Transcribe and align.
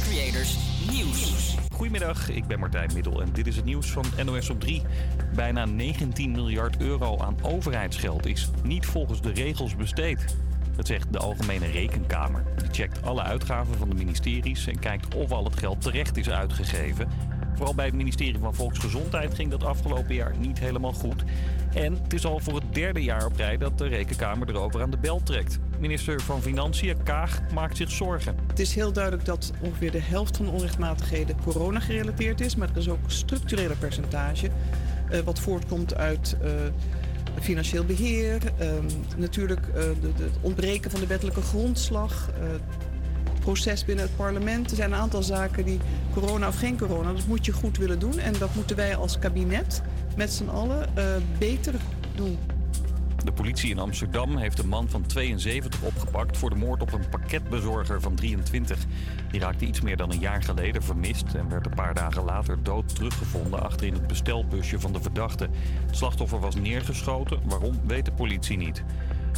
Creators 0.00 0.56
Nieuws. 0.90 1.56
Goedemiddag, 1.72 2.28
ik 2.28 2.46
ben 2.46 2.58
Martijn 2.58 2.90
Middel 2.94 3.22
en 3.22 3.32
dit 3.32 3.46
is 3.46 3.56
het 3.56 3.64
nieuws 3.64 3.90
van 3.90 4.04
NOS 4.24 4.50
op 4.50 4.60
3. 4.60 4.82
Bijna 5.34 5.64
19 5.64 6.30
miljard 6.30 6.80
euro 6.80 7.18
aan 7.18 7.36
overheidsgeld 7.42 8.26
is 8.26 8.50
niet 8.62 8.86
volgens 8.86 9.20
de 9.20 9.32
regels 9.32 9.76
besteed. 9.76 10.36
Dat 10.76 10.86
zegt 10.86 11.12
de 11.12 11.18
Algemene 11.18 11.66
Rekenkamer. 11.66 12.44
Die 12.56 12.68
checkt 12.70 13.02
alle 13.02 13.22
uitgaven 13.22 13.74
van 13.74 13.88
de 13.88 13.94
ministeries 13.94 14.66
en 14.66 14.78
kijkt 14.78 15.14
of 15.14 15.30
al 15.30 15.44
het 15.44 15.58
geld 15.58 15.80
terecht 15.80 16.16
is 16.16 16.30
uitgegeven. 16.30 17.08
Vooral 17.54 17.74
bij 17.74 17.86
het 17.86 17.94
ministerie 17.94 18.38
van 18.38 18.54
Volksgezondheid 18.54 19.34
ging 19.34 19.50
dat 19.50 19.64
afgelopen 19.64 20.14
jaar 20.14 20.34
niet 20.38 20.58
helemaal 20.58 20.92
goed. 20.92 21.24
En 21.74 21.92
het 22.02 22.12
is 22.12 22.26
al 22.26 22.38
voor 22.38 22.54
het 22.54 22.74
derde 22.74 23.02
jaar 23.02 23.26
op 23.26 23.36
rij 23.36 23.56
dat 23.56 23.78
de 23.78 23.86
Rekenkamer 23.86 24.48
erover 24.48 24.82
aan 24.82 24.90
de 24.90 24.98
bel 24.98 25.22
trekt. 25.22 25.58
Minister 25.80 26.20
van 26.20 26.42
Financiën, 26.42 27.02
Kaag, 27.02 27.40
maakt 27.54 27.76
zich 27.76 27.90
zorgen. 27.90 28.36
Het 28.46 28.58
is 28.58 28.74
heel 28.74 28.92
duidelijk 28.92 29.24
dat 29.24 29.52
ongeveer 29.60 29.90
de 29.90 30.00
helft 30.00 30.36
van 30.36 30.46
de 30.46 30.52
onrechtmatigheden 30.52 31.36
corona 31.42 31.80
gerelateerd 31.80 32.40
is. 32.40 32.56
Maar 32.56 32.68
er 32.68 32.76
is 32.76 32.88
ook 32.88 33.04
een 33.04 33.10
structurele 33.10 33.76
percentage 33.76 34.48
uh, 35.12 35.18
wat 35.18 35.40
voortkomt 35.40 35.94
uit 35.94 36.36
uh, 36.42 36.50
financieel 37.40 37.84
beheer. 37.84 38.42
Uh, 38.60 38.68
natuurlijk 39.16 39.60
uh, 39.66 39.82
het 40.16 40.38
ontbreken 40.40 40.90
van 40.90 41.00
de 41.00 41.06
wettelijke 41.06 41.42
grondslag. 41.42 42.30
proces 43.40 43.84
binnen 43.84 44.04
het 44.04 44.16
parlement. 44.16 44.70
Er 44.70 44.76
zijn 44.76 44.92
een 44.92 44.98
aantal 44.98 45.22
zaken 45.22 45.64
die 45.64 45.78
corona 46.12 46.48
of 46.48 46.58
geen 46.58 46.78
corona, 46.78 47.12
dat 47.12 47.26
moet 47.26 47.46
je 47.46 47.52
goed 47.52 47.76
willen 47.76 47.98
doen. 47.98 48.18
En 48.18 48.32
dat 48.38 48.54
moeten 48.54 48.76
wij 48.76 48.96
als 48.96 49.18
kabinet 49.18 49.82
met 50.16 50.32
z'n 50.32 50.48
allen 50.48 50.88
beter 51.38 51.74
doen. 52.14 52.38
De 53.24 53.32
politie 53.32 53.70
in 53.70 53.78
Amsterdam 53.78 54.36
heeft 54.36 54.58
een 54.58 54.68
man 54.68 54.88
van 54.88 55.06
72 55.06 55.82
opgepakt 55.82 56.36
voor 56.36 56.50
de 56.50 56.56
moord 56.56 56.82
op 56.82 56.92
een 56.92 57.08
pakketbezorger 57.08 58.00
van 58.00 58.14
23. 58.14 58.78
Die 59.30 59.40
raakte 59.40 59.66
iets 59.66 59.80
meer 59.80 59.96
dan 59.96 60.12
een 60.12 60.18
jaar 60.18 60.42
geleden 60.42 60.82
vermist 60.82 61.34
en 61.34 61.48
werd 61.48 61.66
een 61.66 61.74
paar 61.74 61.94
dagen 61.94 62.24
later 62.24 62.62
dood 62.62 62.94
teruggevonden 62.94 63.62
achterin 63.62 63.92
het 63.92 64.06
bestelbusje 64.06 64.80
van 64.80 64.92
de 64.92 65.00
verdachte. 65.00 65.48
Het 65.86 65.96
slachtoffer 65.96 66.40
was 66.40 66.54
neergeschoten, 66.54 67.40
waarom 67.44 67.80
weet 67.86 68.04
de 68.04 68.12
politie 68.12 68.56
niet. 68.56 68.84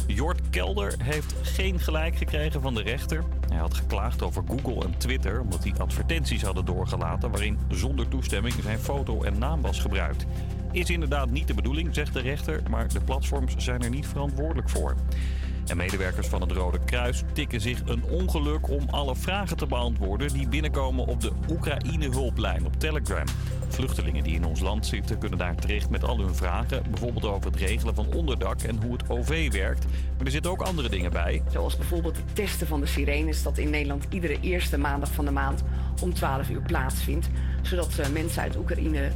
Jort 0.07 0.49
Kelder 0.49 0.95
heeft 1.03 1.35
geen 1.41 1.79
gelijk 1.79 2.15
gekregen 2.15 2.61
van 2.61 2.73
de 2.73 2.81
rechter. 2.81 3.23
Hij 3.47 3.57
had 3.57 3.73
geklaagd 3.73 4.21
over 4.21 4.43
Google 4.47 4.83
en 4.83 4.97
Twitter 4.97 5.41
omdat 5.41 5.63
die 5.63 5.73
advertenties 5.77 6.41
hadden 6.41 6.65
doorgelaten 6.65 7.31
waarin 7.31 7.59
zonder 7.69 8.07
toestemming 8.07 8.53
zijn 8.63 8.79
foto 8.79 9.23
en 9.23 9.39
naam 9.39 9.61
was 9.61 9.79
gebruikt. 9.79 10.25
Is 10.71 10.89
inderdaad 10.89 11.29
niet 11.29 11.47
de 11.47 11.53
bedoeling, 11.53 11.95
zegt 11.95 12.13
de 12.13 12.21
rechter, 12.21 12.61
maar 12.69 12.87
de 12.87 13.01
platforms 13.01 13.55
zijn 13.57 13.81
er 13.81 13.89
niet 13.89 14.07
verantwoordelijk 14.07 14.69
voor. 14.69 14.95
En 15.67 15.77
medewerkers 15.77 16.27
van 16.27 16.41
het 16.41 16.51
Rode 16.51 16.79
Kruis 16.85 17.23
tikken 17.33 17.61
zich 17.61 17.81
een 17.85 18.03
ongeluk 18.03 18.69
om 18.69 18.89
alle 18.89 19.15
vragen 19.15 19.57
te 19.57 19.65
beantwoorden 19.65 20.33
die 20.33 20.47
binnenkomen 20.47 21.05
op 21.05 21.21
de 21.21 21.31
Oekraïne-hulplijn 21.49 22.65
op 22.65 22.79
Telegram. 22.79 23.25
Vluchtelingen 23.67 24.23
die 24.23 24.35
in 24.35 24.45
ons 24.45 24.59
land 24.59 24.85
zitten 24.85 25.17
kunnen 25.17 25.37
daar 25.37 25.55
terecht 25.55 25.89
met 25.89 26.03
al 26.03 26.19
hun 26.19 26.35
vragen, 26.35 26.83
bijvoorbeeld 26.89 27.25
over 27.25 27.51
het 27.51 27.59
regelen 27.59 27.95
van 27.95 28.13
onderdak 28.13 28.61
en 28.61 28.83
hoe 28.83 28.91
het 28.91 29.09
OV 29.09 29.51
werkt. 29.51 29.85
Maar 30.17 30.25
er 30.25 30.31
zitten 30.31 30.51
ook 30.51 30.61
andere 30.61 30.89
dingen 30.89 31.11
bij. 31.11 31.43
Zoals 31.51 31.77
bijvoorbeeld 31.77 32.17
het 32.17 32.35
testen 32.35 32.67
van 32.67 32.79
de 32.79 32.85
sirenes, 32.85 33.43
dat 33.43 33.57
in 33.57 33.69
Nederland 33.69 34.05
iedere 34.09 34.39
eerste 34.39 34.77
maandag 34.77 35.11
van 35.11 35.25
de 35.25 35.31
maand 35.31 35.63
om 36.01 36.13
12 36.13 36.49
uur 36.49 36.61
plaatsvindt, 36.61 37.29
zodat 37.61 37.97
eh, 37.97 38.09
mensen 38.09 38.41
uit 38.41 38.57
Oekraïne 38.57 39.11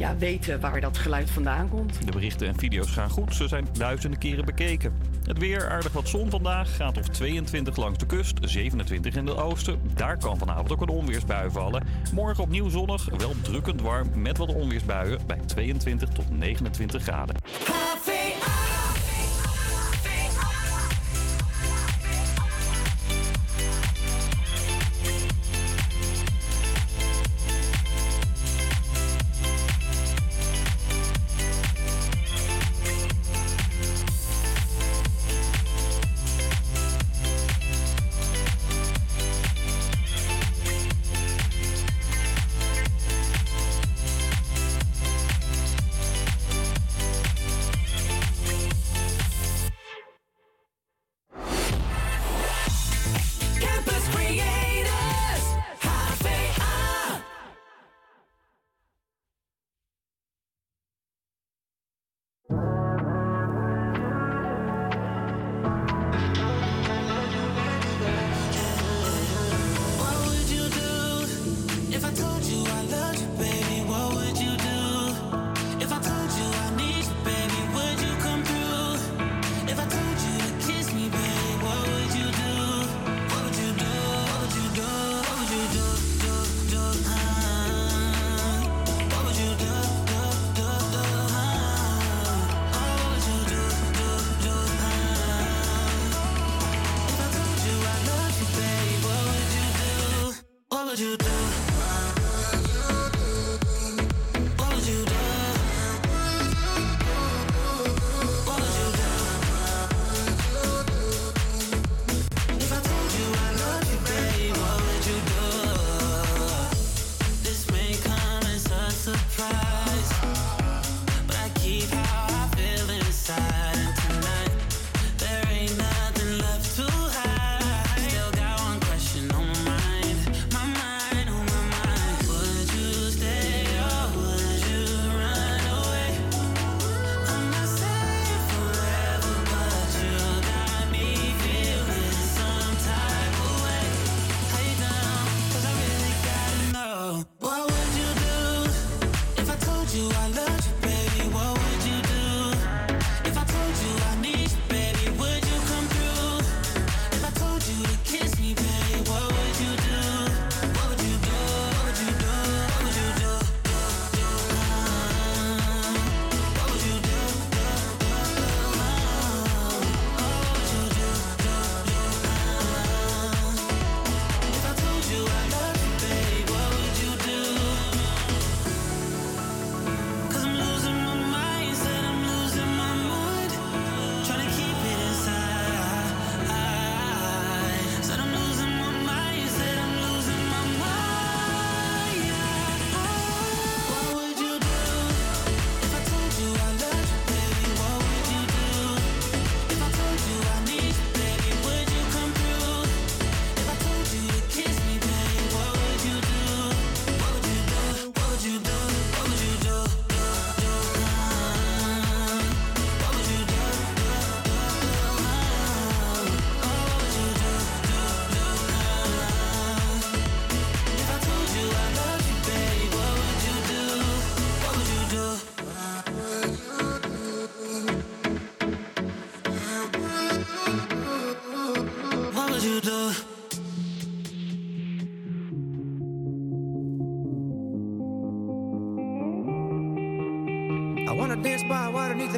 ja, 0.00 0.16
weten 0.16 0.60
waar 0.60 0.80
dat 0.80 0.98
geluid 0.98 1.30
vandaan 1.30 1.68
komt. 1.68 2.06
De 2.06 2.12
berichten 2.12 2.46
en 2.46 2.58
video's 2.58 2.90
gaan 2.90 3.10
goed. 3.10 3.34
Ze 3.34 3.48
zijn 3.48 3.66
duizenden 3.72 4.18
keren 4.18 4.44
bekeken. 4.44 4.92
Het 5.24 5.38
weer 5.38 5.70
aardig 5.70 5.92
wat 5.92 6.08
zon 6.08 6.30
vandaag. 6.30 6.76
Gaat 6.76 6.98
of 6.98 7.08
22 7.08 7.76
langs 7.76 7.98
de 7.98 8.06
kust, 8.06 8.38
27 8.40 9.14
in 9.14 9.26
het 9.26 9.36
oosten. 9.36 9.80
Daar 9.94 10.18
kan 10.18 10.38
vanavond 10.38 10.72
ook 10.72 10.80
een 10.80 10.88
onweersbui 10.88 11.50
vallen. 11.50 11.86
Morgen 12.12 12.44
opnieuw 12.44 12.68
zonnig, 12.68 13.08
wel 13.16 13.34
drukkend 13.42 13.80
warm 13.80 14.22
met 14.22 14.36
wat 14.36 14.54
onweersbuien 14.54 15.18
bij 15.26 15.40
22 15.46 16.08
tot 16.08 16.30
29 16.30 17.02
graden. 17.02 17.36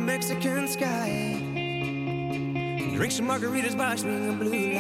the 0.03 0.13
Mexican 0.13 0.67
sky. 0.67 1.37
Drink 2.97 3.13
some 3.13 3.29
margaritas 3.29 3.77
by 3.77 3.95
swinging 3.97 4.37
blue 4.39 4.72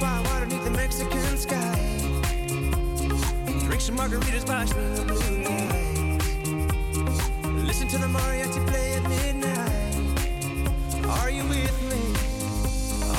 by 0.00 0.20
water 0.20 0.46
beneath 0.46 0.64
the 0.64 0.70
Mexican 0.70 1.36
sky. 1.36 1.98
Drink 3.66 3.80
some 3.80 3.96
margaritas 3.96 4.46
by 4.46 4.64
the 4.64 5.04
blue 5.04 5.38
night. 5.38 6.22
Listen 7.66 7.88
to 7.88 7.98
the 7.98 8.06
mariachi 8.06 8.66
play 8.66 8.94
at 8.94 9.02
midnight. 9.08 9.94
Are 11.20 11.30
you 11.30 11.44
with 11.44 11.82
me? 11.90 12.02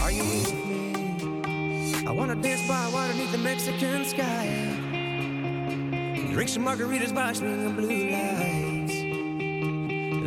Are 0.02 0.12
you 0.12 0.24
with 0.24 0.54
me? 0.54 2.06
I 2.08 2.12
wanna 2.12 2.36
dance 2.36 2.68
by 2.68 2.88
water 2.94 3.14
beneath 3.14 3.32
the 3.32 3.38
Mexican 3.38 4.06
sky. 4.06 4.48
Drink 6.34 6.50
some 6.50 6.66
margaritas 6.66 7.14
by 7.14 7.34
the 7.34 7.70
blue 7.76 8.10
lights. 8.12 8.96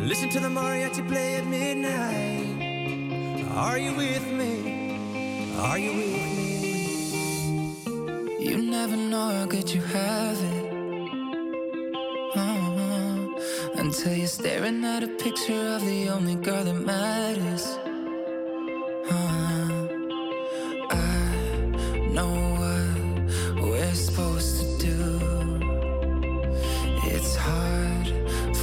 Listen 0.09 0.29
to 0.29 0.39
the 0.39 0.49
mariachi 0.49 1.07
play 1.07 1.35
at 1.35 1.45
midnight. 1.47 2.61
Are 3.55 3.77
you 3.77 3.93
with 3.93 4.27
me? 4.31 4.81
Are 5.59 5.77
you 5.77 5.93
with 5.93 6.07
me? 6.07 6.32
could 9.53 9.71
you 9.71 9.81
have 9.81 10.37
it? 10.41 10.73
Uh-huh. 12.35 13.29
Until 13.75 14.13
you're 14.15 14.25
staring 14.25 14.83
at 14.83 15.03
a 15.03 15.07
picture 15.07 15.75
of 15.75 15.85
the 15.85 16.09
only 16.09 16.33
girl 16.33 16.63
that 16.63 16.73
matters. 16.73 17.63
Uh-huh. 19.11 19.87
I 20.89 21.99
know 22.15 22.33
what 22.61 23.63
we're 23.63 23.93
supposed 23.93 24.55
to 24.57 24.87
do. 24.87 25.03
It's 27.13 27.35
hard 27.35 28.07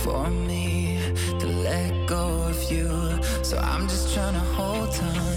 for 0.02 0.28
me 0.28 0.98
to 1.38 1.46
let 1.46 2.08
go 2.08 2.24
of 2.50 2.60
you, 2.68 2.88
so 3.44 3.58
I'm 3.58 3.86
just 3.86 4.12
trying 4.12 4.34
to 4.34 4.40
hold 4.40 4.88
on. 4.88 5.29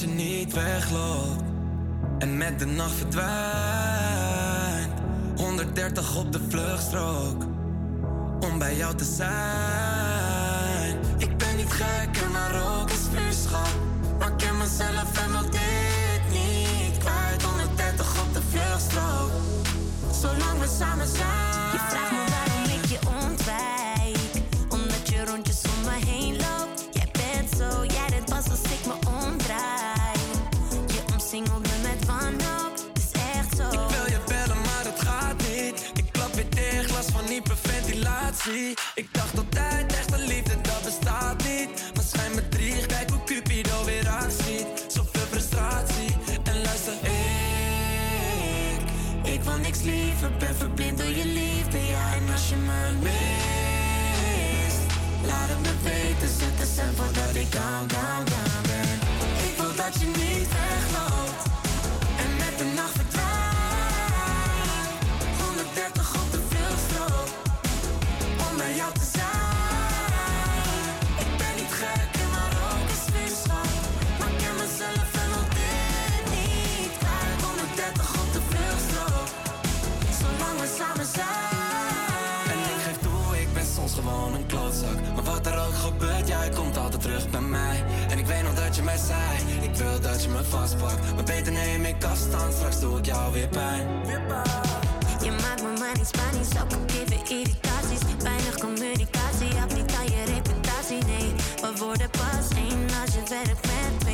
Je 0.00 0.06
niet 0.06 0.52
wegloopt 0.52 1.42
en 2.18 2.36
met 2.36 2.58
de 2.58 2.66
nacht 2.66 2.94
verdwijnt. 2.94 3.32
130 5.36 6.16
op 6.16 6.32
de 6.32 6.40
vluchtstrook 6.48 7.44
om 8.40 8.58
bij 8.58 8.76
jou 8.76 8.94
te 8.94 9.04
zijn. 9.04 10.96
Ik 11.18 11.36
ben 11.36 11.56
niet 11.56 11.72
gek 11.72 12.15
Ik 38.46 39.08
dacht 39.12 39.38
altijd, 39.38 39.92
echte 39.92 40.18
liefde, 40.18 40.60
dat 40.60 40.82
bestaat 40.84 41.42
niet. 41.44 41.68
Maar 41.94 42.04
schijn 42.04 42.34
me 42.34 42.48
drie, 42.48 42.86
kijk 42.86 43.10
hoe 43.10 43.24
Cupido 43.24 43.84
weer 43.84 44.08
actie. 44.08 44.66
Zoveel 44.86 45.26
frustratie. 45.30 46.16
En 46.44 46.62
luister, 46.62 46.92
ik, 46.92 48.80
ik 49.32 49.42
wil 49.42 49.58
niks 49.58 49.82
liever. 49.82 50.30
Ben 50.38 50.54
verblind 50.54 50.98
door 50.98 51.06
je 51.06 51.24
liefde, 51.24 51.86
ja. 51.86 52.14
En 52.14 52.32
als 52.32 52.48
je 52.48 52.56
me 52.56 52.92
mist, 53.02 54.80
laat 55.26 55.48
het 55.48 55.60
me 55.60 55.72
weten. 55.82 56.28
Zet 56.38 56.58
de 56.58 56.66
stem 56.72 56.94
voordat 56.96 57.34
ik 57.34 57.52
down, 57.52 57.86
gebeurt, 85.86 86.28
jij 86.28 86.48
komt 86.48 86.76
altijd 86.76 87.02
terug 87.02 87.30
bij 87.30 87.40
mij 87.40 87.84
En 88.10 88.18
ik 88.18 88.26
weet 88.26 88.42
nog 88.42 88.54
dat 88.54 88.76
je 88.76 88.82
mij 88.82 88.96
zei 88.96 89.62
Ik 89.62 89.74
wil 89.74 90.00
dat 90.00 90.22
je 90.22 90.28
me 90.28 90.44
vastpakt 90.44 91.14
Maar 91.14 91.24
beter 91.24 91.52
neem 91.52 91.84
ik 91.84 92.04
afstand, 92.04 92.52
straks 92.52 92.80
doe 92.80 92.98
ik 92.98 93.06
jou 93.06 93.32
weer 93.32 93.48
pijn 93.48 93.86
Je 95.22 95.30
maakt 95.30 95.62
me 95.62 95.72
maar 95.78 95.96
niet 95.96 96.06
Spanisch, 96.06 96.62
ook 96.62 96.72
al 96.72 96.84
geven 96.86 97.36
irritaties. 97.36 98.00
Weinig 98.22 98.58
communicatie, 98.58 99.54
heb 99.54 99.74
niet 99.74 99.92
aan 99.98 100.04
je 100.04 100.24
reputatie. 100.34 101.04
Nee, 101.04 101.32
we 101.60 101.78
worden 101.78 102.10
pas 102.10 102.58
één 102.58 102.86
als 103.02 103.14
je 103.14 103.22
werkt 103.28 103.66
met 103.66 104.05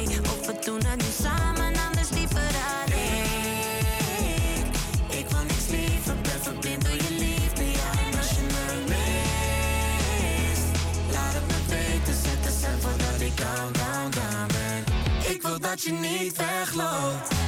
dat 15.73 15.83
je 15.83 15.93
niet 15.93 16.37
wegloopt, 16.37 17.42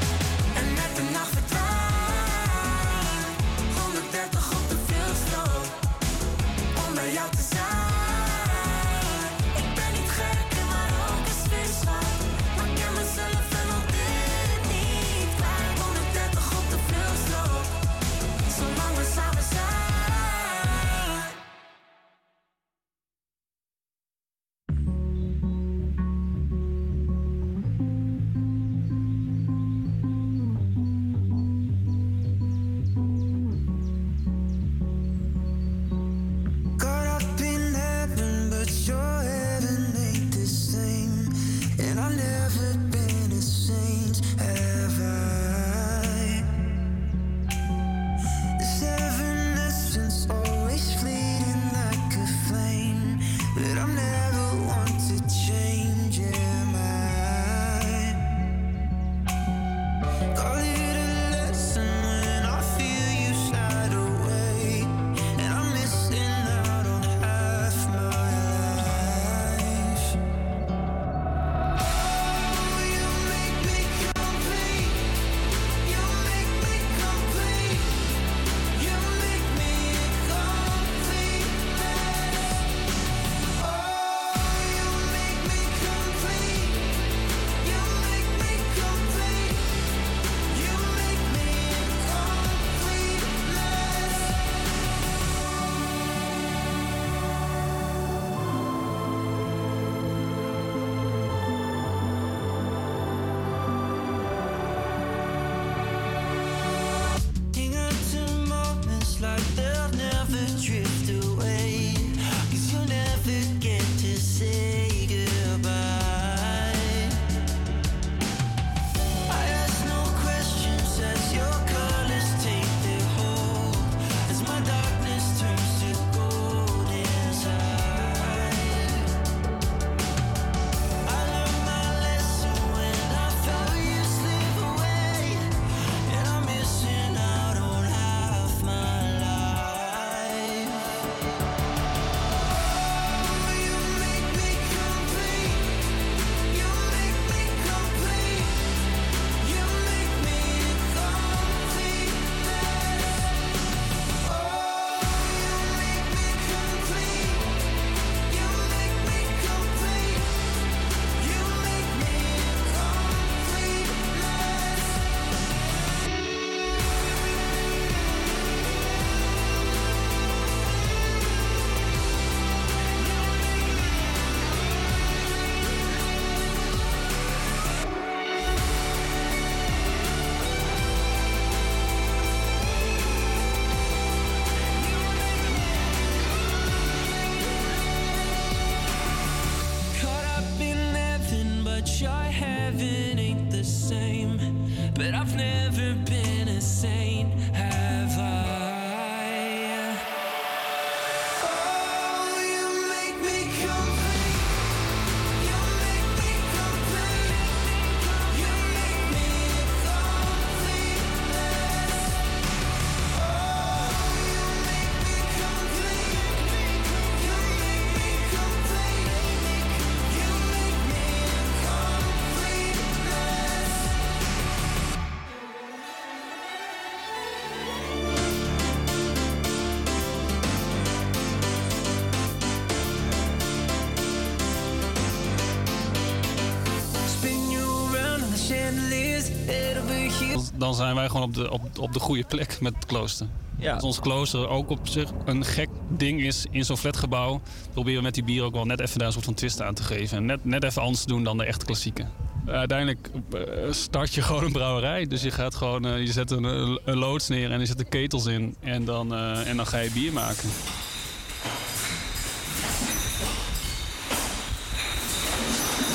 Dan 240.64 240.74
zijn 240.74 240.94
wij 240.94 241.08
gewoon 241.08 241.22
op 241.22 241.34
de, 241.34 241.50
op, 241.50 241.78
op 241.78 241.92
de 241.92 242.00
goede 242.00 242.24
plek 242.24 242.60
met 242.60 242.74
het 242.74 242.86
klooster. 242.86 243.26
Ja. 243.58 243.74
Als 243.74 243.82
ons 243.82 244.00
klooster 244.00 244.48
ook 244.48 244.70
op 244.70 244.88
zich 244.88 245.10
een 245.24 245.44
gek 245.44 245.68
ding 245.88 246.22
is 246.22 246.46
in 246.50 246.64
zo'n 246.64 246.76
flatgebouw... 246.76 247.40
proberen 247.72 247.98
we 247.98 248.04
met 248.04 248.14
die 248.14 248.24
bier 248.24 248.42
ook 248.42 248.52
wel 248.52 248.64
net 248.64 248.80
even 248.80 248.98
daar 248.98 249.06
een 249.06 249.12
soort 249.12 249.24
van 249.24 249.34
twist 249.34 249.62
aan 249.62 249.74
te 249.74 249.82
geven. 249.82 250.16
En 250.16 250.26
net, 250.26 250.44
net 250.44 250.62
even 250.62 250.82
anders 250.82 251.00
te 251.00 251.06
doen 251.06 251.24
dan 251.24 251.38
de 251.38 251.44
echte 251.44 251.64
klassieke. 251.64 252.06
Uiteindelijk 252.46 253.10
eh, 253.32 253.40
start 253.70 254.14
je 254.14 254.22
gewoon 254.22 254.44
een 254.44 254.52
brouwerij. 254.52 255.06
Dus 255.06 255.22
je 255.22 255.30
gaat 255.30 255.54
gewoon, 255.54 255.86
eh, 255.86 255.98
je 255.98 256.12
zet 256.12 256.30
een, 256.30 256.44
een 256.84 256.98
loods 256.98 257.28
neer 257.28 257.50
en 257.50 257.60
je 257.60 257.66
zet 257.66 257.78
de 257.78 257.84
ketels 257.84 258.26
in. 258.26 258.56
En 258.60 258.84
dan, 258.84 259.14
eh, 259.14 259.48
en 259.48 259.56
dan 259.56 259.66
ga 259.66 259.78
je 259.78 259.90
bier 259.90 260.12
maken. 260.12 260.48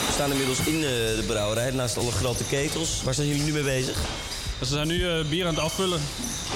We 0.08 0.16
staan 0.16 0.32
inmiddels 0.32 0.60
in 0.60 0.76
eh, 0.76 0.82
de 0.82 1.24
brouwerij, 1.28 1.72
naast 1.72 1.98
alle 1.98 2.12
grote 2.12 2.44
ketels. 2.44 3.04
Waar 3.04 3.14
zijn 3.14 3.28
jullie 3.28 3.44
nu 3.44 3.52
mee 3.52 3.64
bezig? 3.64 4.19
Dus 4.60 4.70
we 4.70 4.76
zijn 4.76 4.88
nu 4.88 5.10
eh, 5.10 5.26
bier 5.26 5.48
aan 5.48 5.54
het 5.54 5.64
afvullen. 5.64 6.02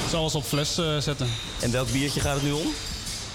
Dus 0.04 0.14
alles 0.14 0.36
op 0.36 0.44
fles 0.44 0.78
eh, 0.78 0.98
zetten. 0.98 1.30
En 1.60 1.72
welk 1.72 1.92
biertje 1.92 2.20
gaat 2.20 2.34
het 2.34 2.44
nu 2.44 2.52
om? 2.52 2.68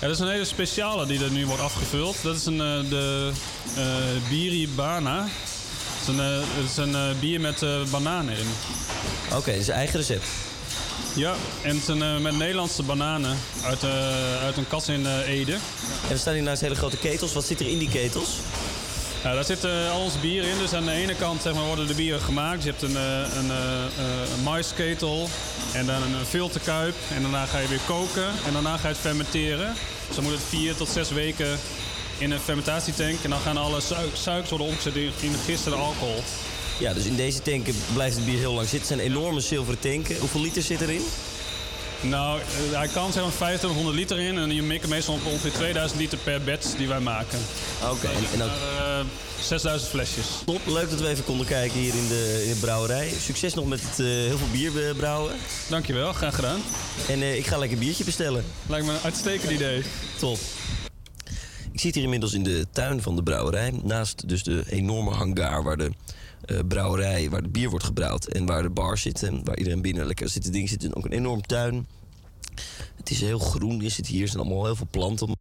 Ja, 0.01 0.07
dat 0.07 0.11
is 0.11 0.19
een 0.19 0.31
hele 0.31 0.45
speciale 0.45 1.07
die 1.07 1.25
er 1.25 1.31
nu 1.31 1.47
wordt 1.47 1.63
afgevuld. 1.63 2.23
Dat 2.23 2.37
is 2.37 2.47
een, 2.47 2.61
eh, 2.61 2.91
de 2.91 3.33
Biribana. 4.29 5.19
Dat 5.19 6.15
is 6.15 6.19
een, 6.19 6.43
is 6.65 6.77
een 6.77 7.19
bier 7.21 7.41
met 7.41 7.65
bananen 7.91 8.37
in. 8.39 8.47
Oké, 9.37 9.51
dat 9.51 9.61
is 9.61 9.69
eigen 9.69 9.99
recept. 9.99 10.27
Ja, 11.15 11.35
en 11.63 11.77
het 11.77 11.89
eh, 11.89 12.19
met 12.19 12.37
Nederlandse 12.37 12.83
bananen 12.83 13.39
uit, 13.65 13.85
uit 14.43 14.57
een 14.57 14.69
kas 14.69 14.89
in 14.89 15.07
Ede. 15.07 15.53
En 15.53 16.09
we 16.09 16.17
staan 16.17 16.35
hier 16.35 16.43
naast 16.43 16.61
hele 16.61 16.75
grote 16.75 16.97
ketels. 16.97 17.33
Wat 17.33 17.45
zit 17.45 17.61
er 17.61 17.69
in 17.69 17.79
die 17.79 17.89
ketels? 17.89 18.29
Daar 19.23 19.45
zit 19.45 19.65
eh, 19.65 19.91
al 19.93 20.01
ons 20.01 20.21
bier 20.21 20.45
in. 20.45 20.59
Dus 20.59 20.73
aan 20.73 20.85
de 20.85 20.93
ene 20.93 21.15
kant 21.15 21.43
zeg 21.43 21.55
maar, 21.55 21.65
worden 21.65 21.87
de 21.87 21.95
bieren 21.95 22.21
gemaakt. 22.21 22.63
Je 22.63 22.71
hebt 22.71 22.83
een, 22.83 22.97
eh, 22.97 23.37
een, 23.37 23.51
eh, 23.51 24.33
een 24.37 24.43
maisketel 24.43 25.29
en 25.73 25.87
dan 25.87 26.03
een 26.03 26.27
filterkuip. 26.27 26.95
En 27.15 27.23
daarna 27.23 27.47
ga 27.47 27.59
je 27.59 27.69
weer 27.69 27.81
koken 27.87 28.29
en 28.47 28.53
daarna 28.53 28.77
ga 28.77 28.83
je 28.83 28.95
het 28.95 29.03
fermenteren. 29.03 29.75
Dus 30.07 30.15
dan 30.15 30.25
moet 30.25 30.33
het 30.33 30.43
vier 30.49 30.75
tot 30.75 30.89
zes 30.89 31.11
weken 31.11 31.59
in 32.19 32.31
een 32.31 32.41
fermentatietank. 32.41 33.19
En 33.23 33.31
dan 33.31 33.41
gaan 33.41 33.57
alle 33.57 33.81
suik 33.81 34.09
suikers 34.13 34.51
worden 34.51 34.67
omgezet 34.67 34.97
in 34.97 35.13
in 35.21 35.35
gisteren 35.45 35.79
alcohol. 35.79 36.23
Ja, 36.79 36.93
dus 36.93 37.05
in 37.05 37.17
deze 37.17 37.43
tanken 37.43 37.75
blijft 37.93 38.17
het 38.17 38.25
bier 38.25 38.39
heel 38.39 38.53
lang 38.53 38.69
zitten. 38.69 38.89
Het 38.89 38.99
zijn 38.99 39.11
enorme 39.11 39.41
zilveren 39.41 39.81
tanken. 39.81 40.19
Hoeveel 40.19 40.41
liter 40.41 40.63
zit 40.63 40.81
erin? 40.81 41.03
Nou, 42.01 42.41
eh, 42.41 42.79
hij 42.79 42.89
kan 42.89 43.03
maar 43.03 43.13
2500 43.13 43.97
liter 43.97 44.19
in. 44.19 44.39
En 44.39 44.55
je 44.55 44.63
mikken 44.63 44.89
meestal 44.89 45.15
op 45.15 45.25
ongeveer 45.27 45.53
2000 45.53 46.01
liter 46.01 46.19
per 46.19 46.43
batch 46.43 46.77
die 46.77 46.89
wij 46.89 47.01
maken. 47.01 47.39
Oké, 47.91 48.07
en, 48.07 48.15
en 48.35 48.43
ook 48.43 48.49
Maar, 48.49 48.99
eh, 49.01 49.05
6000 49.41 49.91
flesjes. 49.91 50.27
top. 50.45 50.61
Leuk 50.67 50.91
dat 50.91 51.01
we 51.01 51.09
even 51.09 51.25
konden 51.25 51.47
kijken 51.47 51.79
hier 51.79 51.95
in 51.95 52.09
de, 52.09 52.43
in 52.47 52.53
de 52.53 52.59
brouwerij. 52.61 53.13
Succes 53.21 53.55
nog 53.55 53.67
met 53.67 53.81
het 53.83 53.99
eh, 54.01 54.07
heel 54.07 54.39
veel 54.39 54.51
bier 54.53 54.95
brouwen. 54.95 55.33
Dankjewel, 55.69 56.13
graag 56.13 56.35
gedaan. 56.35 56.61
En 57.09 57.37
ik 57.37 57.47
ga 57.47 57.59
lekker 57.59 57.79
een 57.79 57.85
biertje 57.85 58.05
bestellen. 58.05 58.45
Lijkt 58.67 58.87
me 58.87 58.93
een 58.93 58.99
uitstekend 59.03 59.51
idee. 59.51 59.83
Top. 60.19 60.39
Ik 61.73 61.81
zit 61.81 61.95
hier 61.95 62.05
inmiddels 62.05 62.33
in 62.33 62.43
de 62.43 62.67
tuin 62.73 63.03
van 63.03 63.17
de 63.17 63.23
brouwerij. 63.23 63.73
Naast 63.83 64.29
dus 64.29 64.43
de 64.43 64.63
enorme 64.69 65.11
hangar 65.11 65.63
waar 65.63 65.77
de 65.77 65.91
eh, 66.49 66.59
brouwerij, 66.69 67.31
waar 67.31 67.43
de 67.43 67.49
bier 67.49 67.71
wordt 67.71 67.85
gebrouwd. 67.85 68.25
En 68.27 68.47
waar 68.47 68.63
de 68.63 68.71
bar 68.71 68.99
zit 68.99 69.23
en 69.23 69.45
waar 69.45 69.59
iedereen 69.59 69.83
binnen 69.83 70.07
lekker 70.07 70.29
zit 70.29 70.43
te 70.43 70.51
ding 70.51 70.69
zit. 70.69 70.95
Ook 70.95 71.05
een 71.05 71.13
enorm 71.13 71.43
tuin. 71.43 71.87
Het 72.97 73.11
is 73.11 73.21
heel 73.21 73.39
groen, 73.39 73.83
is 73.83 73.97
het 73.97 74.07
hier. 74.07 74.23
Er 74.23 74.29
zijn 74.29 74.43
allemaal 74.43 74.65
heel 74.65 74.77
veel 74.77 74.89
planten. 74.91 75.37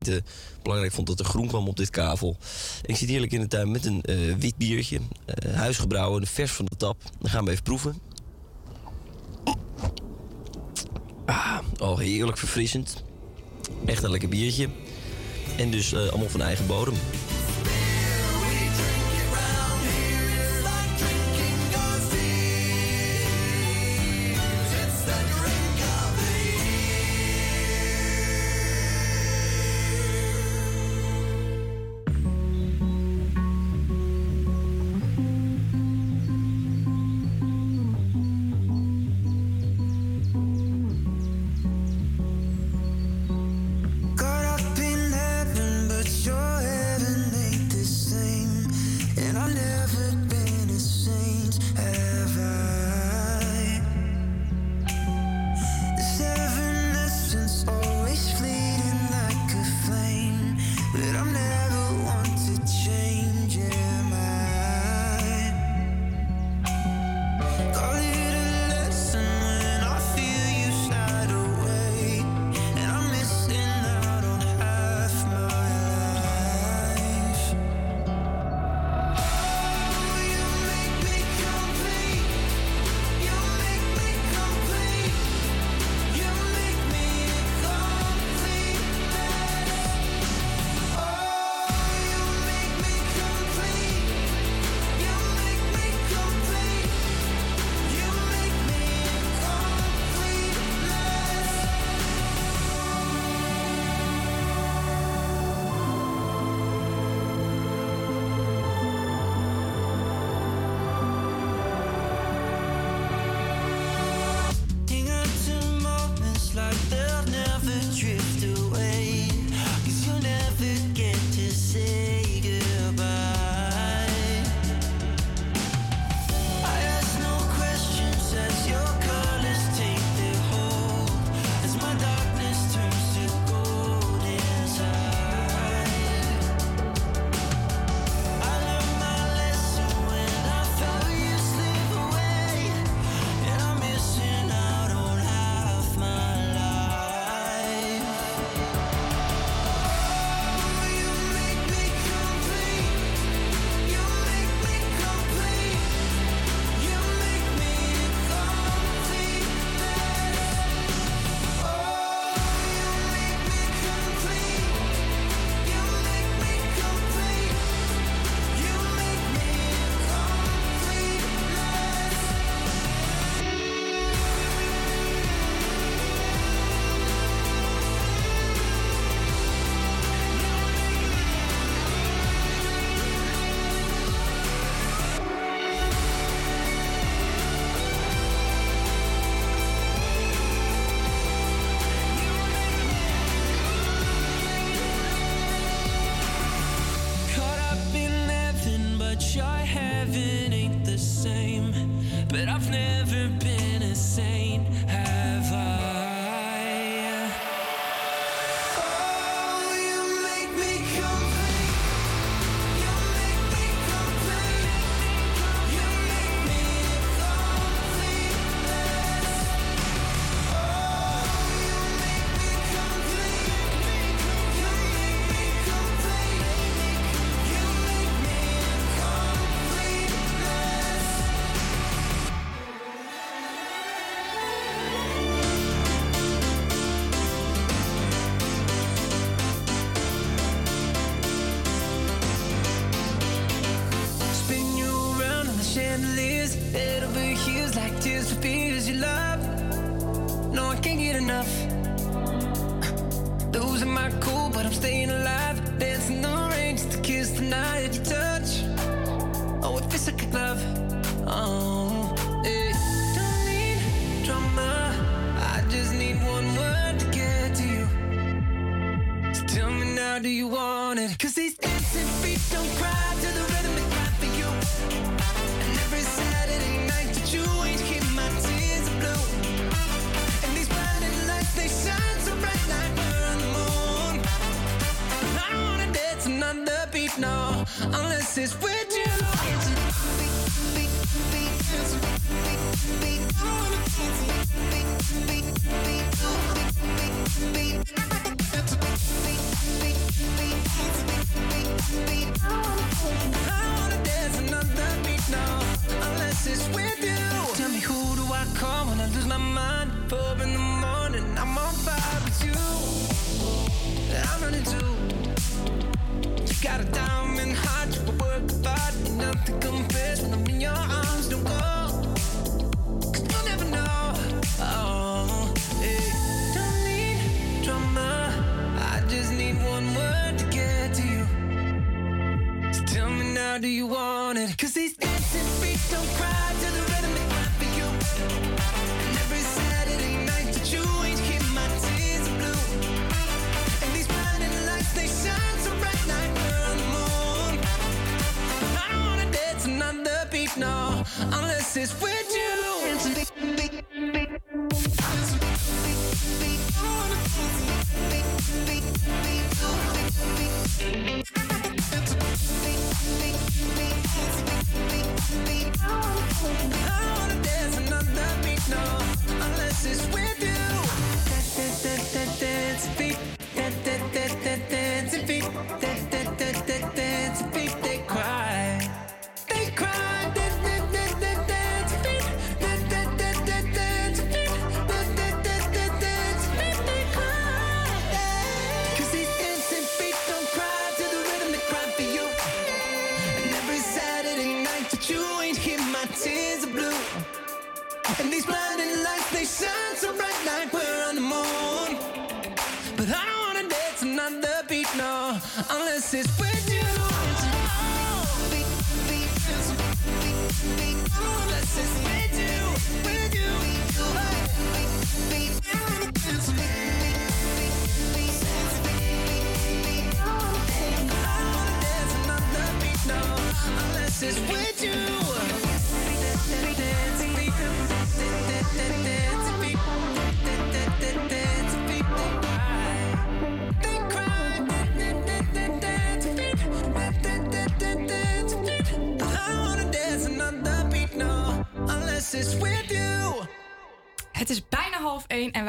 Eh, 0.00 0.16
belangrijk 0.62 0.92
vond 0.92 1.06
dat 1.06 1.18
er 1.18 1.24
groen 1.24 1.46
kwam 1.46 1.68
op 1.68 1.76
dit 1.76 1.90
kavel. 1.90 2.36
Ik 2.82 2.96
zit 2.96 3.08
heerlijk 3.08 3.32
in 3.32 3.40
de 3.40 3.46
tuin 3.46 3.70
met 3.70 3.84
een 3.84 4.02
eh, 4.02 4.34
wit 4.38 4.56
biertje. 4.56 5.00
eh, 5.24 5.54
huisgebrouwen, 5.54 6.26
vers 6.26 6.50
van 6.50 6.64
de 6.64 6.76
tap. 6.76 7.02
Dan 7.18 7.30
gaan 7.30 7.44
we 7.44 7.50
even 7.50 7.62
proeven. 7.62 7.98
Ah, 11.24 11.58
oh, 11.78 11.98
heerlijk 11.98 12.38
verfrissend. 12.38 13.02
Echt 13.86 14.02
een 14.02 14.10
lekker 14.10 14.28
biertje. 14.28 14.68
En 15.56 15.70
dus 15.70 15.94
allemaal 15.94 16.28
van 16.28 16.42
eigen 16.42 16.66
bodem. 16.66 16.94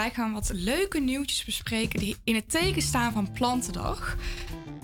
wij 0.02 0.12
gaan 0.14 0.34
wat 0.34 0.52
leuke 0.54 1.00
nieuwtjes 1.00 1.46
bespreken 1.46 2.00
die 2.00 2.18
in 2.24 2.36
het 2.36 2.50
teken 2.50 2.82
staan 2.82 3.12
van 3.12 3.32
Plantendag. 3.32 4.16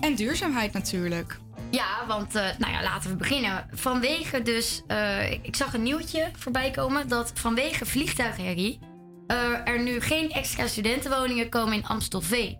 En 0.00 0.14
duurzaamheid 0.14 0.72
natuurlijk. 0.72 1.38
Ja, 1.70 2.06
want 2.06 2.34
eh, 2.34 2.46
nou 2.58 2.72
ja, 2.72 2.82
laten 2.82 3.10
we 3.10 3.16
beginnen. 3.16 3.68
Vanwege 3.72 4.42
dus, 4.42 4.82
eh, 4.86 5.32
ik 5.32 5.56
zag 5.56 5.74
een 5.74 5.82
nieuwtje 5.82 6.30
voorbij 6.36 6.70
komen 6.70 7.08
dat 7.08 7.32
vanwege 7.34 7.86
vliegtuigherrie 7.86 8.78
eh, 9.26 9.68
er 9.68 9.82
nu 9.82 10.00
geen 10.00 10.30
extra 10.30 10.66
studentenwoningen 10.66 11.48
komen 11.48 11.74
in 11.74 11.86
Amstelveen. 11.86 12.56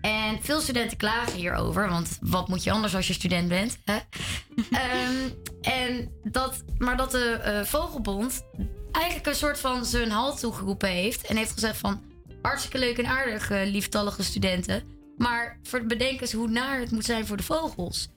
En 0.00 0.38
veel 0.42 0.60
studenten 0.60 0.96
klagen 0.96 1.32
hierover, 1.38 1.88
want 1.88 2.18
wat 2.20 2.48
moet 2.48 2.64
je 2.64 2.70
anders 2.70 2.94
als 2.96 3.06
je 3.06 3.12
student 3.12 3.48
bent? 3.48 3.78
Hè? 3.84 3.98
Ehm, 4.70 5.28
en 5.60 6.12
dat, 6.22 6.64
maar 6.78 6.96
dat 6.96 7.10
de 7.10 7.62
Vogelbond 7.64 8.42
eigenlijk 8.92 9.26
een 9.26 9.34
soort 9.34 9.58
van 9.58 9.84
zijn 9.84 10.10
hal 10.10 10.36
toegeroepen 10.36 10.88
heeft. 10.88 11.26
En 11.26 11.36
heeft 11.36 11.52
gezegd 11.52 11.78
van, 11.78 12.02
hartstikke 12.42 12.78
leuk 12.78 12.98
en 12.98 13.06
aardig, 13.06 13.50
eh, 13.50 13.70
lieftallige 13.70 14.22
studenten. 14.22 14.82
Maar 15.16 15.58
voor 15.62 15.78
het 15.78 15.88
bedenken 15.88 16.36
hoe 16.36 16.48
naar 16.48 16.80
het 16.80 16.90
moet 16.90 17.04
zijn 17.04 17.26
voor 17.26 17.36
de 17.36 17.42
vogels. 17.42 18.08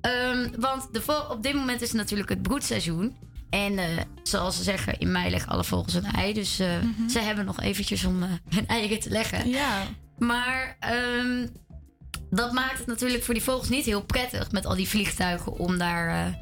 Ehm, 0.00 0.48
want 0.58 0.88
de 0.92 1.26
op 1.30 1.42
dit 1.42 1.54
moment 1.54 1.80
is 1.80 1.88
het 1.88 1.96
natuurlijk 1.96 2.28
het 2.28 2.42
broedseizoen. 2.42 3.16
En 3.50 3.78
eh, 3.78 3.86
zoals 4.22 4.56
ze 4.56 4.62
zeggen, 4.62 4.98
in 4.98 5.12
mei 5.12 5.30
leggen 5.30 5.52
alle 5.52 5.64
vogels 5.64 5.94
een 5.94 6.04
ei. 6.04 6.32
Dus 6.32 6.60
uh, 6.60 6.68
ze 7.08 7.18
hebben 7.18 7.44
nog 7.44 7.60
eventjes 7.60 8.04
om 8.04 8.22
hun 8.48 8.66
eieren 8.66 9.00
te 9.00 9.10
leggen. 9.10 9.48
Ja. 9.48 9.82
Maar 10.18 10.76
ehm, 10.80 11.46
dat 12.30 12.52
maakt 12.52 12.78
het 12.78 12.86
natuurlijk 12.86 13.24
voor 13.24 13.34
die 13.34 13.42
vogels 13.42 13.68
niet 13.68 13.84
heel 13.84 14.04
prettig 14.04 14.50
met 14.50 14.66
al 14.66 14.74
die 14.74 14.88
vliegtuigen 14.88 15.52
om 15.52 15.78
daar 15.78 16.38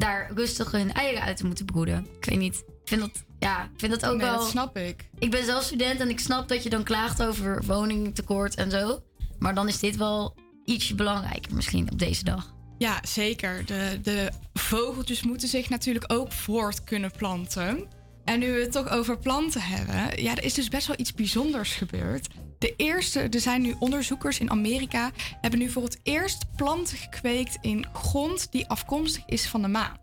daar 0.00 0.30
rustig 0.34 0.70
hun 0.70 0.92
eieren 0.92 1.22
uit 1.22 1.36
te 1.36 1.46
moeten 1.46 1.64
broeden. 1.64 2.06
Ik 2.20 2.24
weet 2.24 2.38
niet. 2.38 2.56
Ik 2.56 2.88
vind 2.88 3.00
dat, 3.00 3.24
ja, 3.38 3.64
ik 3.64 3.70
vind 3.80 3.92
dat 4.00 4.06
ook 4.10 4.16
Nee, 4.16 4.26
wel. 4.26 4.38
dat 4.38 4.48
snap 4.48 4.76
ik. 4.76 5.08
Ik 5.18 5.30
ben 5.30 5.44
zelf 5.44 5.62
student 5.62 6.00
en 6.00 6.08
ik 6.08 6.20
snap 6.20 6.48
dat 6.48 6.62
je 6.62 6.70
dan 6.70 6.82
klaagt 6.82 7.22
over 7.22 7.62
woningtekort 7.66 8.54
en 8.54 8.70
zo. 8.70 9.02
Maar 9.38 9.54
dan 9.54 9.68
is 9.68 9.78
dit 9.78 9.96
wel 9.96 10.36
ietsje 10.64 10.94
belangrijker 10.94 11.54
misschien 11.54 11.90
op 11.92 11.98
deze 11.98 12.24
dag. 12.24 12.54
Ja, 12.78 12.98
zeker. 13.08 13.66
De, 13.66 13.98
de 14.02 14.30
vogeltjes 14.52 15.22
moeten 15.22 15.48
zich 15.48 15.68
natuurlijk 15.68 16.12
ook 16.12 16.32
voort 16.32 16.84
kunnen 16.84 17.10
planten. 17.10 17.86
En 18.24 18.38
nu 18.38 18.52
we 18.52 18.60
het 18.60 18.72
toch 18.72 18.88
over 18.88 19.18
planten 19.18 19.60
hebben, 19.62 20.22
ja, 20.22 20.30
er 20.36 20.44
is 20.44 20.54
dus 20.54 20.68
best 20.68 20.86
wel 20.86 20.96
iets 20.98 21.14
bijzonders 21.14 21.72
gebeurd. 21.72 22.28
De 22.60 22.74
eerste, 22.76 23.20
er 23.20 23.40
zijn 23.40 23.62
nu 23.62 23.74
onderzoekers 23.78 24.38
in 24.38 24.50
Amerika, 24.50 25.10
hebben 25.40 25.60
nu 25.60 25.68
voor 25.68 25.82
het 25.82 26.00
eerst 26.02 26.44
planten 26.56 26.96
gekweekt 26.96 27.58
in 27.60 27.86
grond 27.92 28.52
die 28.52 28.68
afkomstig 28.68 29.22
is 29.26 29.48
van 29.48 29.62
de 29.62 29.68
maan. 29.68 29.96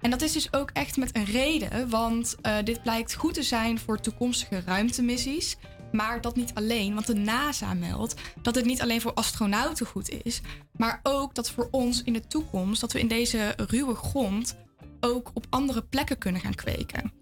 En 0.00 0.10
dat 0.10 0.22
is 0.22 0.32
dus 0.32 0.52
ook 0.52 0.70
echt 0.72 0.96
met 0.96 1.16
een 1.16 1.24
reden, 1.24 1.88
want 1.88 2.36
eh, 2.40 2.56
dit 2.64 2.82
blijkt 2.82 3.14
goed 3.14 3.34
te 3.34 3.42
zijn 3.42 3.78
voor 3.78 4.00
toekomstige 4.00 4.62
ruimtemissies. 4.66 5.56
Maar 5.92 6.20
dat 6.20 6.36
niet 6.36 6.54
alleen, 6.54 6.94
want 6.94 7.06
de 7.06 7.14
NASA 7.14 7.74
meldt 7.74 8.14
dat 8.42 8.54
het 8.54 8.64
niet 8.64 8.82
alleen 8.82 9.00
voor 9.00 9.14
astronauten 9.14 9.86
goed 9.86 10.10
is, 10.22 10.40
maar 10.72 11.00
ook 11.02 11.34
dat 11.34 11.50
voor 11.50 11.68
ons 11.70 12.02
in 12.02 12.12
de 12.12 12.26
toekomst, 12.26 12.80
dat 12.80 12.92
we 12.92 13.00
in 13.00 13.08
deze 13.08 13.54
ruwe 13.56 13.94
grond 13.94 14.56
ook 15.00 15.30
op 15.34 15.46
andere 15.50 15.82
plekken 15.82 16.18
kunnen 16.18 16.40
gaan 16.40 16.54
kweken. 16.54 17.12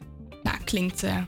Nou, 0.42 0.58
klinkt, 0.64 1.02
eh, 1.02 1.22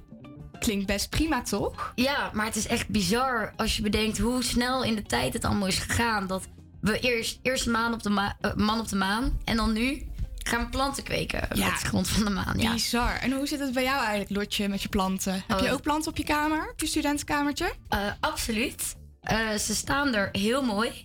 klinkt 0.67 0.87
best 0.87 1.11
prima, 1.11 1.43
toch? 1.43 1.93
Ja, 1.95 2.31
maar 2.35 2.47
het 2.47 2.57
is 2.57 2.67
echt 2.67 2.89
bizar 2.89 3.53
als 3.57 3.77
je 3.77 3.83
bedenkt 3.83 4.19
hoe 4.19 4.43
snel 4.45 4.85
in 4.85 4.95
de 4.95 5.03
tijd 5.03 5.33
het 5.33 5.45
allemaal 5.45 5.67
is 5.69 5.79
gegaan. 5.79 6.27
Dat 6.27 6.47
we 6.81 6.99
eerst, 7.01 7.39
eerst 7.43 7.67
maan 7.67 7.93
op 7.93 8.03
de 8.03 8.11
ma- 8.11 8.37
eh, 8.41 8.55
man 8.55 8.81
op 8.81 8.89
de 8.89 8.97
maan 8.97 9.39
en 9.45 9.57
dan 9.57 9.73
nu 9.73 10.03
gaan 10.37 10.61
we 10.65 10.69
planten 10.71 11.03
kweken 11.03 11.49
Ja. 11.55 11.69
met 11.71 11.81
de 11.81 11.87
grond 11.87 12.09
van 12.09 12.25
de 12.25 12.31
maan. 12.31 12.59
Ja. 12.59 12.73
Bizar. 12.73 13.13
En 13.21 13.33
hoe 13.33 13.47
zit 13.47 13.61
het 13.61 13.73
bij 13.73 13.83
jou 13.83 13.99
eigenlijk, 14.01 14.31
Lotje, 14.31 14.69
met 14.69 14.83
je 14.83 14.89
planten? 14.89 15.45
Heb 15.47 15.59
je 15.61 15.67
Oh. 15.67 15.73
ook 15.73 15.83
planten 15.83 16.11
op 16.11 16.17
je 16.17 16.25
kamer, 16.25 16.71
op 16.73 16.81
je 16.81 16.87
studentenkamertje? 16.87 17.73
Eh, 17.89 17.99
absoluut. 18.21 18.97
Eh, 19.21 19.39
ze 19.55 19.75
staan 19.75 20.15
er 20.15 20.29
heel 20.33 20.63
mooi. 20.63 21.05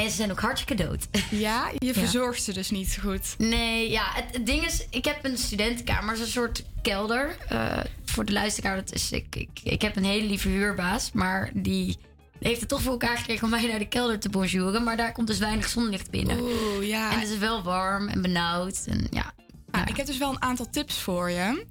En 0.00 0.10
ze 0.10 0.16
zijn 0.16 0.30
ook 0.30 0.40
hartstikke 0.40 0.84
dood. 0.84 1.08
Ja, 1.30 1.70
je 1.78 1.94
verzorgt 1.94 2.42
ze 2.42 2.52
dus 2.52 2.70
niet 2.70 2.98
goed. 3.02 3.34
Nee, 3.38 3.90
ja, 3.90 4.04
het, 4.12 4.24
het 4.32 4.46
ding 4.46 4.64
is, 4.64 4.86
ik 4.90 5.04
heb 5.04 5.24
een 5.24 5.38
studentenkamer, 5.38 6.20
een 6.20 6.26
soort 6.26 6.64
kelder. 6.82 7.36
Eh, 7.48 7.78
voor 8.04 8.24
de 8.24 8.32
luisteraar, 8.32 8.76
dat 8.76 8.92
is, 8.92 9.12
ik, 9.12 9.36
ik, 9.36 9.48
ik 9.62 9.82
heb 9.82 9.96
een 9.96 10.04
hele 10.04 10.26
lieve 10.26 10.48
huurbaas, 10.48 11.12
maar 11.12 11.50
die 11.54 11.98
heeft 12.38 12.60
het 12.60 12.68
toch 12.68 12.82
voor 12.82 12.92
elkaar 12.92 13.16
gekregen 13.18 13.44
om 13.44 13.50
mij 13.50 13.66
naar 13.66 13.78
de 13.78 13.88
kelder 13.88 14.18
te 14.18 14.28
bonjouren. 14.28 14.84
Maar 14.84 14.96
daar 14.96 15.12
komt 15.12 15.26
dus 15.26 15.38
weinig 15.38 15.68
zonlicht 15.68 16.10
binnen. 16.10 16.40
Oeh, 16.40 16.86
ja. 16.86 17.12
En 17.12 17.20
het 17.20 17.28
is 17.28 17.38
wel 17.38 17.62
warm 17.62 18.08
en 18.08 18.22
benauwd. 18.22 18.84
En 18.86 19.06
ja, 19.10 19.32
Nou, 19.70 19.86
ik 19.86 19.96
heb 19.96 20.06
dus 20.06 20.18
wel 20.18 20.30
een 20.30 20.42
aantal 20.42 20.70
tips 20.70 20.98
voor 20.98 21.30
je. 21.30 21.66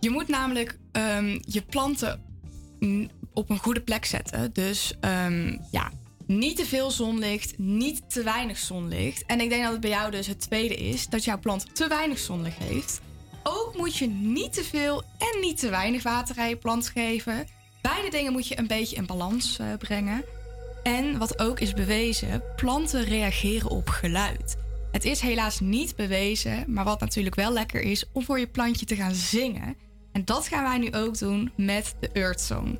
Je 0.00 0.10
moet 0.10 0.28
namelijk 0.28 0.78
ehm, 0.92 1.38
je 1.40 1.62
planten 1.62 2.22
op 3.32 3.50
een 3.50 3.58
goede 3.58 3.80
plek 3.80 4.04
zetten. 4.04 4.52
Dus 4.52 4.94
ehm, 5.00 5.58
ja, 5.70 5.90
niet 6.38 6.56
te 6.56 6.66
veel 6.66 6.90
zonlicht, 6.90 7.58
niet 7.58 8.10
te 8.10 8.22
weinig 8.22 8.58
zonlicht. 8.58 9.26
En 9.26 9.40
ik 9.40 9.48
denk 9.48 9.62
dat 9.62 9.72
het 9.72 9.80
bij 9.80 9.90
jou 9.90 10.10
dus 10.10 10.26
het 10.26 10.40
tweede 10.40 10.76
is 10.76 11.06
dat 11.06 11.24
jouw 11.24 11.38
plant 11.38 11.74
te 11.74 11.88
weinig 11.88 12.18
zonlicht 12.18 12.58
heeft. 12.58 13.00
Ook 13.42 13.76
moet 13.76 13.96
je 13.96 14.06
niet 14.08 14.52
te 14.52 14.64
veel 14.64 15.02
en 15.02 15.40
niet 15.40 15.58
te 15.58 15.70
weinig 15.70 16.02
water 16.02 16.38
aan 16.38 16.48
je 16.48 16.56
plant 16.56 16.88
geven. 16.88 17.46
Beide 17.80 18.10
dingen 18.10 18.32
moet 18.32 18.48
je 18.48 18.58
een 18.58 18.66
beetje 18.66 18.96
in 18.96 19.06
balans 19.06 19.58
eh, 19.58 19.66
brengen. 19.78 20.24
En 20.82 21.18
wat 21.18 21.38
ook 21.38 21.60
is 21.60 21.72
bewezen, 21.72 22.42
planten 22.56 23.04
reageren 23.04 23.70
op 23.70 23.88
geluid. 23.88 24.56
Het 24.92 25.04
is 25.04 25.20
helaas 25.20 25.60
niet 25.60 25.96
bewezen, 25.96 26.64
maar 26.66 26.84
wat 26.84 27.00
natuurlijk 27.00 27.34
wel 27.34 27.52
lekker 27.52 27.80
is 27.80 28.04
om 28.12 28.22
voor 28.22 28.38
je 28.38 28.46
plantje 28.46 28.86
te 28.86 28.96
gaan 28.96 29.14
zingen. 29.14 29.76
En 30.12 30.24
dat 30.24 30.48
gaan 30.48 30.62
wij 30.62 30.78
nu 30.78 30.92
ook 30.92 31.18
doen 31.18 31.52
met 31.56 31.94
de 32.00 32.08
Earth 32.12 32.40
Song. 32.40 32.78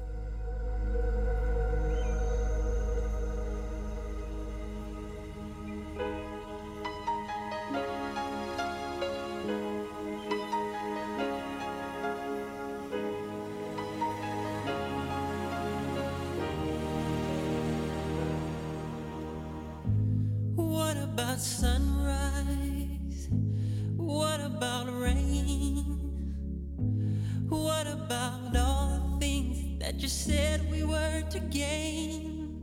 You 30.03 30.09
said 30.09 30.69
we 30.69 30.83
were 30.83 31.23
to 31.31 31.39
gain? 31.39 32.59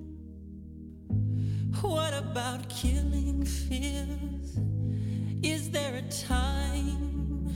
What 1.79 2.13
about 2.13 2.67
killing 2.67 3.45
fears? 3.45 4.59
Is 5.41 5.71
there 5.71 5.95
a 5.95 6.01
time? 6.01 7.47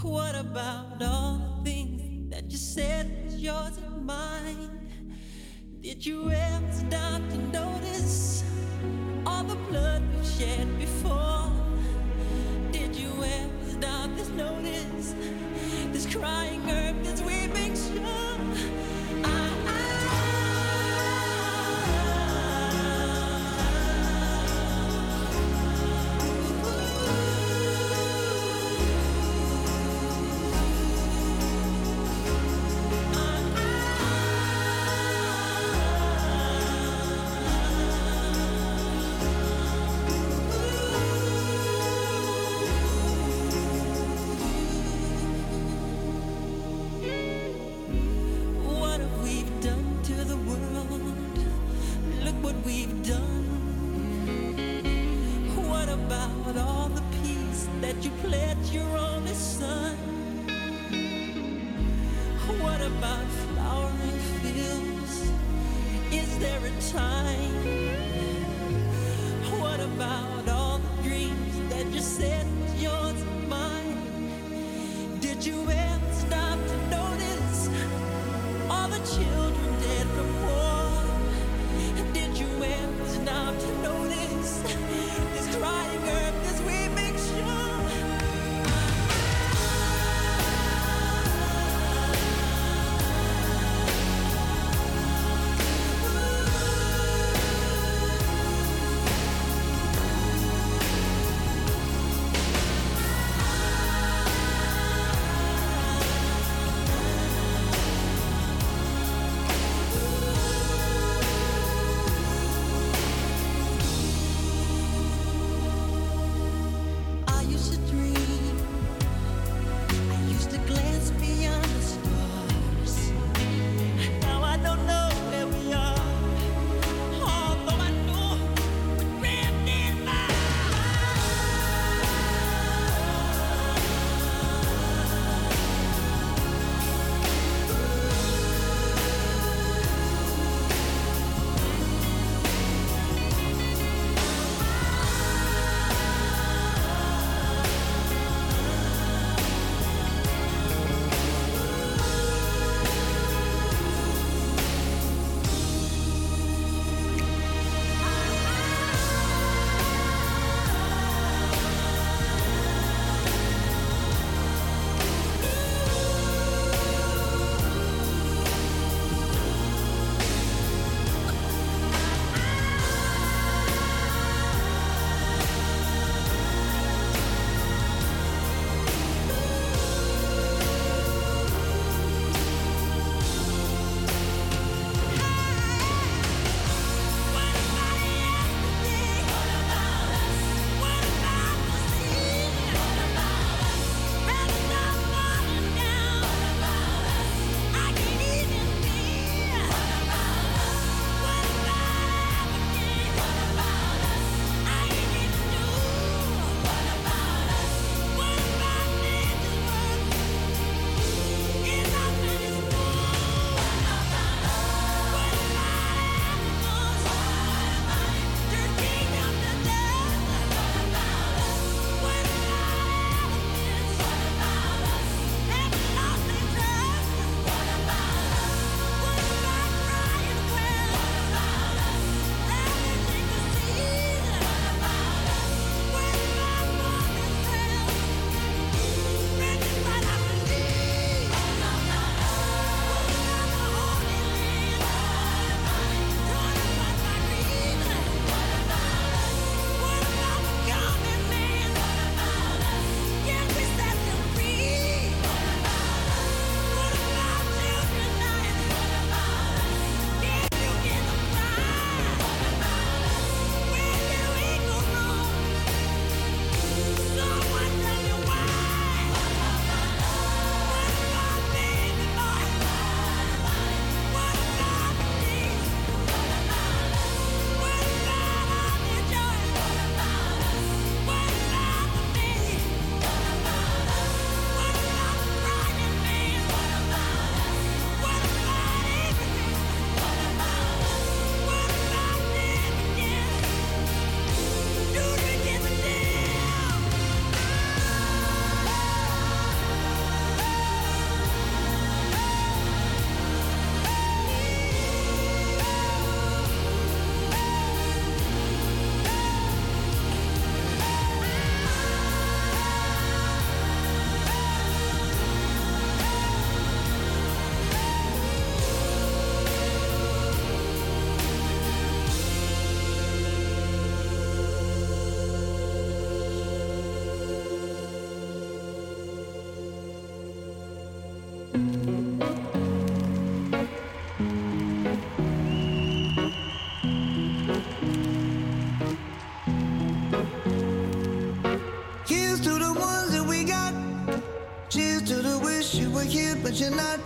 What 0.00 0.34
about 0.34 1.02
all 1.02 1.60
the 1.62 1.70
things 1.70 2.30
that 2.30 2.50
you 2.50 2.56
said 2.56 3.24
was 3.26 3.36
yours 3.36 3.76
and 3.76 4.06
mine? 4.06 4.88
Did 5.82 6.06
you 6.06 6.30
ever 6.30 6.72
stop 6.72 7.20
to 7.28 7.38
notice 7.52 8.44
all 9.26 9.44
the 9.44 9.56
blood 9.68 10.02
we've 10.16 10.26
shed 10.26 10.78
before? 10.78 11.52
Did 12.72 12.96
you 12.96 13.12
ever 13.12 13.70
stop 13.78 14.16
to 14.16 14.32
notice 14.32 15.14
this 15.92 16.06
crying 16.06 16.62
earth, 16.70 16.83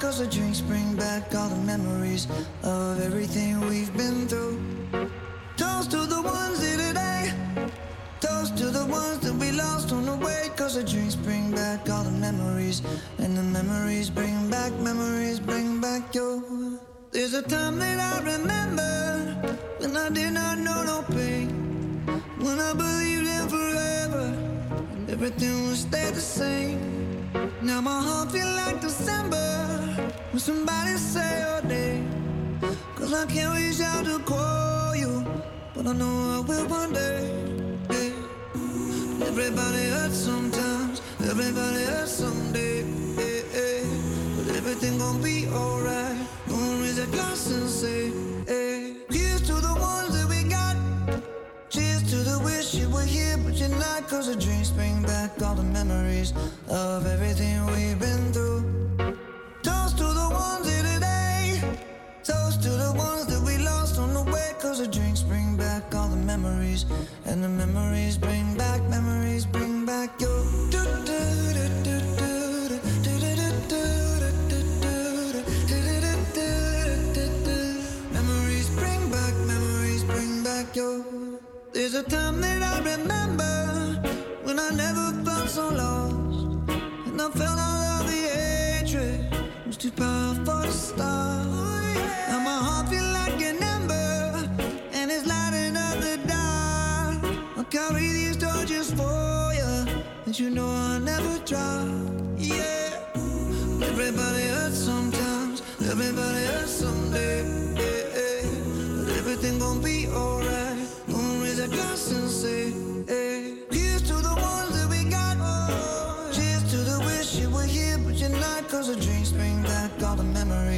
Cause 0.01 0.21
the 0.21 0.29
drinks 0.29 0.61
bring 0.61 0.95
back 0.95 1.35
all 1.35 1.49
the 1.49 1.57
memories 1.57 2.29
of 2.63 3.01
everything 3.01 3.61
we've 3.63 3.93
been 3.97 4.29
through. 4.29 4.48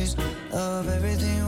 memories 0.01 0.17
of 0.53 0.89
everything 0.89 1.40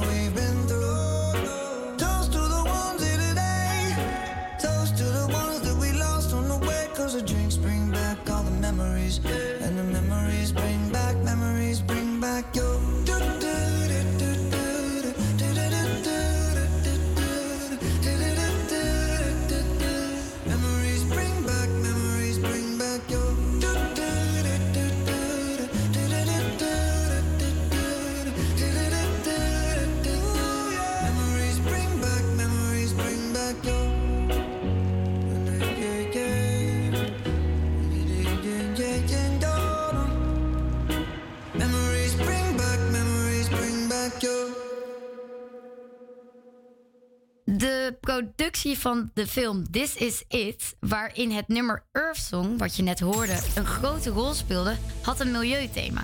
productie 48.13 48.79
van 48.79 49.11
de 49.15 49.27
film 49.27 49.71
This 49.71 49.95
Is 49.95 50.25
It, 50.29 50.77
waarin 50.81 51.31
het 51.31 51.49
nummer 51.49 51.85
Earth 51.93 52.17
Song, 52.17 52.59
wat 52.59 52.77
je 52.77 52.83
net 52.83 53.01
hoorde, 53.01 53.39
een 53.55 53.67
grote 53.67 54.11
rol 54.11 54.33
speelde, 54.33 54.77
had 55.03 55.21
een 55.21 55.31
milieuthema. 55.31 56.01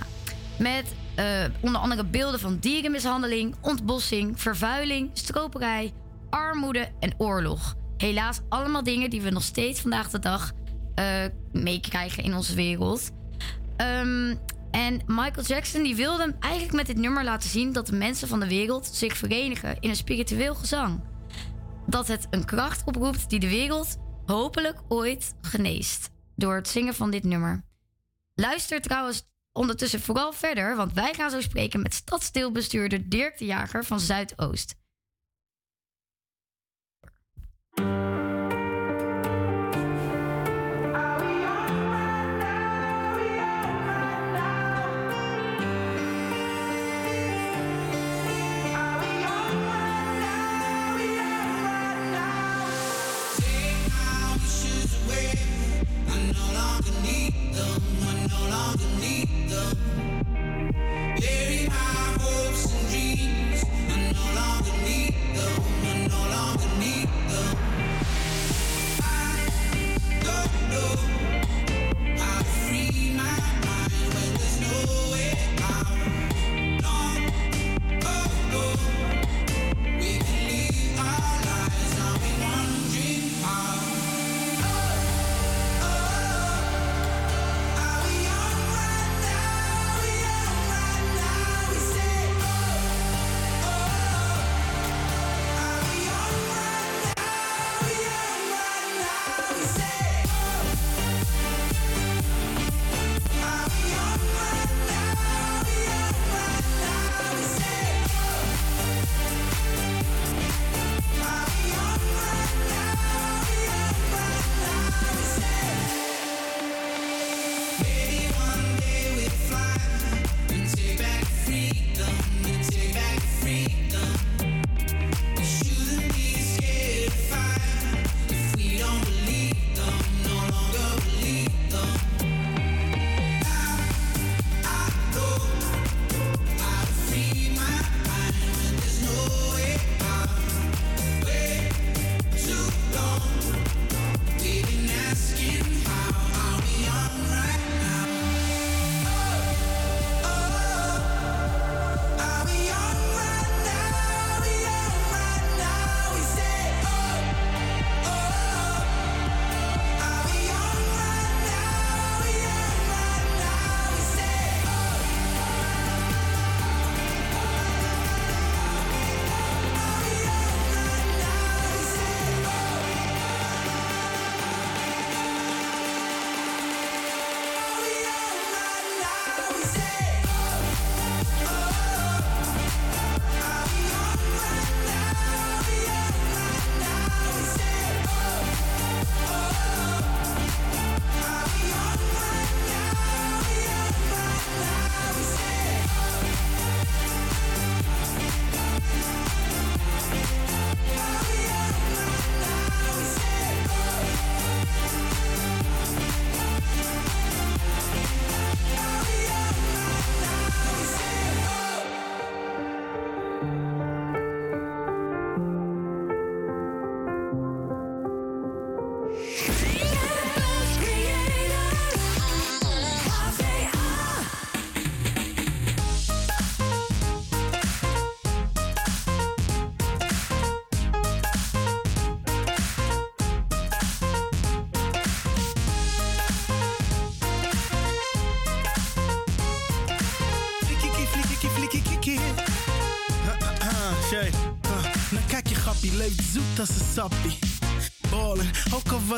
Met 0.59 0.85
eh, 1.15 1.25
onder 1.61 1.81
andere 1.81 2.05
beelden 2.05 2.39
van 2.39 2.57
dierenmishandeling, 2.57 3.55
ontbossing, 3.61 4.41
vervuiling, 4.41 5.09
stroperij, 5.13 5.93
armoede 6.29 6.91
en 6.99 7.13
oorlog. 7.17 7.75
Helaas 7.97 8.39
allemaal 8.49 8.83
dingen 8.83 9.09
die 9.09 9.21
we 9.21 9.29
nog 9.29 9.43
steeds 9.43 9.81
vandaag 9.81 10.09
de 10.09 10.19
dag 10.19 10.51
eh, 10.95 11.05
meekrijgen 11.51 12.23
in 12.23 12.35
onze 12.35 12.55
wereld. 12.55 13.09
Ehm, 13.77 14.35
en 14.71 15.01
Michael 15.05 15.45
Jackson 15.45 15.83
die 15.83 15.95
wilde 15.95 16.21
hem 16.23 16.35
eigenlijk 16.39 16.73
met 16.73 16.85
dit 16.85 16.97
nummer 16.97 17.23
laten 17.23 17.49
zien 17.49 17.73
dat 17.73 17.87
de 17.87 17.95
mensen 17.95 18.27
van 18.27 18.39
de 18.39 18.47
wereld 18.47 18.85
zich 18.85 19.17
verenigen 19.17 19.77
in 19.79 19.89
een 19.89 19.95
spiritueel 19.95 20.55
gezang 20.55 21.01
dat 21.89 22.07
het 22.07 22.27
een 22.29 22.45
kracht 22.45 22.87
oproept 22.87 23.29
die 23.29 23.39
de 23.39 23.49
wereld 23.49 23.97
hopelijk 24.25 24.81
ooit 24.87 25.35
geneest. 25.41 26.09
Door 26.35 26.55
het 26.55 26.67
zingen 26.67 26.95
van 26.95 27.11
dit 27.11 27.23
nummer. 27.23 27.63
Luister 28.35 28.81
trouwens 28.81 29.27
ondertussen 29.51 30.01
vooral 30.01 30.33
verder, 30.33 30.75
want 30.75 30.93
wij 30.93 31.13
gaan 31.13 31.29
zo 31.29 31.41
spreken 31.41 31.81
met 31.81 31.93
stadsdeelbestuurder 31.93 33.09
Dirk 33.09 33.37
de 33.37 33.45
Jager 33.45 33.85
van 33.85 33.99
Zuidoost. 33.99 34.75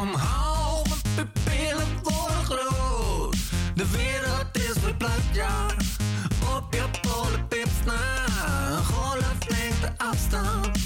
omhoog, 0.00 0.86
mijn 1.16 1.32
pupillen 1.32 1.86
worden 2.02 2.44
groot. 2.44 3.36
De 3.74 3.86
wereld 3.90 4.56
is 4.56 4.82
verplaatst, 4.82 5.32
ja. 5.32 5.66
Op 6.56 6.74
je 6.74 6.84
polenpips 7.02 7.84
na. 7.84 8.26
Een 8.70 8.84
golf 8.84 9.48
neemt 9.48 9.80
de 9.80 10.04
afstand 10.04 10.78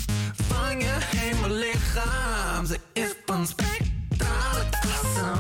van 0.49 0.81
je 0.81 0.97
hemellichaam. 1.01 2.67
Ze 2.67 2.81
is 2.93 3.15
van 3.27 3.47
spectrale 3.47 4.65
klasse. 4.81 5.33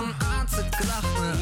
Een 0.00 0.12
aardse 0.36 0.68
klachten. 0.70 1.40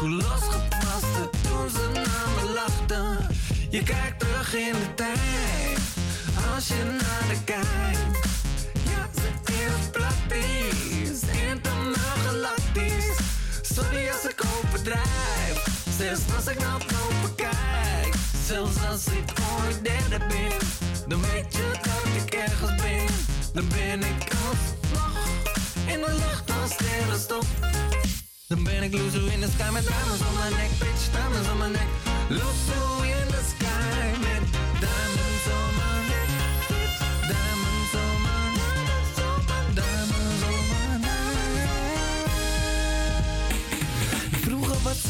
Hoe 0.00 0.10
losgepaste 0.10 1.30
toen 1.42 1.70
ze 1.70 1.90
naar 1.92 2.28
me 2.36 2.52
lachten. 2.54 3.26
Je 3.70 3.82
kijkt 3.82 4.18
terug 4.18 4.54
in 4.54 4.72
de 4.72 4.94
tijd, 4.94 5.80
als 6.54 6.68
je 6.68 6.84
naar 6.84 7.28
de 7.28 7.44
kijkt. 7.44 8.29
Zelfs 16.00 16.34
als 16.36 16.46
ik 16.46 16.58
naar 16.58 16.78
boven 16.78 17.34
kijk. 17.34 18.14
Zelfs 18.46 18.76
als 18.90 19.06
ik 19.06 19.32
ooit 19.58 19.84
derde 19.84 20.24
ben, 20.28 20.52
dan 21.08 21.20
weet 21.20 21.56
je 21.56 21.70
dat 21.82 22.22
ik 22.22 22.34
ergens 22.34 22.82
ben. 22.82 23.06
Dan 23.52 23.68
ben 23.68 23.98
ik 23.98 24.32
alsnog 24.48 25.18
in 25.86 26.00
de 26.00 26.12
lucht 26.12 26.50
als 26.60 26.70
sterrenstof. 26.70 27.46
Dan 28.48 28.64
ben 28.64 28.82
ik 28.82 28.92
loezo 28.92 29.26
in 29.26 29.40
de 29.40 29.48
sky 29.54 29.70
met 29.72 29.86
diamonds 29.86 30.22
om 30.28 30.34
mijn 30.38 30.52
nek, 30.52 30.70
bitch, 30.78 31.10
diamonds 31.12 31.50
om 31.50 31.58
mijn 31.58 31.72
nek. 31.72 31.90
Loezo 32.28 33.02
in 33.02 33.26
de 33.34 33.42
sky 33.52 34.29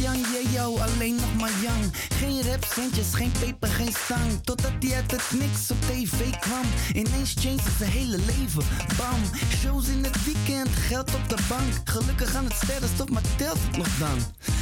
Was 0.00 0.06
Yang 0.06 0.48
Yeo 0.52 0.78
alleen 0.78 1.14
nog 1.14 1.34
maar 1.36 1.52
Yang. 1.62 2.09
Geen 2.20 2.42
rapcentjes, 2.42 3.14
geen 3.14 3.32
peper, 3.40 3.68
geen 3.68 3.92
stang. 4.04 4.44
Totdat 4.44 4.72
hij 4.80 4.94
uit 4.94 5.10
het 5.10 5.40
niks 5.40 5.70
op 5.70 5.80
tv 5.80 6.38
kwam. 6.40 6.66
Ineens 6.92 7.34
changed 7.38 7.72
zijn 7.78 7.90
hele 7.90 8.18
leven. 8.18 8.62
Bam, 8.96 9.20
shows 9.60 9.88
in 9.88 10.04
het 10.04 10.24
weekend, 10.24 10.68
geld 10.68 11.14
op 11.14 11.28
de 11.28 11.36
bank. 11.48 11.72
Gelukkig 11.84 12.34
aan 12.34 12.44
het 12.44 12.54
sterrenstof, 12.62 13.08
maar 13.08 13.22
telt 13.36 13.58
het 13.66 13.76
nog 13.76 13.88
dan? 13.98 14.18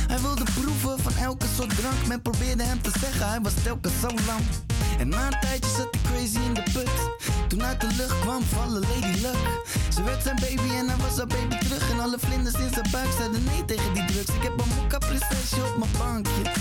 Hij 0.08 0.20
wilde 0.20 0.44
proeven 0.60 0.98
van 0.98 1.16
elke 1.22 1.46
soort 1.56 1.76
drank. 1.76 2.06
Men 2.06 2.22
probeerde 2.22 2.62
hem 2.62 2.82
te 2.82 2.90
zeggen, 3.00 3.28
hij 3.28 3.40
was 3.40 3.52
telkens 3.62 4.00
zo 4.00 4.08
lang. 4.26 4.44
En 4.98 5.08
na 5.08 5.26
een 5.26 5.40
tijdje 5.40 5.70
zat 5.70 5.88
hij 5.90 6.00
crazy 6.10 6.38
in 6.46 6.54
de 6.54 6.62
put. 6.72 6.90
Toen 7.48 7.62
uit 7.62 7.80
de 7.80 7.90
lucht 7.96 8.20
kwam 8.20 8.42
vallen 8.42 8.80
Lady 8.80 9.20
Luck. 9.20 9.42
Ze 9.94 10.02
werd 10.02 10.22
zijn 10.22 10.36
baby 10.40 10.74
en 10.74 10.88
hij 10.88 10.96
was 10.96 11.16
haar 11.16 11.26
baby 11.26 11.58
terug. 11.58 11.90
En 11.90 12.00
alle 12.00 12.18
vlinders 12.18 12.54
in 12.54 12.72
zijn 12.72 12.88
buik 12.90 13.12
zeiden 13.16 13.44
nee 13.44 13.64
tegen 13.64 13.94
die 13.94 14.04
drugs. 14.04 14.28
Ik 14.28 14.42
heb 14.42 14.60
een 14.60 14.68
mokka 14.76 14.98
prinsesje 14.98 15.64
op 15.64 15.76
mijn 15.78 15.92
bankje. 15.98 16.58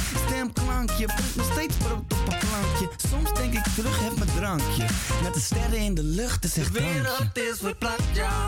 Stemklankje, 0.87 1.05
brengt 1.05 1.35
nog 1.35 1.51
steeds 1.51 1.75
brood 1.75 1.99
op 1.99 2.11
een 2.11 2.37
plankje. 2.39 2.89
Soms 3.09 3.33
denk 3.33 3.53
ik 3.53 3.63
terug, 3.75 3.99
heb 3.99 4.17
mijn 4.17 4.29
drankje. 4.35 4.85
Met 5.23 5.33
de 5.33 5.39
sterren 5.39 5.77
in 5.77 5.93
de 5.93 6.03
lucht, 6.03 6.43
is 6.43 6.57
echt 6.57 6.73
De 6.73 6.79
wereld 6.79 7.37
is 7.37 7.57
verplaatst, 7.59 8.13
ja. 8.13 8.47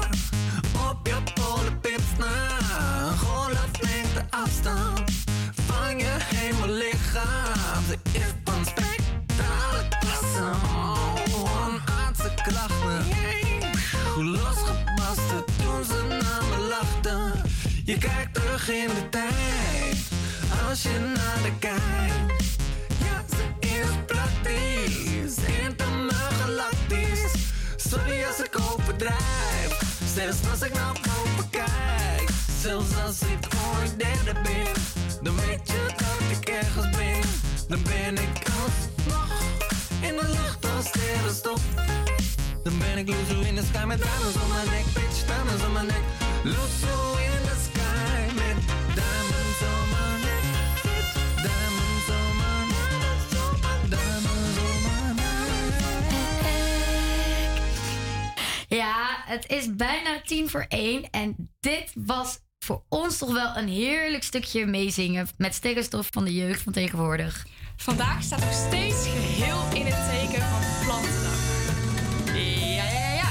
Op 0.89 1.07
je 1.07 1.17
polenpips 1.33 2.03
na. 2.17 2.57
Een 3.07 3.17
golflengte 3.17 4.25
afstand 4.29 5.01
van 5.65 5.97
je 5.97 6.15
hemellichaam. 6.35 7.83
Ze 7.87 7.97
is 8.11 8.31
van 8.43 8.65
spectrale 8.65 9.87
klasse. 9.99 10.43
Oh, 10.65 11.67
een 11.67 11.81
aardse 11.93 12.33
klachten. 12.43 13.05
Hoe 14.15 14.23
losgepast 14.25 15.31
het 15.31 15.47
toen 15.57 15.83
ze 15.83 16.05
naar 16.09 16.43
me 16.49 16.67
lachten. 16.67 17.41
Je 17.85 17.97
kijkt 17.97 18.33
terug 18.33 18.69
in 18.69 18.87
de 18.87 19.09
tijd, 19.09 19.97
als 20.67 20.81
je 20.81 20.99
naar 20.99 21.41
de 21.43 21.51
kijkt. 21.59 22.43
Ja, 22.87 23.23
ze 23.29 23.67
is 23.67 23.89
praktisch, 24.05 25.35
intergalactisch. 25.63 27.33
Sorry 27.75 28.23
als 28.23 28.39
ik 28.39 28.59
overdrijf, 28.71 29.79
zelfs 30.13 30.37
als 30.51 30.61
ik 30.61 30.73
naar 30.73 30.93
boven 30.93 31.49
kijk. 31.49 32.29
Zelfs 32.61 32.95
als 33.05 33.21
ik 33.21 33.47
ooit 33.77 33.99
derde 33.99 34.33
ben, 34.43 34.73
dan 35.21 35.35
weet 35.35 35.67
je 35.67 35.85
dat 35.97 36.37
ik 36.37 36.49
ergens 36.49 36.89
ben. 36.97 37.21
Dan 37.67 37.83
ben 37.83 38.13
ik 38.13 38.47
alsnog 38.61 39.41
in 40.01 40.15
de 40.15 40.27
lucht 40.27 40.65
als 40.75 40.85
sterrenstof. 40.87 41.61
Dan 42.63 42.77
ben 42.77 42.97
ik 42.97 43.07
loezo 43.07 43.41
in 43.41 43.55
de 43.55 43.63
sky 43.73 43.85
met 43.85 44.01
diamonds 44.01 44.35
om 44.43 44.49
mijn 44.49 44.69
nek, 44.69 44.85
bitch, 44.93 45.25
diamonds 45.25 45.63
om 45.65 45.71
mijn 45.71 45.85
nek. 45.85 46.03
Loezo 46.43 47.17
in 47.17 47.41
de 47.41 47.55
sky 47.63 47.68
het 59.29 59.51
is 59.51 59.75
bijna 59.75 60.21
tien 60.25 60.49
voor 60.49 60.65
één. 60.67 61.09
En 61.09 61.51
dit 61.59 61.91
was 61.95 62.39
voor 62.59 62.83
ons 62.89 63.17
toch 63.17 63.31
wel 63.31 63.57
een 63.57 63.67
heerlijk 63.67 64.23
stukje 64.23 64.65
meezingen 64.65 65.27
met 65.37 65.53
sterrenstof 65.53 66.07
van 66.11 66.23
de 66.23 66.33
jeugd 66.33 66.61
van 66.61 66.73
tegenwoordig. 66.73 67.45
Vandaag 67.75 68.23
staat 68.23 68.39
nog 68.39 68.53
steeds 68.53 69.07
geheel 69.07 69.73
in 69.73 69.85
het 69.85 70.09
teken 70.09 70.41
van 70.41 70.85
Plantendag. 70.85 71.37
Ja, 72.25 72.83
ja, 72.83 72.99
ja, 72.99 73.13
ja. 73.13 73.29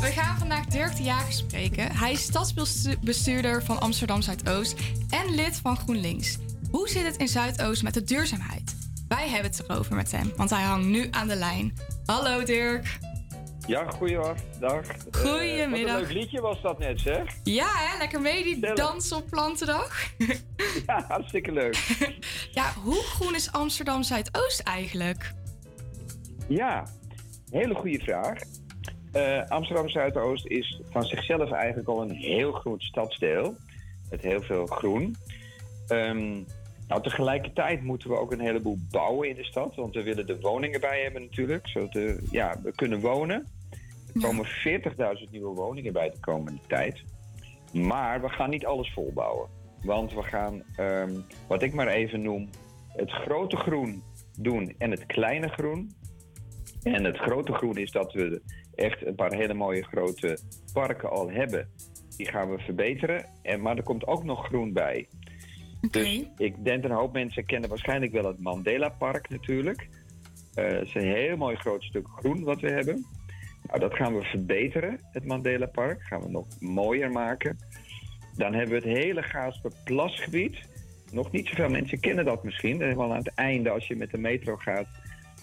We 0.00 0.12
gaan 0.14 0.38
vandaag 0.38 0.66
Dirk 0.66 0.96
de 0.96 1.02
Jager 1.02 1.32
spreken. 1.32 1.96
Hij 1.96 2.12
is 2.12 2.22
stadsbestuurder 2.22 3.64
van 3.64 3.80
Amsterdam 3.80 4.22
Zuidoost 4.22 4.80
en 5.10 5.34
lid 5.34 5.56
van 5.56 5.76
GroenLinks. 5.76 6.38
Hoe 6.70 6.88
zit 6.88 7.04
het 7.04 7.16
in 7.16 7.28
Zuidoost 7.28 7.82
met 7.82 7.94
de 7.94 8.04
duurzaamheid? 8.04 8.76
Wij 9.08 9.28
hebben 9.28 9.50
het 9.50 9.62
erover 9.68 9.94
met 9.94 10.12
hem, 10.12 10.32
want 10.36 10.50
hij 10.50 10.62
hangt 10.62 10.86
nu 10.86 11.08
aan 11.10 11.28
de 11.28 11.36
lijn. 11.36 11.76
Hallo 12.04 12.44
Dirk. 12.44 12.98
Ja, 13.66 13.90
goeiedag. 13.90 14.36
Dag. 14.60 14.86
Goedemiddag. 15.10 15.70
wat 15.70 16.02
een 16.02 16.06
leuk 16.06 16.12
liedje 16.12 16.40
was 16.40 16.62
dat 16.62 16.78
net, 16.78 17.00
zeg. 17.00 17.36
Ja, 17.44 17.68
hè? 17.74 17.98
lekker 17.98 18.20
mee 18.20 18.42
die 18.42 18.74
dans 18.74 19.12
op 19.12 19.30
Plantendag. 19.30 20.02
Ja, 20.86 21.04
hartstikke 21.08 21.52
leuk. 21.52 21.76
Ja, 22.50 22.72
hoe 22.72 23.02
groen 23.02 23.34
is 23.34 23.52
Amsterdam 23.52 24.02
Zuidoost 24.02 24.60
eigenlijk? 24.60 25.32
Ja, 26.48 26.86
hele 27.50 27.74
goede 27.74 27.98
vraag. 27.98 28.38
Eh, 29.12 29.48
Amsterdam 29.48 29.88
Zuidoost 29.88 30.46
is 30.46 30.80
van 30.90 31.02
zichzelf 31.02 31.50
eigenlijk 31.50 31.88
al 31.88 32.02
een 32.02 32.14
heel 32.14 32.52
groen 32.52 32.80
stadsdeel. 32.80 33.56
Met 34.10 34.20
heel 34.22 34.42
veel 34.42 34.66
groen. 34.66 35.16
Ehm, 35.86 36.42
nou, 36.88 37.02
tegelijkertijd 37.02 37.82
moeten 37.82 38.10
we 38.10 38.18
ook 38.18 38.32
een 38.32 38.40
heleboel 38.40 38.78
bouwen 38.90 39.28
in 39.28 39.34
de 39.34 39.44
stad. 39.44 39.74
Want 39.74 39.94
we 39.94 40.02
willen 40.02 40.26
de 40.26 40.40
woningen 40.40 40.80
bij 40.80 41.02
hebben 41.02 41.22
natuurlijk. 41.22 41.68
Zodat 41.68 41.92
we, 41.92 42.26
ja, 42.30 42.60
we 42.62 42.72
kunnen 42.72 43.00
wonen. 43.00 43.46
Er 44.14 44.20
komen 44.20 44.46
40.000 44.46 45.30
nieuwe 45.30 45.54
woningen 45.54 45.92
bij 45.92 46.10
de 46.10 46.20
komende 46.20 46.60
tijd. 46.66 47.04
Maar 47.72 48.20
we 48.20 48.28
gaan 48.28 48.50
niet 48.50 48.66
alles 48.66 48.92
volbouwen. 48.92 49.48
Want 49.82 50.12
we 50.14 50.22
gaan, 50.22 50.62
ehm, 50.76 51.20
wat 51.48 51.62
ik 51.62 51.74
maar 51.74 51.88
even 51.88 52.22
noem, 52.22 52.48
het 52.88 53.10
grote 53.10 53.56
groen 53.56 54.02
doen 54.38 54.74
en 54.78 54.90
het 54.90 55.06
kleine 55.06 55.48
groen. 55.48 55.90
En 56.82 57.04
het 57.04 57.16
grote 57.16 57.52
groen 57.52 57.76
is 57.76 57.90
dat 57.90 58.12
we 58.12 58.42
echt 58.74 59.06
een 59.06 59.14
paar 59.14 59.32
hele 59.34 59.54
mooie 59.54 59.82
grote 59.82 60.38
parken 60.72 61.10
al 61.10 61.30
hebben. 61.30 61.68
Die 62.16 62.28
gaan 62.28 62.50
we 62.50 62.58
verbeteren. 62.58 63.26
En, 63.42 63.60
maar 63.60 63.76
er 63.76 63.82
komt 63.82 64.06
ook 64.06 64.24
nog 64.24 64.46
groen 64.46 64.72
bij. 64.72 65.08
Dus 65.90 66.24
ik 66.36 66.64
denk 66.64 66.82
dat 66.82 66.90
een 66.90 66.96
hoop 66.96 67.12
mensen 67.12 67.46
kennen 67.46 67.68
waarschijnlijk 67.68 68.12
wel 68.12 68.24
het 68.26 68.40
Mandela 68.40 68.88
Park 68.88 69.28
natuurlijk. 69.28 69.88
Eh, 70.54 70.64
Het 70.64 70.86
is 70.86 70.94
een 70.94 71.14
heel 71.14 71.36
mooi 71.36 71.56
groot 71.56 71.82
stuk 71.82 72.06
groen 72.16 72.42
wat 72.44 72.60
we 72.60 72.70
hebben. 72.70 73.06
Nou, 73.66 73.80
dat 73.80 73.94
gaan 73.94 74.14
we 74.14 74.22
verbeteren, 74.22 75.00
het 75.12 75.24
Mandela 75.24 75.66
Park. 75.66 76.02
Gaan 76.02 76.22
we 76.22 76.30
nog 76.30 76.46
mooier 76.60 77.10
maken. 77.10 77.58
Dan 78.36 78.54
hebben 78.54 78.82
we 78.82 78.88
het 78.88 78.98
hele 78.98 79.22
Gaasperplasgebied. 79.22 80.68
Nog 81.12 81.30
niet 81.32 81.46
zoveel 81.48 81.68
mensen 81.68 82.00
kennen 82.00 82.24
dat 82.24 82.44
misschien. 82.44 82.78
Dat 82.78 82.88
is 82.88 82.94
wel 82.94 83.12
aan 83.12 83.18
het 83.18 83.34
einde 83.34 83.70
als 83.70 83.86
je 83.86 83.96
met 83.96 84.10
de 84.10 84.18
metro 84.18 84.56
gaat. 84.56 84.86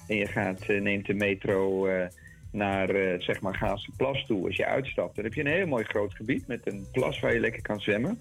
en 0.07 0.17
je 0.17 0.27
gaat, 0.27 0.61
eh, 0.61 0.81
neemt 0.81 1.05
de 1.05 1.13
metro 1.13 1.85
eh, 1.87 2.07
naar 2.51 2.89
eh 2.89 3.19
zeg 3.19 3.41
maar 3.41 3.55
Gaasterplas 3.55 4.25
toe. 4.25 4.45
Als 4.45 4.55
je 4.55 4.65
uitstapt, 4.65 5.15
dan 5.15 5.23
heb 5.23 5.33
je 5.33 5.41
een 5.41 5.51
heel 5.51 5.67
mooi 5.67 5.83
groot 5.83 6.13
gebied 6.13 6.47
met 6.47 6.59
een 6.63 6.87
plas 6.91 7.19
waar 7.19 7.33
je 7.33 7.39
lekker 7.39 7.61
kan 7.61 7.79
zwemmen. 7.79 8.17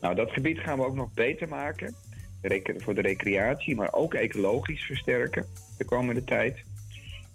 Nou, 0.00 0.14
dat 0.14 0.30
gebied 0.30 0.58
gaan 0.58 0.78
we 0.78 0.84
ook 0.84 0.94
nog 0.94 1.12
beter 1.14 1.48
maken. 1.48 1.94
Voor 2.76 2.94
de 2.94 3.00
recreatie, 3.00 3.74
maar 3.74 3.92
ook 3.92 4.14
ecologisch 4.14 4.82
versterken 4.82 5.46
de 5.78 5.84
komende 5.84 6.24
tijd. 6.24 6.58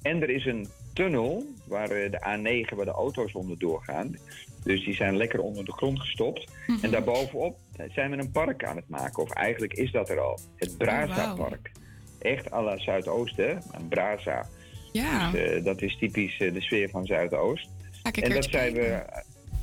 En 0.01 0.22
er 0.22 0.30
is 0.30 0.45
een 0.45 0.68
tunnel 0.93 1.45
waar 1.68 1.89
eh, 1.91 2.12
de 2.12 2.18
A9, 2.18 2.76
waar 2.76 2.86
de 2.86 2.91
auto's 2.91 3.34
onder 3.34 3.59
doorgaan. 3.59 4.16
Dus 4.64 4.86
die 4.86 4.95
zijn 4.95 5.18
lekker 5.18 5.41
onder 5.41 5.66
de 5.66 5.72
grond 5.72 5.99
gestopt. 5.99 6.47
En 6.82 6.91
daarbovenop 6.91 7.57
zijn 7.89 8.12
we 8.12 8.18
een 8.18 8.32
park 8.32 8.64
aan 8.64 8.76
het 8.76 8.89
maken. 8.89 9.24
Of 9.24 9.32
eigenlijk 9.32 9.74
is 9.74 9.91
dat 9.91 10.09
er 10.09 10.20
al. 10.20 10.39
Het 10.55 10.78
Braza-park. 10.78 11.72
Echt 12.20 12.51
à 12.51 12.64
la 12.64 12.78
Zuidoost, 12.78 13.38
hè? 13.38 13.51
Een 13.51 13.88
Braza. 13.89 14.47
Ja. 14.91 15.32
Dus, 15.32 15.41
eh, 15.41 15.64
dat 15.64 15.82
is 15.82 15.97
typisch 15.97 16.39
eh, 16.39 16.53
de 16.53 16.62
sfeer 16.62 16.89
van 16.89 17.05
Zuidoost. 17.05 17.70
En 18.12 18.34
dat 18.34 18.43
zijn 18.43 18.74
we. 18.74 19.03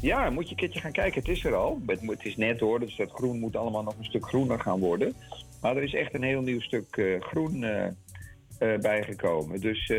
Ja, 0.01 0.31
moet 0.31 0.45
je 0.45 0.51
een 0.51 0.57
keertje 0.57 0.81
gaan 0.81 0.93
kijken. 0.93 1.21
Het 1.21 1.31
is 1.31 1.45
er 1.45 1.55
al. 1.55 1.83
Het, 1.87 2.01
het 2.01 2.25
is 2.25 2.37
net 2.37 2.61
hoor, 2.61 2.81
dus 2.81 2.97
dat 2.97 3.11
groen 3.11 3.39
moet 3.39 3.57
allemaal 3.57 3.83
nog 3.83 3.99
een 3.99 4.05
stuk 4.05 4.27
groener 4.27 4.61
gaan 4.61 4.79
worden. 4.79 5.15
Maar 5.61 5.77
er 5.77 5.83
is 5.83 5.95
echt 5.95 6.15
een 6.15 6.23
heel 6.23 6.41
nieuw 6.41 6.61
stuk 6.61 6.97
eh, 6.97 7.21
groen 7.21 7.65
eh, 7.65 7.87
eh, 7.87 8.81
bijgekomen. 8.81 9.61
Dus 9.61 9.93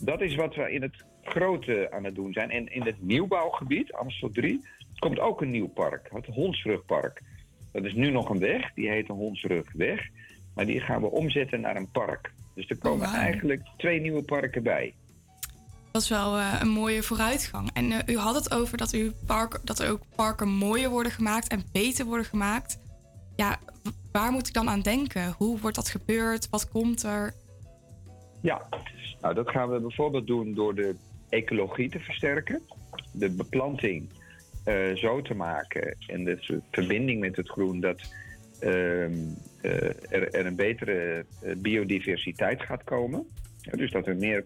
dat 0.00 0.20
is 0.20 0.34
wat 0.34 0.54
we 0.54 0.72
in 0.72 0.82
het 0.82 1.04
grote 1.22 1.90
aan 1.90 2.04
het 2.04 2.14
doen 2.14 2.32
zijn. 2.32 2.50
En 2.50 2.72
in 2.72 2.82
het 2.82 3.02
nieuwbouwgebied, 3.02 3.92
Amstel 3.92 4.30
3, 4.30 4.60
komt 4.98 5.18
ook 5.18 5.40
een 5.40 5.50
nieuw 5.50 5.68
park. 5.68 6.08
Het 6.12 6.26
Hondsrugpark. 6.26 7.22
Dat 7.72 7.84
is 7.84 7.94
nu 7.94 8.10
nog 8.10 8.28
een 8.28 8.38
weg, 8.38 8.72
die 8.74 8.88
heet 8.88 9.06
de 9.06 9.12
Hondsrugweg. 9.12 10.08
Maar 10.54 10.66
die 10.66 10.80
gaan 10.80 11.00
we 11.00 11.10
omzetten 11.10 11.60
naar 11.60 11.76
een 11.76 11.90
park. 11.90 12.32
Dus 12.54 12.68
er 12.68 12.78
komen 12.78 13.06
Oh, 13.06 13.14
eigenlijk 13.14 13.62
twee 13.76 14.00
nieuwe 14.00 14.22
parken 14.22 14.62
bij. 14.62 14.94
Is 15.98 16.08
wel 16.08 16.36
eh, 16.36 16.54
een 16.60 16.68
mooie 16.68 17.02
vooruitgang. 17.02 17.70
En 17.72 17.92
eh, 17.92 18.14
u 18.14 18.18
had 18.18 18.34
het 18.34 18.54
over 18.54 18.76
dat, 18.76 18.92
uw 18.92 19.10
park, 19.26 19.58
dat 19.64 19.78
er 19.78 19.90
ook 19.90 20.02
parken 20.16 20.48
mooier 20.48 20.90
worden 20.90 21.12
gemaakt 21.12 21.48
en 21.48 21.62
beter 21.72 22.04
worden 22.04 22.26
gemaakt. 22.26 22.78
Ja, 23.36 23.58
waar 24.12 24.32
moet 24.32 24.48
ik 24.48 24.54
dan 24.54 24.68
aan 24.68 24.80
denken? 24.80 25.34
Hoe 25.36 25.60
wordt 25.60 25.76
dat 25.76 25.88
gebeurd? 25.88 26.48
Wat 26.50 26.68
komt 26.68 27.02
er? 27.02 27.34
Ja, 28.42 28.68
nou 29.20 29.34
dat 29.34 29.50
gaan 29.50 29.70
we 29.70 29.80
bijvoorbeeld 29.80 30.26
doen 30.26 30.54
door 30.54 30.74
de 30.74 30.96
ecologie 31.28 31.90
te 31.90 32.00
versterken. 32.00 32.62
De 33.12 33.30
beplanting 33.30 34.08
eh, 34.64 34.94
zo 34.94 35.22
te 35.22 35.34
maken 35.34 35.96
en 36.06 36.24
de 36.24 36.60
verbinding 36.70 37.20
met 37.20 37.36
het 37.36 37.48
groen 37.48 37.80
dat 37.80 38.00
ehm, 38.60 39.18
eh, 39.60 40.12
er, 40.12 40.34
er 40.34 40.46
een 40.46 40.56
betere 40.56 41.24
biodiversiteit 41.56 42.62
gaat 42.62 42.84
komen. 42.84 43.26
Dus 43.70 43.90
dat 43.90 44.06
er 44.06 44.16
meer 44.16 44.44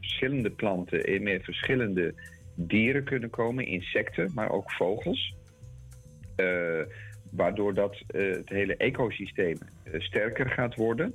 verschillende 0.00 0.50
planten 0.50 1.04
en 1.04 1.22
meer 1.22 1.40
verschillende 1.40 2.14
dieren 2.54 3.04
kunnen 3.04 3.30
komen, 3.30 3.66
insecten, 3.66 4.30
maar 4.34 4.50
ook 4.50 4.72
vogels. 4.72 5.34
Eh, 6.36 6.80
waardoor 7.30 7.74
dat 7.74 8.02
eh, 8.06 8.30
het 8.30 8.48
hele 8.48 8.76
ecosysteem 8.76 9.58
eh, 9.82 10.00
sterker 10.00 10.50
gaat 10.50 10.74
worden. 10.74 11.14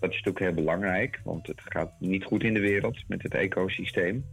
Dat 0.00 0.10
is 0.10 0.16
natuurlijk 0.16 0.44
heel 0.44 0.64
belangrijk, 0.64 1.20
want 1.24 1.46
het 1.46 1.60
gaat 1.64 1.92
niet 2.00 2.24
goed 2.24 2.42
in 2.42 2.54
de 2.54 2.60
wereld 2.60 3.04
met 3.08 3.22
het 3.22 3.34
ecosysteem. 3.34 4.24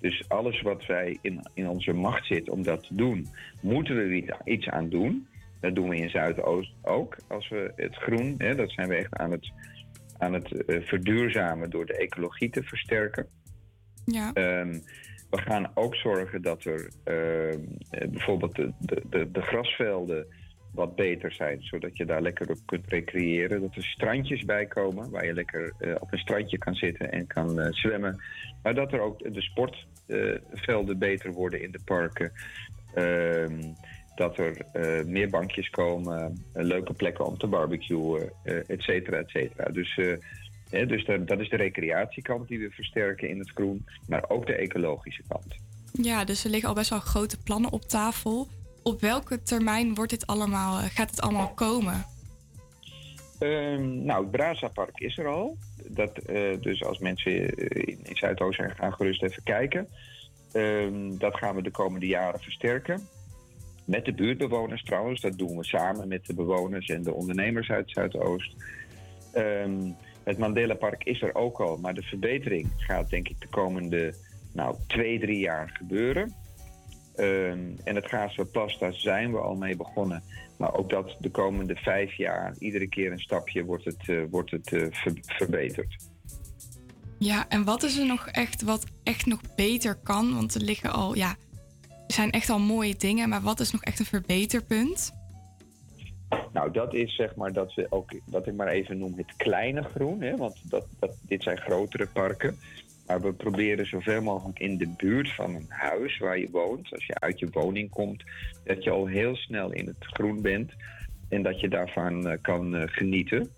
Dus 0.00 0.28
alles 0.28 0.62
wat 0.62 0.86
wij 0.86 1.18
in, 1.22 1.40
in 1.54 1.68
onze 1.68 1.92
macht 1.92 2.26
zit 2.26 2.48
om 2.50 2.62
dat 2.62 2.86
te 2.86 2.94
doen, 2.94 3.26
moeten 3.60 3.96
we 3.96 4.34
iets 4.44 4.68
aan 4.68 4.88
doen. 4.88 5.28
Dat 5.60 5.74
doen 5.74 5.88
we 5.88 5.96
in 5.96 6.10
Zuidoost 6.10 6.72
ook. 6.82 7.16
Als 7.28 7.48
we 7.48 7.72
het 7.76 7.96
groen, 7.96 8.34
hè, 8.38 8.54
dat 8.54 8.70
zijn 8.70 8.88
we 8.88 8.94
echt 8.94 9.16
aan 9.16 9.30
het, 9.30 9.52
aan 10.18 10.32
het 10.32 10.64
eh, 10.64 10.80
verduurzamen 10.82 11.70
door 11.70 11.86
de 11.86 11.96
ecologie 11.96 12.50
te 12.50 12.62
versterken. 12.62 13.26
Ja. 14.04 14.32
Ehm, 14.32 14.78
we 15.30 15.38
gaan 15.38 15.70
ook 15.74 15.94
zorgen 15.94 16.42
dat 16.42 16.64
er 16.64 16.90
ehm, 17.04 17.60
eh, 17.90 18.08
bijvoorbeeld 18.08 18.54
de, 18.54 18.72
de, 18.78 19.02
de, 19.10 19.30
de 19.30 19.42
grasvelden 19.42 20.26
wat 20.74 20.96
beter 20.96 21.32
zijn, 21.32 21.62
zodat 21.62 21.96
je 21.96 22.04
daar 22.04 22.22
lekker 22.22 22.50
op 22.50 22.58
kunt 22.66 22.86
recreëren. 22.88 23.60
Dat 23.60 23.74
er 23.74 23.84
strandjes 23.84 24.44
bij 24.44 24.66
komen 24.66 25.10
waar 25.10 25.26
je 25.26 25.32
lekker 25.32 25.74
eh, 25.78 25.94
op 25.98 26.12
een 26.12 26.18
strandje 26.18 26.58
kan 26.58 26.74
zitten 26.74 27.12
en 27.12 27.26
kan 27.26 27.72
zwemmen. 27.74 28.22
Maar 28.62 28.74
dat 28.74 28.92
er 28.92 29.00
ook 29.00 29.34
de 29.34 29.42
sportvelden 29.42 30.98
beter 30.98 31.32
worden 31.32 31.62
in 31.62 31.70
de 31.70 31.80
parken. 31.84 32.32
Dat 34.18 34.38
er 34.38 34.56
eh, 34.72 35.04
meer 35.04 35.30
bankjes 35.30 35.70
komen, 35.70 36.44
eh, 36.52 36.64
leuke 36.64 36.92
plekken 36.92 37.26
om 37.26 37.38
te 37.38 37.46
barbecuen, 37.46 38.32
eh 38.42 38.70
et 38.70 38.82
cetera, 38.82 39.16
et 39.16 39.28
cetera. 39.28 39.70
Dus, 39.70 40.00
hè, 40.70 40.86
dus 40.86 41.04
dat 41.04 41.40
is 41.40 41.48
de 41.48 41.56
recreatiekant 41.56 42.48
die 42.48 42.58
we 42.58 42.70
versterken 42.70 43.28
in 43.28 43.38
het 43.38 43.50
groen, 43.50 43.86
maar 44.06 44.24
ook 44.28 44.46
de 44.46 44.54
ecologische 44.54 45.22
kant. 45.28 45.54
Ja, 45.92 46.24
dus 46.24 46.44
er 46.44 46.50
liggen 46.50 46.68
al 46.68 46.74
best 46.74 46.90
wel 46.90 47.00
grote 47.00 47.38
plannen 47.42 47.72
op 47.72 47.82
tafel. 47.82 48.48
Op 48.82 49.00
welke 49.00 49.42
termijn 49.42 49.94
wordt 49.94 50.10
dit 50.10 50.26
allemaal, 50.26 50.78
gaat 50.78 51.10
het 51.10 51.20
allemaal 51.20 51.54
komen? 51.54 52.06
Ehm, 53.38 54.04
nou, 54.04 54.22
het 54.22 54.30
Braza-park 54.30 55.00
is 55.00 55.18
er 55.18 55.26
al. 55.26 55.56
Dat, 55.88 56.14
dus 56.60 56.84
als 56.84 56.98
mensen 56.98 57.56
in, 57.86 57.98
in 58.02 58.16
Zuidoost 58.16 58.56
zijn, 58.56 58.76
gaan 58.76 58.92
gerust 58.92 59.22
even 59.22 59.42
kijken. 59.42 59.88
Ehm, 60.52 61.16
dat 61.18 61.36
gaan 61.36 61.54
we 61.54 61.62
de 61.62 61.70
komende 61.70 62.06
jaren 62.06 62.40
versterken. 62.40 63.08
Met 63.88 64.04
de 64.04 64.12
buurtbewoners 64.12 64.82
trouwens. 64.82 65.20
Dat 65.20 65.38
doen 65.38 65.56
we 65.56 65.64
samen 65.64 66.08
met 66.08 66.26
de 66.26 66.34
bewoners 66.34 66.86
en 66.86 67.02
de 67.02 67.12
ondernemers 67.12 67.70
uit 67.70 67.90
Zuidoost. 67.90 68.54
Ehm, 69.32 69.90
het 70.22 70.38
Mandela-park 70.38 71.04
is 71.04 71.22
er 71.22 71.34
ook 71.34 71.60
al. 71.60 71.76
Maar 71.76 71.94
de 71.94 72.02
verbetering 72.02 72.70
gaat 72.76 73.10
denk 73.10 73.28
ik 73.28 73.40
de 73.40 73.48
komende 73.48 74.14
nou, 74.52 74.76
twee, 74.86 75.18
drie 75.18 75.38
jaar 75.38 75.70
gebeuren. 75.72 76.34
Ehm, 77.14 77.58
en 77.84 77.94
het 77.94 78.08
Gaasperplas, 78.08 78.78
daar 78.78 78.94
zijn 78.94 79.32
we 79.32 79.38
al 79.38 79.54
mee 79.54 79.76
begonnen. 79.76 80.22
Maar 80.56 80.74
ook 80.74 80.90
dat 80.90 81.16
de 81.18 81.30
komende 81.30 81.74
vijf 81.76 82.12
jaar, 82.12 82.54
iedere 82.58 82.88
keer 82.88 83.12
een 83.12 83.20
stapje, 83.20 83.64
wordt 83.64 83.84
het, 83.84 84.08
eh, 84.08 84.22
wordt 84.30 84.50
het 84.50 84.72
eh, 84.72 84.86
ver- 84.90 85.18
verbeterd. 85.22 85.96
Ja, 87.18 87.48
en 87.48 87.64
wat 87.64 87.82
is 87.82 87.98
er 87.98 88.06
nog 88.06 88.28
echt 88.28 88.62
wat 88.62 88.84
echt 89.02 89.26
nog 89.26 89.40
beter 89.56 89.94
kan? 89.94 90.34
Want 90.34 90.54
er 90.54 90.60
liggen 90.60 90.92
al, 90.92 91.14
ja, 91.16 91.36
zijn 92.12 92.30
echt 92.30 92.50
al 92.50 92.58
mooie 92.58 92.96
dingen, 92.96 93.28
maar 93.28 93.42
wat 93.42 93.60
is 93.60 93.72
nog 93.72 93.82
echt 93.82 93.98
een 93.98 94.04
verbeterpunt? 94.04 95.16
Nou, 96.52 96.70
dat 96.70 96.94
is 96.94 97.14
zeg 97.14 97.34
maar 97.34 97.52
dat 97.52 97.74
we 97.74 97.86
ook, 97.90 98.10
wat 98.26 98.46
ik 98.46 98.54
maar 98.54 98.68
even 98.68 98.98
noem, 98.98 99.14
het 99.16 99.36
kleine 99.36 99.82
groen. 99.82 100.20
Hè? 100.22 100.36
Want 100.36 100.70
dat, 100.70 100.86
dat, 100.98 101.16
dit 101.22 101.42
zijn 101.42 101.58
grotere 101.58 102.06
parken. 102.06 102.58
Maar 103.06 103.20
we 103.20 103.32
proberen 103.32 103.86
zoveel 103.86 104.22
mogelijk 104.22 104.58
in 104.58 104.76
de 104.76 104.88
buurt 104.96 105.34
van 105.34 105.54
een 105.54 105.66
huis 105.68 106.18
waar 106.18 106.38
je 106.38 106.50
woont, 106.50 106.92
als 106.92 107.06
je 107.06 107.20
uit 107.20 107.38
je 107.38 107.48
woning 107.50 107.90
komt, 107.90 108.24
dat 108.64 108.84
je 108.84 108.90
al 108.90 109.06
heel 109.06 109.36
snel 109.36 109.72
in 109.72 109.86
het 109.86 109.96
groen 110.06 110.42
bent 110.42 110.72
en 111.28 111.42
dat 111.42 111.60
je 111.60 111.68
daarvan 111.68 112.28
eh, 112.28 112.38
kan 112.42 112.76
eh, 112.76 112.82
genieten. 112.86 113.50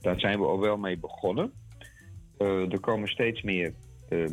Daar 0.00 0.20
zijn 0.20 0.38
we 0.38 0.46
al 0.46 0.60
wel 0.60 0.76
mee 0.76 0.98
begonnen. 0.98 1.52
Eh, 2.38 2.72
er 2.72 2.80
komen 2.80 3.08
steeds 3.08 3.42
meer 3.42 3.72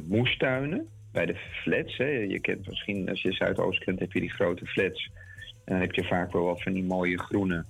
moestuinen 0.07 0.87
bij 1.13 1.25
de 1.25 1.35
flats. 1.35 1.97
Hè. 1.97 2.05
Je 2.05 2.39
kent 2.39 2.67
misschien, 2.67 3.09
als 3.09 3.21
je 3.21 3.31
Zuidoost 3.31 3.83
kent, 3.83 3.99
heb 3.99 4.11
je 4.11 4.19
die 4.19 4.31
grote 4.31 4.65
flats. 4.65 5.09
En 5.65 5.73
dan 5.73 5.81
heb 5.81 5.93
je 5.93 6.03
vaak 6.03 6.31
wel 6.31 6.43
wat 6.43 6.63
van 6.63 6.73
die 6.73 6.83
mooie 6.83 7.19
groene 7.19 7.65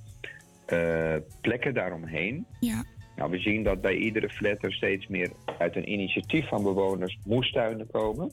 eh, 0.66 1.16
plekken 1.42 1.74
daaromheen. 1.74 2.46
Ja. 2.60 2.84
Nou, 3.16 3.32
we 3.32 3.40
zien 3.40 3.64
dat 3.64 3.82
bij 3.82 3.96
iedere 3.96 4.30
flat 4.30 4.64
er 4.64 4.74
steeds 4.74 5.08
meer 5.08 5.32
uit 5.58 5.76
een 5.76 5.92
initiatief 5.92 6.48
van 6.48 6.64
bewoners 6.64 7.18
moestuinen 7.26 7.88
komen. 7.92 8.32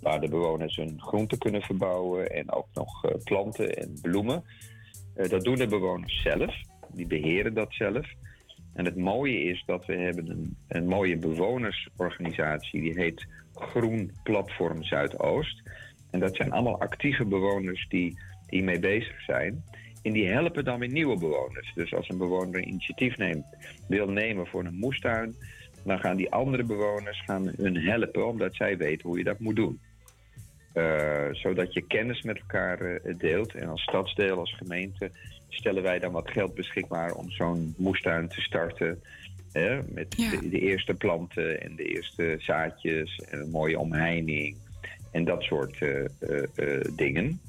Waar 0.00 0.20
de 0.20 0.28
bewoners 0.28 0.76
hun 0.76 1.00
groenten 1.00 1.38
kunnen 1.38 1.62
verbouwen 1.62 2.30
en 2.30 2.52
ook 2.52 2.68
nog 2.72 3.04
eh, 3.04 3.14
planten 3.24 3.76
en 3.76 3.98
bloemen. 4.02 4.44
Eh, 5.14 5.28
dat 5.28 5.44
doen 5.44 5.56
de 5.56 5.66
bewoners 5.66 6.22
zelf. 6.22 6.54
Die 6.92 7.06
beheren 7.06 7.54
dat 7.54 7.72
zelf. 7.74 8.06
En 8.74 8.84
het 8.84 8.96
mooie 8.96 9.42
is 9.42 9.62
dat 9.66 9.86
we 9.86 9.94
hebben 9.94 10.30
een, 10.30 10.56
een 10.68 10.86
mooie 10.86 11.18
bewonersorganisatie. 11.18 12.80
Die 12.80 12.94
heet 12.94 13.26
Groen 13.56 14.12
Platform 14.22 14.82
Zuidoost. 14.82 15.62
En 16.10 16.20
dat 16.20 16.36
zijn 16.36 16.52
allemaal 16.52 16.80
actieve 16.80 17.24
bewoners 17.24 17.86
die 17.88 18.18
hiermee 18.48 18.78
bezig 18.78 19.20
zijn. 19.20 19.64
En 20.02 20.12
die 20.12 20.26
helpen 20.26 20.64
dan 20.64 20.78
weer 20.78 20.92
nieuwe 20.92 21.18
bewoners. 21.18 21.72
Dus 21.74 21.94
als 21.94 22.08
een 22.08 22.18
bewoner 22.18 22.56
een 22.56 22.68
initiatief 22.68 23.16
neemt, 23.16 23.44
wil 23.88 24.08
nemen 24.08 24.46
voor 24.46 24.64
een 24.64 24.78
moestuin, 24.78 25.34
dan 25.84 25.98
gaan 25.98 26.16
die 26.16 26.32
andere 26.32 26.64
bewoners 26.64 27.22
gaan 27.24 27.52
hun 27.56 27.76
helpen, 27.76 28.26
omdat 28.26 28.54
zij 28.54 28.76
weten 28.76 29.08
hoe 29.08 29.18
je 29.18 29.24
dat 29.24 29.38
moet 29.38 29.56
doen. 29.56 29.80
Eh, 30.72 31.28
zodat 31.32 31.72
je 31.72 31.86
kennis 31.86 32.22
met 32.22 32.38
elkaar 32.38 32.80
eh, 32.80 33.14
deelt. 33.18 33.54
En 33.54 33.68
als 33.68 33.82
stadsdeel, 33.82 34.38
als 34.38 34.54
gemeente, 34.56 35.10
stellen 35.48 35.82
wij 35.82 35.98
dan 35.98 36.12
wat 36.12 36.30
geld 36.30 36.54
beschikbaar 36.54 37.12
om 37.12 37.30
zo'n 37.30 37.74
moestuin 37.78 38.28
te 38.28 38.40
starten. 38.40 39.02
Hè, 39.56 39.80
met 39.88 40.10
de, 40.10 40.48
de 40.48 40.60
eerste 40.60 40.94
planten 40.94 41.62
en 41.62 41.76
de 41.76 41.84
eerste 41.84 42.36
zaadjes 42.38 43.16
en 43.30 43.40
een 43.40 43.50
mooie 43.50 43.78
omheining 43.78 44.56
en 45.10 45.24
dat 45.24 45.42
soort 45.42 45.82
eh, 45.82 46.04
eh, 46.04 46.42
eh, 46.54 46.84
dingen. 46.96 47.40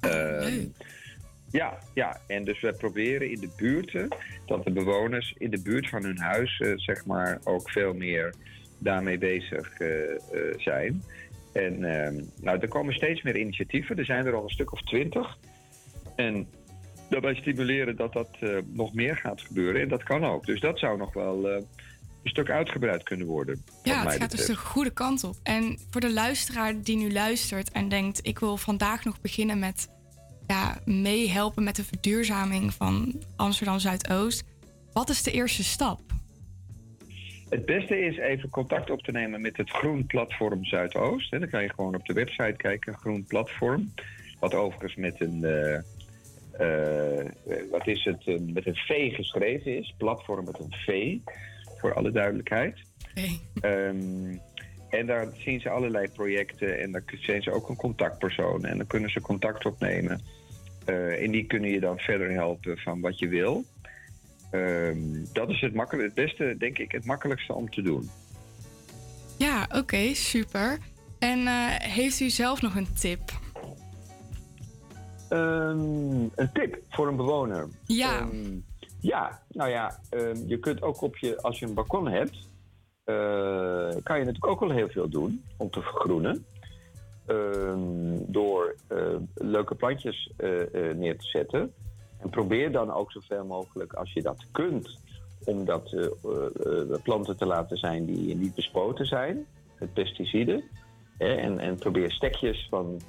Ehm, 0.00 0.64
Ja, 1.50 1.78
ja, 1.94 2.20
en 2.26 2.44
dus 2.44 2.60
we 2.60 2.72
proberen 2.72 3.30
in 3.30 3.40
de 3.40 3.52
buurten 3.56 4.08
dat 4.46 4.64
de 4.64 4.70
bewoners 4.70 5.34
in 5.38 5.50
de 5.50 5.62
buurt 5.62 5.88
van 5.88 6.02
hun 6.02 6.18
huis, 6.18 6.62
zeg 6.76 7.06
maar, 7.06 7.38
ook 7.44 7.70
veel 7.70 7.94
meer 7.94 8.34
daarmee 8.78 9.18
bezig 9.18 9.72
zijn. 10.56 11.02
En 11.52 11.84
ehm, 11.84 12.22
nou, 12.40 12.58
er 12.58 12.68
komen 12.68 12.94
steeds 12.94 13.22
meer 13.22 13.36
initiatieven. 13.36 13.98
Er 13.98 14.04
zijn 14.04 14.26
er 14.26 14.34
al 14.34 14.42
een 14.42 14.48
stuk 14.48 14.72
of 14.72 14.82
twintig. 14.82 15.38
En 16.16 16.48
daarbij 17.08 17.34
stimuleren 17.34 17.96
dat 17.96 18.12
dat 18.12 18.28
eh, 18.40 18.58
nog 18.66 18.94
meer 18.94 19.16
gaat 19.16 19.40
gebeuren. 19.40 19.82
En 19.82 19.88
dat 19.88 20.02
kan 20.02 20.24
ook. 20.24 20.46
Dus 20.46 20.60
dat 20.60 20.78
zou 20.78 20.98
nog 20.98 21.12
wel 21.12 21.48
eh, 21.48 21.54
een 21.54 22.30
stuk 22.30 22.50
uitgebreid 22.50 23.02
kunnen 23.02 23.26
worden. 23.26 23.62
Ja, 23.82 24.02
het 24.02 24.16
gaat 24.16 24.30
dus 24.30 24.46
de 24.46 24.56
goede 24.56 24.92
kant 24.92 25.24
op. 25.24 25.36
En 25.42 25.78
voor 25.90 26.00
de 26.00 26.12
luisteraar 26.12 26.82
die 26.82 26.96
nu 26.96 27.12
luistert 27.12 27.70
en 27.70 27.88
denkt: 27.88 28.26
ik 28.26 28.38
wil 28.38 28.56
vandaag 28.56 29.04
nog 29.04 29.20
beginnen 29.20 29.58
met 29.58 29.88
ja, 30.46 30.78
meehelpen 30.84 31.64
met 31.64 31.76
de 31.76 31.84
verduurzaming 31.84 32.74
van 32.74 33.22
Amsterdam 33.36 33.78
Zuidoost. 33.78 34.44
Wat 34.92 35.08
is 35.08 35.22
de 35.22 35.30
eerste 35.30 35.64
stap? 35.64 36.00
Het 37.48 37.64
beste 37.64 38.00
is 38.00 38.16
even 38.16 38.48
contact 38.48 38.90
op 38.90 39.02
te 39.02 39.12
nemen 39.12 39.40
met 39.40 39.56
het 39.56 39.70
Groen 39.70 40.06
Platform 40.06 40.64
Zuidoost. 40.64 41.30
hè. 41.30 41.38
Dan 41.38 41.48
kan 41.48 41.62
je 41.62 41.68
gewoon 41.74 41.94
op 41.94 42.06
de 42.06 42.12
website 42.12 42.54
kijken, 42.56 42.94
Groen 42.94 43.24
Platform. 43.24 43.92
Wat 44.40 44.54
overigens 44.54 44.94
met 44.94 45.20
een, 45.20 45.44
eh, 45.44 45.80
wat 47.70 47.86
is 47.86 48.04
het, 48.04 48.26
eh, 48.26 48.38
met 48.38 48.66
een 48.66 48.76
V 48.76 49.14
geschreven 49.14 49.78
is. 49.78 49.94
Platform 49.98 50.44
met 50.44 50.58
een 50.58 50.72
V, 50.72 51.16
voor 51.78 51.94
alle 51.94 52.10
duidelijkheid. 52.10 52.78
Ehm, 53.60 54.36
en 54.90 55.06
daar 55.06 55.26
zien 55.38 55.60
ze 55.60 55.70
allerlei 55.70 56.08
projecten 56.08 56.80
en 56.80 56.92
daar 56.92 57.02
zijn 57.20 57.42
ze 57.42 57.52
ook 57.52 57.68
een 57.68 57.76
contactpersoon. 57.76 58.64
En 58.64 58.76
dan 58.76 58.86
kunnen 58.86 59.10
ze 59.10 59.20
contact 59.20 59.66
opnemen. 59.66 60.20
Eh, 60.84 61.22
en 61.22 61.30
die 61.30 61.46
kunnen 61.46 61.70
je 61.70 61.80
dan 61.80 61.98
verder 61.98 62.30
helpen 62.30 62.78
van 62.78 63.00
wat 63.00 63.18
je 63.18 63.28
wil. 63.28 63.64
Ehm, 64.50 65.24
dat 65.32 65.50
is 65.50 65.60
het, 65.60 65.90
het 65.90 66.14
beste, 66.14 66.54
denk 66.58 66.78
ik, 66.78 66.92
het 66.92 67.04
makkelijkste 67.04 67.54
om 67.54 67.70
te 67.70 67.82
doen. 67.82 68.10
Ja, 69.38 69.68
oké, 69.74 70.14
super. 70.14 70.78
En 71.18 71.46
eh, 71.46 71.68
heeft 71.68 72.20
u 72.20 72.30
zelf 72.30 72.62
nog 72.62 72.74
een 72.74 72.94
tip? 72.94 73.20
Ehm, 75.28 76.20
een 76.34 76.52
tip 76.52 76.78
voor 76.88 77.08
een 77.08 77.16
bewoner. 77.16 77.68
Ja. 77.86 78.18
Ehm, 78.18 78.58
ja, 79.00 79.42
nou 79.48 79.70
ja, 79.70 79.98
ehm, 80.10 80.36
je 80.46 80.58
kunt 80.58 80.82
ook 80.82 81.00
op 81.00 81.16
je, 81.16 81.42
als 81.42 81.58
je 81.58 81.66
een 81.66 81.74
balkon 81.74 82.08
hebt, 82.08 82.48
eh, 83.04 83.94
kan 84.02 84.18
je 84.18 84.24
natuurlijk 84.24 84.46
ook 84.46 84.60
wel 84.60 84.70
heel 84.70 84.88
veel 84.88 85.08
doen 85.08 85.44
om 85.56 85.70
te 85.70 85.80
vergroenen. 85.80 86.44
Door 88.26 88.74
eh, 88.86 88.98
leuke 89.34 89.74
plantjes 89.74 90.32
eh, 90.36 90.50
neer 90.94 91.18
te 91.18 91.26
zetten. 91.26 91.72
En 92.18 92.30
probeer 92.30 92.72
dan 92.72 92.92
ook 92.92 93.12
zoveel 93.12 93.44
mogelijk, 93.44 93.92
als 93.92 94.12
je 94.12 94.22
dat 94.22 94.46
kunt, 94.52 94.98
om 95.44 95.64
dat 95.64 95.94
planten 97.02 97.36
te 97.36 97.46
laten 97.46 97.76
zijn 97.76 98.04
die 98.04 98.36
niet 98.36 98.54
bespoten 98.54 99.06
zijn 99.06 99.46
met 99.78 99.92
pesticiden. 99.92 100.64
Hè, 101.18 101.34
en, 101.34 101.58
en 101.58 101.76
probeer 101.76 102.10
stekjes 102.10 102.66
van, 102.70 103.00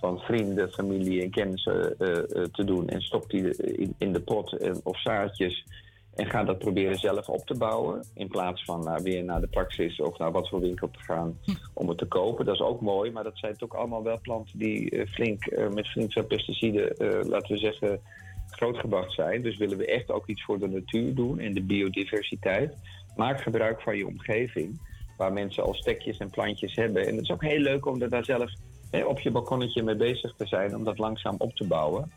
van 0.00 0.18
vrienden, 0.18 0.70
familie 0.70 1.22
en 1.22 1.30
kennissen 1.30 1.98
eh, 1.98 2.18
eh, 2.18 2.44
te 2.52 2.64
doen. 2.64 2.88
En 2.88 3.00
stop 3.00 3.30
die 3.30 3.56
in, 3.56 3.94
in 3.98 4.12
de 4.12 4.20
pot 4.20 4.52
en, 4.52 4.80
of 4.82 5.00
zaadjes. 5.00 5.64
En 6.16 6.26
ga 6.26 6.44
dat 6.44 6.58
proberen 6.58 6.98
zelf 6.98 7.28
op 7.28 7.46
te 7.46 7.56
bouwen. 7.56 8.04
In 8.14 8.28
plaats 8.28 8.64
van 8.64 8.80
nou, 8.84 9.02
weer 9.02 9.24
naar 9.24 9.40
de 9.40 9.46
praxis 9.46 10.00
of 10.00 10.18
naar 10.18 10.32
wat 10.32 10.48
voor 10.48 10.60
winkel 10.60 10.90
te 10.90 10.98
gaan 10.98 11.38
om 11.74 11.88
het 11.88 11.98
te 11.98 12.06
kopen. 12.06 12.44
Dat 12.44 12.54
is 12.54 12.60
ook 12.60 12.80
mooi, 12.80 13.10
maar 13.10 13.24
dat 13.24 13.38
zijn 13.38 13.56
toch 13.56 13.74
allemaal 13.74 14.02
wel 14.02 14.20
planten 14.20 14.58
die 14.58 14.90
eh, 14.90 15.06
flink, 15.06 15.46
eh, 15.46 15.68
met 15.68 15.88
flink 15.88 16.12
veel 16.12 16.24
pesticiden, 16.24 16.96
eh, 16.96 17.28
laten 17.28 17.52
we 17.52 17.58
zeggen, 17.58 18.00
grootgebracht 18.50 19.12
zijn. 19.12 19.42
Dus 19.42 19.56
willen 19.56 19.78
we 19.78 19.86
echt 19.86 20.10
ook 20.10 20.26
iets 20.26 20.44
voor 20.44 20.58
de 20.58 20.68
natuur 20.68 21.14
doen 21.14 21.38
en 21.38 21.54
de 21.54 21.62
biodiversiteit. 21.62 22.76
Maak 23.16 23.40
gebruik 23.40 23.80
van 23.80 23.96
je 23.96 24.06
omgeving, 24.06 24.80
waar 25.16 25.32
mensen 25.32 25.62
al 25.62 25.74
stekjes 25.74 26.18
en 26.18 26.30
plantjes 26.30 26.74
hebben. 26.74 27.06
En 27.06 27.14
het 27.14 27.22
is 27.22 27.30
ook 27.30 27.44
heel 27.44 27.60
leuk 27.60 27.86
om 27.86 28.02
er 28.02 28.10
daar 28.10 28.24
zelf 28.24 28.50
hè, 28.90 29.04
op 29.04 29.20
je 29.20 29.30
balkonnetje 29.30 29.82
mee 29.82 29.96
bezig 29.96 30.34
te 30.36 30.46
zijn, 30.46 30.76
om 30.76 30.84
dat 30.84 30.98
langzaam 30.98 31.34
op 31.38 31.54
te 31.54 31.66
bouwen. 31.66 32.12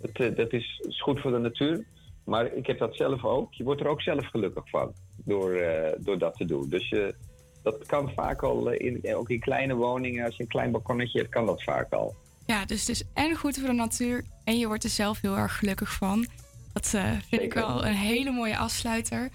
Het, 0.00 0.20
eh, 0.20 0.36
dat 0.36 0.52
is, 0.52 0.82
is 0.88 1.02
goed 1.02 1.20
voor 1.20 1.30
de 1.30 1.38
natuur. 1.38 1.84
Maar 2.24 2.54
ik 2.54 2.66
heb 2.66 2.78
dat 2.78 2.96
zelf 2.96 3.24
ook. 3.24 3.54
Je 3.54 3.64
wordt 3.64 3.80
er 3.80 3.88
ook 3.88 4.02
zelf 4.02 4.26
gelukkig 4.26 4.68
van 4.68 4.92
door, 5.24 5.52
eh, 5.52 5.92
door 5.98 6.18
dat 6.18 6.34
te 6.36 6.44
doen. 6.44 6.68
Dus 6.68 6.88
je, 6.88 7.14
dat 7.62 7.86
kan 7.86 8.12
vaak 8.14 8.42
al, 8.42 8.70
eh, 8.70 8.86
in, 8.86 9.16
ook 9.16 9.30
in 9.30 9.40
kleine 9.40 9.74
woningen, 9.74 10.24
als 10.24 10.36
je 10.36 10.42
een 10.42 10.48
klein 10.48 10.70
balkonnetje 10.70 11.18
hebt, 11.18 11.30
kan 11.30 11.46
dat 11.46 11.62
vaak 11.62 11.92
al. 11.92 12.14
Ja, 12.46 12.64
dus 12.64 12.80
het 12.80 12.88
is 12.88 13.04
en 13.14 13.36
goed 13.36 13.58
voor 13.58 13.68
de 13.68 13.74
natuur 13.74 14.24
en 14.44 14.58
je 14.58 14.66
wordt 14.66 14.84
er 14.84 14.90
zelf 14.90 15.20
heel 15.20 15.36
erg 15.36 15.58
gelukkig 15.58 15.92
van. 15.92 16.26
Dat 16.72 16.94
eh, 16.94 17.10
vind 17.28 17.42
ik 17.42 17.54
wel 17.54 17.84
een 17.86 17.94
hele 17.94 18.30
mooie 18.30 18.56
afsluiter. 18.56 19.30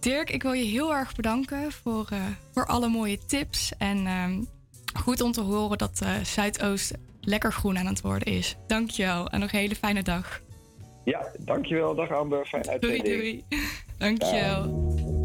Dirk, 0.00 0.30
ik 0.30 0.42
wil 0.42 0.52
je 0.52 0.64
heel 0.64 0.94
erg 0.94 1.14
bedanken 1.14 1.72
voor, 1.72 2.06
eh, 2.10 2.26
voor 2.52 2.66
alle 2.66 2.88
mooie 2.88 3.18
tips. 3.26 3.72
En 3.78 4.06
ehm, 4.06 4.42
goed 4.94 5.20
om 5.20 5.32
te 5.32 5.40
horen 5.40 5.78
dat 5.78 6.00
eh, 6.02 6.10
Zuidoost 6.24 6.92
lekker 7.20 7.52
groen 7.52 7.78
aan 7.78 7.86
het 7.86 8.00
worden 8.00 8.32
is. 8.32 8.56
Dankjewel 8.66 9.28
en 9.28 9.40
nog 9.40 9.52
een 9.52 9.58
hele 9.58 9.76
fijne 9.76 10.02
dag. 10.02 10.40
Ja, 11.04 11.26
dankjewel. 11.38 11.94
Dag 11.94 12.10
Amber. 12.10 12.46
Fijn 12.46 12.62
Doei, 12.62 12.72
uitzending. 12.72 13.04
doei. 13.04 13.44
Dankjewel. 13.98 14.60
Whatever, 14.60 15.21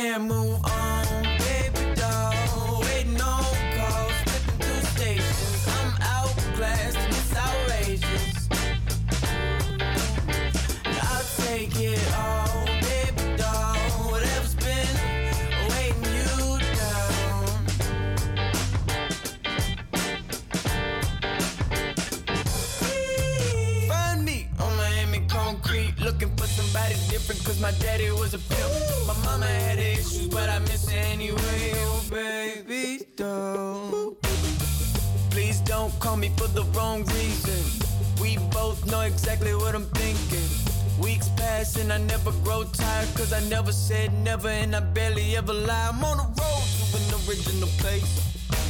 can't 0.00 0.22
move 0.24 0.69
exactly 39.10 39.54
what 39.54 39.74
I'm 39.74 39.86
thinking. 40.02 40.48
Weeks 41.02 41.28
pass 41.36 41.76
and 41.76 41.92
I 41.92 41.98
never 41.98 42.32
grow 42.44 42.64
tired. 42.64 43.08
Cause 43.14 43.32
I 43.32 43.40
never 43.48 43.72
said 43.72 44.12
never 44.22 44.48
and 44.48 44.74
I 44.74 44.80
barely 44.80 45.36
ever 45.36 45.52
lie. 45.52 45.90
I'm 45.92 46.02
on 46.04 46.16
the 46.18 46.28
road 46.40 46.66
to 46.78 46.96
an 46.98 47.06
original 47.28 47.68
place. 47.82 48.12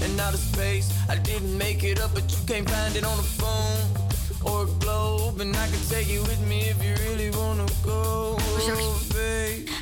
And 0.03 0.18
out 0.20 0.34
of 0.34 0.41
space, 0.41 0.88
I 1.09 1.16
didn't 1.16 1.57
make 1.57 1.84
it 1.84 2.01
up, 2.01 2.14
but 2.14 2.24
you 2.32 2.38
can't 2.47 2.68
find 2.68 2.97
it 2.97 3.05
on 3.05 3.16
the 3.16 3.28
phone 3.41 3.86
or 4.45 4.64
a 4.64 4.70
globe. 4.80 5.41
And 5.41 5.55
I 5.55 5.66
can 5.68 5.82
take 5.88 6.09
you 6.09 6.22
with 6.22 6.41
me 6.49 6.61
if 6.72 6.82
you 6.82 6.95
really 7.07 7.30
wanna 7.30 7.66
go. 7.84 8.38
Baby. 9.12 9.80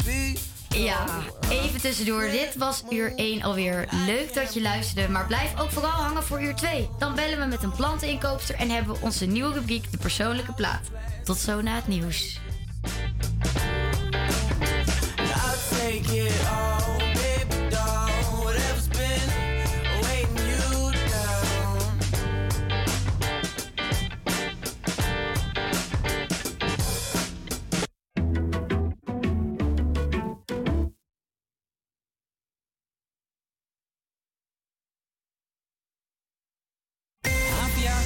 Ja, 0.79 1.07
even 1.51 1.81
tussendoor. 1.81 2.31
Dit 2.31 2.57
was 2.57 2.83
uur 2.91 3.13
1 3.17 3.43
alweer. 3.43 3.89
Leuk 4.07 4.35
dat 4.35 4.55
je 4.55 4.63
luisterde, 4.63 5.13
maar 5.13 5.27
blijf 5.27 5.61
ook 5.61 5.71
vooral 5.71 5.91
hangen 5.91 6.23
voor 6.23 6.43
uur 6.43 6.55
2. 6.55 6.89
Dan 6.99 7.15
bellen 7.15 7.39
we 7.39 7.45
met 7.45 7.63
een 7.63 7.73
planteninkoopster 7.73 8.55
en 8.55 8.71
hebben 8.71 8.95
we 8.95 9.01
onze 9.01 9.27
nieuwe 9.27 9.53
rubriek, 9.53 9.91
de 9.91 9.99
persoonlijke 9.99 10.53
plaat. 10.53 10.91
Tot 11.25 11.39
zo 11.39 11.61
na 11.61 11.75
het 11.75 11.87
nieuws. 11.87 12.41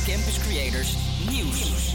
Campus 0.07 0.39
Creators 0.39 0.97
Nieuws. 1.31 1.95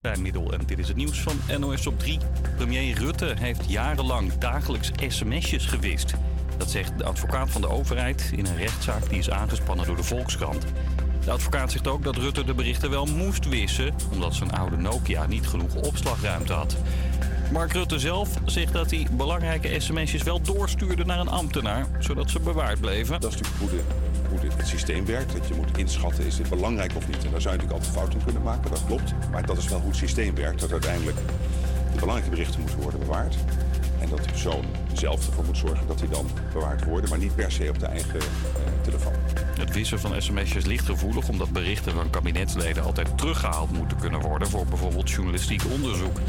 Bij 0.00 0.16
Middel 0.16 0.52
en 0.52 0.60
dit 0.66 0.78
is 0.78 0.88
het 0.88 0.96
nieuws 0.96 1.20
van 1.20 1.60
NOS 1.60 1.86
op 1.86 1.98
3. 1.98 2.18
Premier 2.56 2.98
Rutte 2.98 3.34
heeft 3.38 3.70
jarenlang 3.70 4.38
dagelijks 4.38 4.90
sms'jes 5.08 5.66
gewist. 5.66 6.14
Dat 6.56 6.70
zegt 6.70 6.98
de 6.98 7.04
advocaat 7.04 7.50
van 7.50 7.60
de 7.60 7.68
overheid 7.68 8.30
in 8.36 8.46
een 8.46 8.56
rechtszaak 8.56 9.08
die 9.08 9.18
is 9.18 9.30
aangespannen 9.30 9.86
door 9.86 9.96
de 9.96 10.02
Volkskrant. 10.02 10.66
De 11.24 11.30
advocaat 11.30 11.72
zegt 11.72 11.88
ook 11.88 12.04
dat 12.04 12.16
Rutte 12.16 12.44
de 12.44 12.54
berichten 12.54 12.90
wel 12.90 13.06
moest 13.06 13.48
wissen... 13.48 13.94
omdat 14.12 14.34
zijn 14.34 14.52
oude 14.52 14.76
Nokia 14.76 15.26
niet 15.26 15.46
genoeg 15.46 15.74
opslagruimte 15.74 16.52
had. 16.52 16.76
Mark 17.52 17.72
Rutte 17.72 17.98
zelf 17.98 18.38
zegt 18.44 18.72
dat 18.72 18.90
hij 18.90 19.06
belangrijke 19.12 19.80
sms'jes 19.80 20.22
wel 20.22 20.40
doorstuurde 20.40 21.04
naar 21.04 21.18
een 21.18 21.28
ambtenaar... 21.28 21.86
zodat 21.98 22.30
ze 22.30 22.40
bewaard 22.40 22.80
bleven. 22.80 23.20
Dat 23.20 23.34
is 23.34 23.40
natuurlijk 23.40 23.70
hoe, 23.70 23.70
de, 23.70 24.07
hoe 24.28 24.40
dit, 24.40 24.56
het 24.56 24.66
systeem 24.66 25.06
werkt. 25.06 25.32
Dat 25.32 25.48
je 25.48 25.54
moet 25.54 25.78
inschatten, 25.78 26.24
is 26.24 26.36
dit 26.36 26.48
belangrijk 26.48 26.92
of 26.96 27.08
niet? 27.08 27.24
En 27.24 27.30
daar 27.30 27.40
zou 27.40 27.54
je 27.54 27.60
natuurlijk 27.60 27.72
altijd 27.72 27.92
fouten 27.92 28.24
kunnen 28.24 28.42
maken, 28.42 28.70
dat 28.70 28.84
klopt. 28.86 29.14
Maar 29.30 29.46
dat 29.46 29.56
is 29.56 29.68
wel 29.68 29.78
hoe 29.78 29.88
het 29.88 29.98
systeem 29.98 30.34
werkt. 30.34 30.60
Dat 30.60 30.72
uiteindelijk 30.72 31.16
de 31.92 31.98
belangrijke 31.98 32.30
berichten 32.30 32.60
moeten 32.60 32.80
worden 32.80 33.00
bewaard. 33.00 33.36
En 34.00 34.08
dat 34.08 34.18
de 34.18 34.30
persoon 34.30 34.64
zelf 34.92 35.26
ervoor 35.26 35.44
moet 35.44 35.56
zorgen 35.56 35.86
dat 35.86 35.98
die 35.98 36.08
dan 36.08 36.26
bewaard 36.52 36.84
worden. 36.84 37.10
Maar 37.10 37.18
niet 37.18 37.34
per 37.34 37.52
se 37.52 37.68
op 37.68 37.78
de 37.78 37.86
eigen 37.86 38.20
eh, 38.20 38.26
telefoon. 38.82 39.12
Het 39.58 39.72
wissen 39.72 40.00
van 40.00 40.22
sms'jes 40.22 40.64
ligt 40.64 40.84
gevoelig 40.84 41.28
omdat 41.28 41.50
berichten 41.50 41.92
van 41.92 42.10
kabinetsleden 42.10 42.82
altijd 42.82 43.18
teruggehaald 43.18 43.70
moeten 43.70 43.98
kunnen 43.98 44.20
worden 44.20 44.48
voor 44.48 44.66
bijvoorbeeld 44.66 45.10
journalistiek 45.10 45.62
onderzoek. 45.70 46.20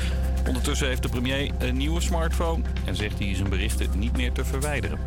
Ondertussen 0.47 0.87
heeft 0.87 1.03
de 1.03 1.09
premier 1.09 1.51
een 1.57 1.77
nieuwe 1.77 2.01
smartphone 2.01 2.63
en 2.85 2.95
zegt 2.95 3.19
hij 3.19 3.35
zijn 3.35 3.49
berichten 3.49 3.89
niet 3.95 4.17
meer 4.17 4.31
te 4.31 4.45
verwijderen. 4.45 4.99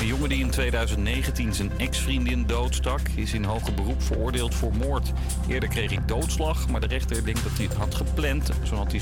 Een 0.00 0.06
jongen 0.06 0.28
die 0.28 0.40
in 0.40 0.50
2019 0.50 1.54
zijn 1.54 1.70
ex-vriendin 1.78 2.46
doodstak, 2.46 3.00
is 3.14 3.32
in 3.32 3.44
hoger 3.44 3.74
beroep 3.74 4.02
veroordeeld 4.02 4.54
voor 4.54 4.72
moord. 4.76 5.12
Eerder 5.48 5.68
kreeg 5.68 5.90
hij 5.90 6.04
doodslag, 6.06 6.68
maar 6.68 6.80
de 6.80 6.86
rechter 6.86 7.24
denkt 7.24 7.42
dat 7.42 7.52
hij 7.52 7.64
het 7.64 7.74
had 7.74 7.94
gepland. 7.94 8.50
Zo 8.62 8.74
had 8.74 8.92
hij 8.92 9.00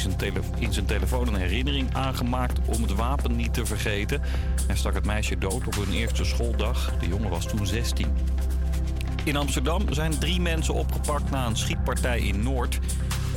in 0.58 0.72
zijn 0.72 0.86
telefoon 0.86 1.28
een 1.28 1.34
herinnering 1.34 1.94
aangemaakt 1.94 2.58
om 2.66 2.82
het 2.82 2.94
wapen 2.94 3.36
niet 3.36 3.54
te 3.54 3.66
vergeten. 3.66 4.20
Hij 4.66 4.76
stak 4.76 4.94
het 4.94 5.06
meisje 5.06 5.38
dood 5.38 5.66
op 5.66 5.74
hun 5.74 5.92
eerste 5.92 6.24
schooldag. 6.24 6.98
De 7.00 7.08
jongen 7.08 7.30
was 7.30 7.46
toen 7.46 7.66
16. 7.66 8.06
In 9.24 9.36
Amsterdam 9.36 9.92
zijn 9.92 10.18
drie 10.18 10.40
mensen 10.40 10.74
opgepakt 10.74 11.30
na 11.30 11.46
een 11.46 11.56
schietpartij 11.56 12.20
in 12.20 12.42
Noord. 12.42 12.78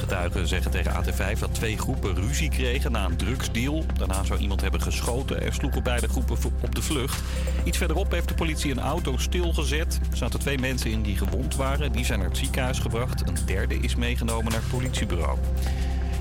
Getuigen 0.10 0.48
zeggen 0.48 0.72
tegen 0.72 0.92
AT5 0.92 1.40
dat 1.40 1.54
twee 1.54 1.78
groepen 1.78 2.16
ruzie 2.16 2.50
kregen 2.50 2.92
na 2.92 3.06
een 3.06 3.16
drugsdeal. 3.16 3.84
Daarna 3.98 4.24
zou 4.24 4.40
iemand 4.40 4.62
hebben 4.62 4.82
geschoten. 4.82 5.42
Er 5.42 5.54
sloegen 5.54 5.84
beide 5.84 6.08
groepen 6.08 6.38
op 6.62 6.76
de 6.76 6.82
vlucht. 6.82 7.22
Iets 7.64 7.78
verderop 7.78 8.12
heeft 8.12 8.28
de 8.28 8.34
politie 8.34 8.72
een 8.72 8.80
auto 8.80 9.18
stilgezet. 9.18 10.00
Er 10.12 10.18
zaten 10.18 10.40
twee 10.40 10.58
mensen 10.58 10.92
in 10.92 11.02
die 11.02 11.18
gewond 11.18 11.56
waren. 11.56 11.92
Die 11.92 12.06
zijn 12.06 12.20
naar 12.20 12.28
het 12.28 12.38
ziekenhuis 12.38 12.80
gebracht. 12.80 13.28
Een 13.28 13.38
derde 13.46 13.76
is 13.76 13.96
meegenomen 13.96 14.52
naar 14.52 14.62
het 14.62 14.72
politiebureau. 14.72 15.38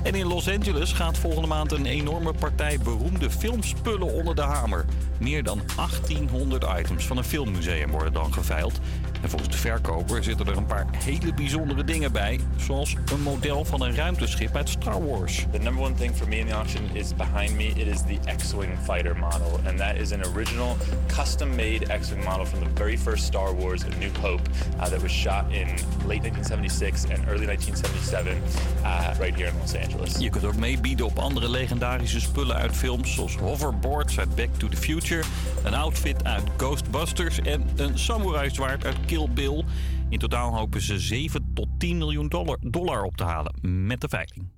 En 0.03 0.15
in 0.15 0.27
Los 0.27 0.49
Angeles 0.49 0.93
gaat 0.93 1.17
volgende 1.17 1.47
maand 1.47 1.71
een 1.71 1.85
enorme 1.85 2.33
partij 2.33 2.79
beroemde 2.83 3.29
filmspullen 3.29 4.13
onder 4.13 4.35
de 4.35 4.41
hamer. 4.41 4.85
Meer 5.17 5.43
dan 5.43 5.61
1800 5.75 6.65
items 6.79 7.05
van 7.05 7.17
een 7.17 7.23
filmmuseum 7.23 7.91
worden 7.91 8.13
dan 8.13 8.33
geveild. 8.33 8.79
En 9.21 9.29
volgens 9.29 9.51
de 9.51 9.57
verkoper 9.57 10.23
zitten 10.23 10.47
er 10.47 10.57
een 10.57 10.65
paar 10.65 10.85
hele 11.03 11.33
bijzondere 11.33 11.83
dingen 11.83 12.11
bij. 12.11 12.39
Zoals 12.55 12.95
een 13.13 13.21
model 13.21 13.65
van 13.65 13.81
een 13.81 13.95
ruimteschip 13.95 14.55
uit 14.55 14.69
Star 14.69 15.05
Wars. 15.07 15.45
The 15.51 15.57
number 15.57 15.83
one 15.83 15.93
thing 15.93 16.15
for 16.15 16.27
me 16.27 16.37
in 16.37 16.47
the 16.47 16.53
auction 16.53 16.83
is 16.93 17.15
behind 17.15 17.55
me. 17.55 17.63
It 17.63 17.87
is 17.87 18.01
the 18.01 18.35
X-Wing 18.37 18.77
fighter 18.83 19.17
model. 19.17 19.59
And 19.67 19.77
that 19.77 19.95
is 19.95 20.11
an 20.11 20.25
original 20.35 20.77
custom-made 21.07 21.99
X-Wing 21.99 22.23
model 22.23 22.45
from 22.45 22.59
the 22.59 22.69
very 22.75 22.97
first 22.97 23.25
Star 23.25 23.53
Wars, 23.53 23.83
A 23.83 23.89
New 23.99 24.11
Hope, 24.21 24.41
uh, 24.79 24.89
that 24.89 25.01
was 25.01 25.11
shot 25.11 25.45
in 25.51 25.67
late 26.07 26.21
1976 26.21 27.03
and 27.03 27.27
early 27.27 27.45
1977 27.45 28.37
uh, 28.83 29.15
right 29.19 29.35
here 29.35 29.47
in 29.47 29.57
Los 29.59 29.75
Angeles. 29.75 30.17
Je 30.19 30.29
kunt 30.29 30.45
ook 30.45 30.55
meebieden 30.55 31.05
op 31.05 31.19
andere 31.19 31.49
legendarische 31.49 32.19
spullen 32.19 32.55
uit 32.55 32.75
films... 32.75 33.13
zoals 33.13 33.35
hoverboards 33.35 34.19
uit 34.19 34.35
Back 34.35 34.49
to 34.57 34.67
the 34.67 34.77
Future... 34.77 35.23
een 35.63 35.73
outfit 35.73 36.23
uit 36.23 36.43
Ghostbusters... 36.57 37.39
en 37.39 37.69
een 37.75 37.99
samurai 37.99 38.49
zwaard 38.49 38.85
uit 38.85 38.95
Kill 39.09 39.29
Bill. 39.33 39.63
In 40.09 40.19
totaal 40.19 40.57
hopen 40.57 40.81
ze 40.81 40.99
7 40.99 41.51
tot 41.53 41.67
10 41.77 41.97
miljoen 41.97 42.27
dollar, 42.27 42.57
dollar 42.61 43.03
op 43.03 43.17
te 43.17 43.23
halen 43.23 43.53
met 43.87 44.01
de 44.01 44.09
veiling. 44.09 44.49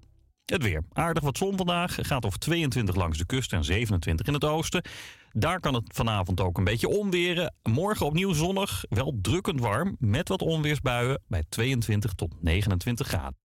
Het 0.46 0.64
weer. 0.64 0.84
Aardig 0.94 1.24
wat 1.24 1.38
zon 1.38 1.58
vandaag. 1.58 1.98
Gaat 2.02 2.26
over 2.26 2.40
22 2.40 2.96
langs 2.96 3.18
de 3.18 3.26
kust 3.26 3.54
en 3.54 3.64
27 3.64 4.28
in 4.28 4.34
het 4.34 4.44
oosten. 4.44 4.84
Daar 5.32 5.60
kan 5.60 5.74
het 5.74 5.84
vanavond 5.94 6.42
ook 6.42 6.58
een 6.58 6.64
beetje 6.64 6.88
onweren. 6.88 7.56
Morgen 7.64 8.06
opnieuw 8.06 8.34
zonnig, 8.34 8.84
wel 8.90 9.18
drukkend 9.22 9.60
warm... 9.60 9.96
met 10.00 10.28
wat 10.28 10.42
onweersbuien 10.42 11.22
bij 11.28 11.44
22 11.50 12.14
tot 12.14 12.36
29 12.42 13.08
graden. 13.08 13.38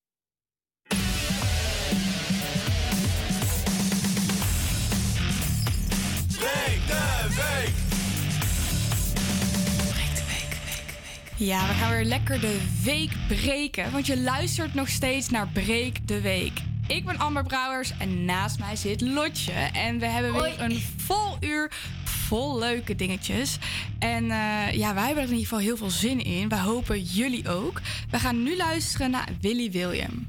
Ja, 11.38 11.66
we 11.66 11.72
gaan 11.72 11.90
weer 11.90 12.04
lekker 12.04 12.40
de 12.40 12.60
week 12.82 13.12
breken, 13.28 13.90
want 13.92 14.06
je 14.06 14.20
luistert 14.20 14.74
nog 14.74 14.88
steeds 14.88 15.28
naar 15.28 15.48
Breek 15.48 16.08
de 16.08 16.20
Week. 16.20 16.60
Ik 16.86 17.04
ben 17.04 17.18
Amber 17.18 17.44
Brouwers 17.44 17.92
en 17.98 18.24
naast 18.24 18.58
mij 18.58 18.76
zit 18.76 19.00
Lotje. 19.00 19.52
En 19.52 19.98
we 19.98 20.06
hebben 20.06 20.32
weer 20.32 20.60
een 20.60 20.82
vol 20.96 21.36
uur 21.40 21.70
vol 22.04 22.58
leuke 22.58 22.94
dingetjes. 22.94 23.58
En 23.98 24.30
eh, 24.30 24.72
ja, 24.72 24.94
wij 24.94 25.04
hebben 25.06 25.22
er 25.22 25.28
in 25.30 25.36
ieder 25.36 25.48
geval 25.48 25.58
heel 25.58 25.76
veel 25.76 25.90
zin 25.90 26.24
in. 26.24 26.48
We 26.48 26.58
hopen 26.58 27.02
jullie 27.02 27.48
ook. 27.48 27.80
We 28.10 28.18
gaan 28.18 28.42
nu 28.42 28.56
luisteren 28.56 29.10
naar 29.10 29.28
Willy 29.40 29.70
William. 29.70 30.28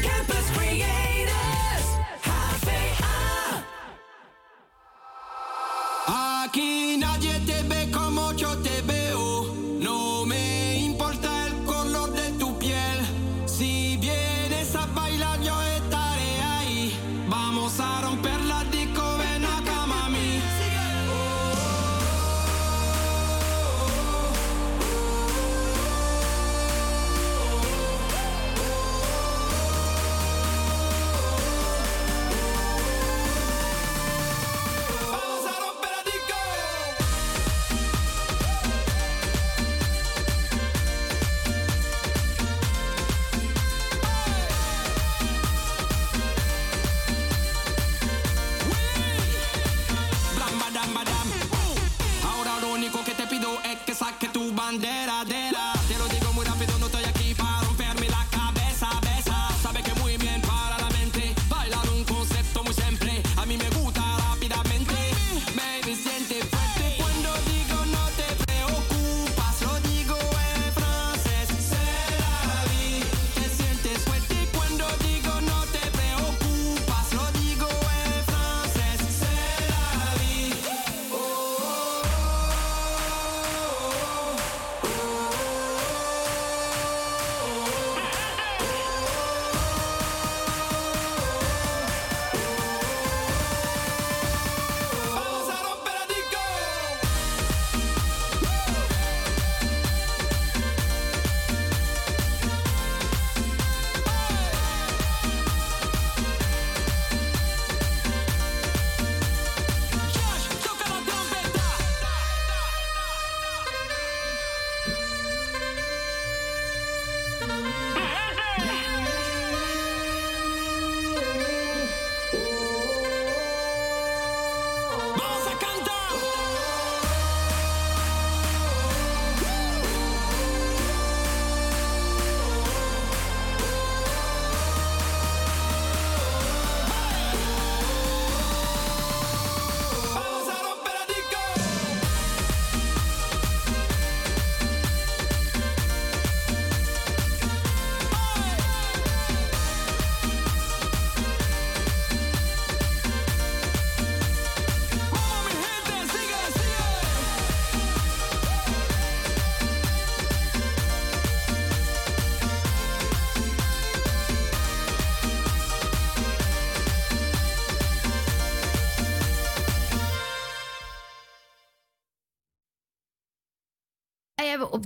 Campus 0.00 0.50
Creators. 0.52 1.86
HVA. 2.20 3.64
Aquí 6.44 6.92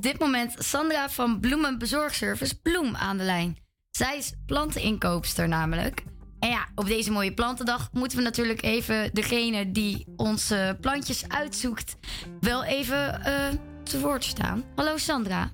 dit 0.07 0.19
moment 0.19 0.55
Sandra 0.59 1.09
van 1.09 1.41
Bloemenbezorgservice 1.41 2.61
Bloem 2.61 2.97
aan 2.97 3.17
de 3.17 3.25
lijn. 3.25 3.57
Zij 3.91 4.17
is 4.17 4.33
planteninkoopster 4.47 5.49
namelijk. 5.49 6.03
En 6.39 6.49
ja, 6.49 6.69
op 6.75 6.87
deze 6.87 7.11
mooie 7.11 7.35
plantendag 7.35 7.89
moeten 7.93 8.19
we 8.19 8.25
natuurlijk 8.25 8.63
even 8.63 9.11
degene 9.15 9.73
die 9.73 10.07
onze 10.17 10.79
plantjes 10.81 11.29
uitzoekt 11.29 11.97
wel 12.41 12.65
even 12.65 13.25
eh, 13.25 13.49
te 13.83 14.01
woord 14.01 14.25
staan. 14.25 14.65
Hallo 14.75 14.97
Sandra. 14.97 15.51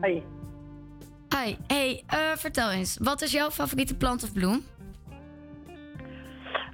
Hoi. 0.00 0.22
Hi, 1.28 1.56
hey, 1.66 2.02
eh, 2.06 2.18
vertel 2.36 2.70
eens, 2.70 2.96
wat 3.00 3.22
is 3.22 3.32
jouw 3.32 3.50
favoriete 3.50 3.96
plant 3.96 4.22
of 4.22 4.32
bloem? 4.32 4.64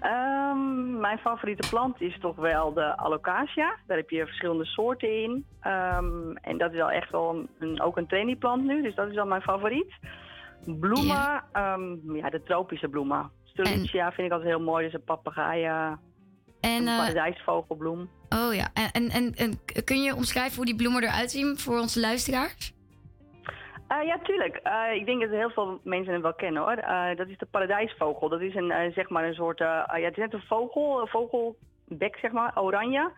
Ehm, 0.01 1.01
mijn 1.01 1.19
favoriete 1.19 1.69
plant 1.69 2.01
is 2.01 2.19
toch 2.21 2.37
wel 2.37 2.73
de 2.73 2.97
alocasia. 2.97 3.77
Daar 3.87 3.97
heb 3.97 4.11
je 4.11 4.25
verschillende 4.27 4.65
soorten 4.65 5.23
in. 5.23 5.45
Ehm, 5.61 6.31
en 6.43 6.59
dat 6.59 6.73
is 6.73 6.81
al 6.81 6.91
echt 6.91 7.11
wel 7.11 7.31
een, 7.35 7.49
een- 7.59 7.81
ook 7.83 7.97
een 7.97 8.07
traineeplant 8.07 8.65
nu, 8.65 8.83
dus 8.83 8.95
dat 8.95 9.09
is 9.09 9.15
wel 9.15 9.27
mijn 9.27 9.43
favoriet. 9.43 9.93
Bloemen, 10.65 11.45
ehm, 11.53 12.15
ja, 12.17 12.31
de 12.31 12.43
tropische 12.43 12.89
bloemen. 12.89 13.31
Strelitzia 13.45 14.13
vind 14.13 14.27
ik 14.27 14.33
altijd 14.33 14.51
heel 14.51 14.65
mooi, 14.65 14.85
dus 14.85 14.95
een 14.95 15.05
papegaaien. 15.05 16.01
En, 16.61 16.71
een 16.83 16.89
eh, 16.89 16.99
paradijsvogelbloem. 16.99 18.09
Oh 18.29 18.55
ja, 18.55 18.69
en, 18.75 18.91
en, 18.93 19.11
en, 19.11 19.35
en 19.35 19.61
kun 19.85 20.03
je 20.03 20.15
omschrijven 20.15 20.57
hoe 20.57 20.65
die 20.65 20.77
bloemen 20.77 21.03
eruit 21.03 21.31
zien 21.31 21.59
voor 21.59 21.79
onze 21.79 22.01
luisteraars? 22.01 22.73
Eh, 23.89 24.07
ja, 24.07 24.19
tuurlijk. 24.23 24.57
Eh, 24.57 24.95
ik 24.95 25.07
denk 25.07 25.21
dat 25.21 25.31
heel 25.31 25.51
veel 25.51 25.81
mensen 25.85 26.13
hem 26.13 26.23
wel 26.23 26.35
kennen 26.35 26.63
hoor. 26.63 26.73
Eh, 26.77 27.17
dat 27.17 27.29
is 27.29 27.39
de 27.39 27.47
paradijsvogel. 27.51 28.29
Dat 28.29 28.41
is 28.41 28.55
een, 28.55 28.93
zeg 28.95 29.09
maar 29.09 29.25
een 29.25 29.35
soort, 29.35 29.61
ah, 29.61 29.99
ja, 29.99 30.05
het 30.05 30.17
is 30.17 30.23
net 30.23 30.33
een 30.33 30.43
vogel, 30.49 31.01
een 31.01 31.07
vogelbek 31.07 32.17
zeg 32.21 32.33
maar, 32.33 32.61
oranje. 32.63 33.11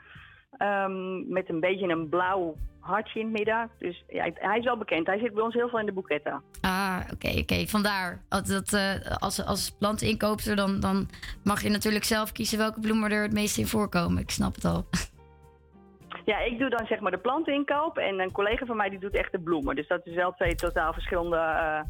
Ehm, 0.57 1.33
met 1.33 1.49
een 1.49 1.61
beetje 1.61 1.89
een 1.89 2.09
blauw 2.09 2.57
hartje 2.81 3.21
in 3.21 3.27
het 3.27 3.35
midden. 3.37 3.71
Dus 3.79 4.05
ja, 4.09 4.31
hij- 4.35 4.59
is 4.59 4.64
wel 4.64 4.77
bekend. 4.77 5.07
Hij 5.07 5.18
zit 5.18 5.35
bij 5.35 5.43
ons 5.43 5.55
heel 5.55 5.68
veel 5.68 5.79
in 5.79 5.87
de 5.87 5.93
boeketten. 5.93 6.43
Ah, 6.61 6.99
oké, 7.12 7.39
oké. 7.39 7.66
Vandaar. 7.66 8.21
Dat, 8.29 8.79
als, 9.18 9.45
als 9.45 9.71
planteninkoopster, 9.79 10.57
dan, 10.57 10.81
dan 10.81 11.09
mag 11.45 11.62
je 11.62 11.68
natuurlijk 11.68 12.05
zelf 12.05 12.33
kiezen 12.33 12.59
welke 12.59 12.81
bloemen 12.81 13.11
er 13.11 13.23
het 13.23 13.33
meest 13.33 13.59
in 13.59 13.66
voorkomen. 13.66 14.23
Ik 14.23 14.31
snap 14.31 14.55
het 14.55 14.64
al. 14.64 14.85
Ja, 16.31 16.39
ik 16.39 16.59
doe 16.59 16.70
dan 16.70 16.87
zeg 16.87 17.01
maar 17.01 17.11
de 17.11 17.18
planteninkoop 17.18 17.99
en 17.99 18.20
een 18.20 18.33
collega 18.33 18.66
van 18.66 18.76
mij 18.76 18.89
die 18.91 18.99
doet 18.99 19.14
echt 19.14 19.33
de 19.33 19.41
bloemen. 19.41 19.76
Dus 19.76 19.89
dat 19.89 20.07
is 20.07 20.14
wel 20.14 20.33
twee 20.33 20.55
totaal 20.55 20.93
verschillende 20.93 21.37
eh, 21.37 21.81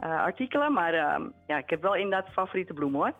eh, 0.00 0.20
artikelen. 0.20 0.72
Maar 0.72 0.94
ehm, 0.94 1.22
ja, 1.46 1.58
ik 1.58 1.70
heb 1.70 1.82
wel 1.82 1.94
inderdaad 1.94 2.32
favoriete 2.32 2.72
bloemen 2.72 3.00
hoor. 3.00 3.12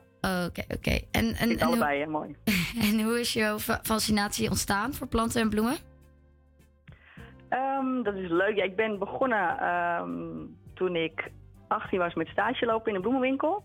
Oké, 0.46 0.62
oké. 0.74 0.90
En, 1.10 1.34
en, 1.34 1.48
en, 1.48 1.60
allebei 1.60 2.00
hè, 2.00 2.06
mooi. 2.06 2.36
hoe, 2.44 2.82
en 2.90 3.04
hoe 3.04 3.20
is 3.20 3.32
jouw 3.32 3.58
fa- 3.58 3.80
fascinatie 3.82 4.48
ontstaan 4.48 4.92
voor 4.92 5.06
planten 5.06 5.40
en 5.40 5.48
bloemen? 5.48 5.76
Ehm, 7.48 8.02
dat 8.02 8.14
is 8.14 8.28
leuk. 8.28 8.56
Ja, 8.56 8.64
ik 8.64 8.76
ben 8.76 8.98
begonnen 8.98 9.58
ehm, 9.58 10.10
toen 10.74 10.96
ik 10.96 11.30
18 11.68 11.98
was 11.98 12.14
met 12.14 12.28
stage 12.28 12.66
lopen 12.66 12.88
in 12.88 12.94
een 12.94 13.02
bloemenwinkel. 13.02 13.64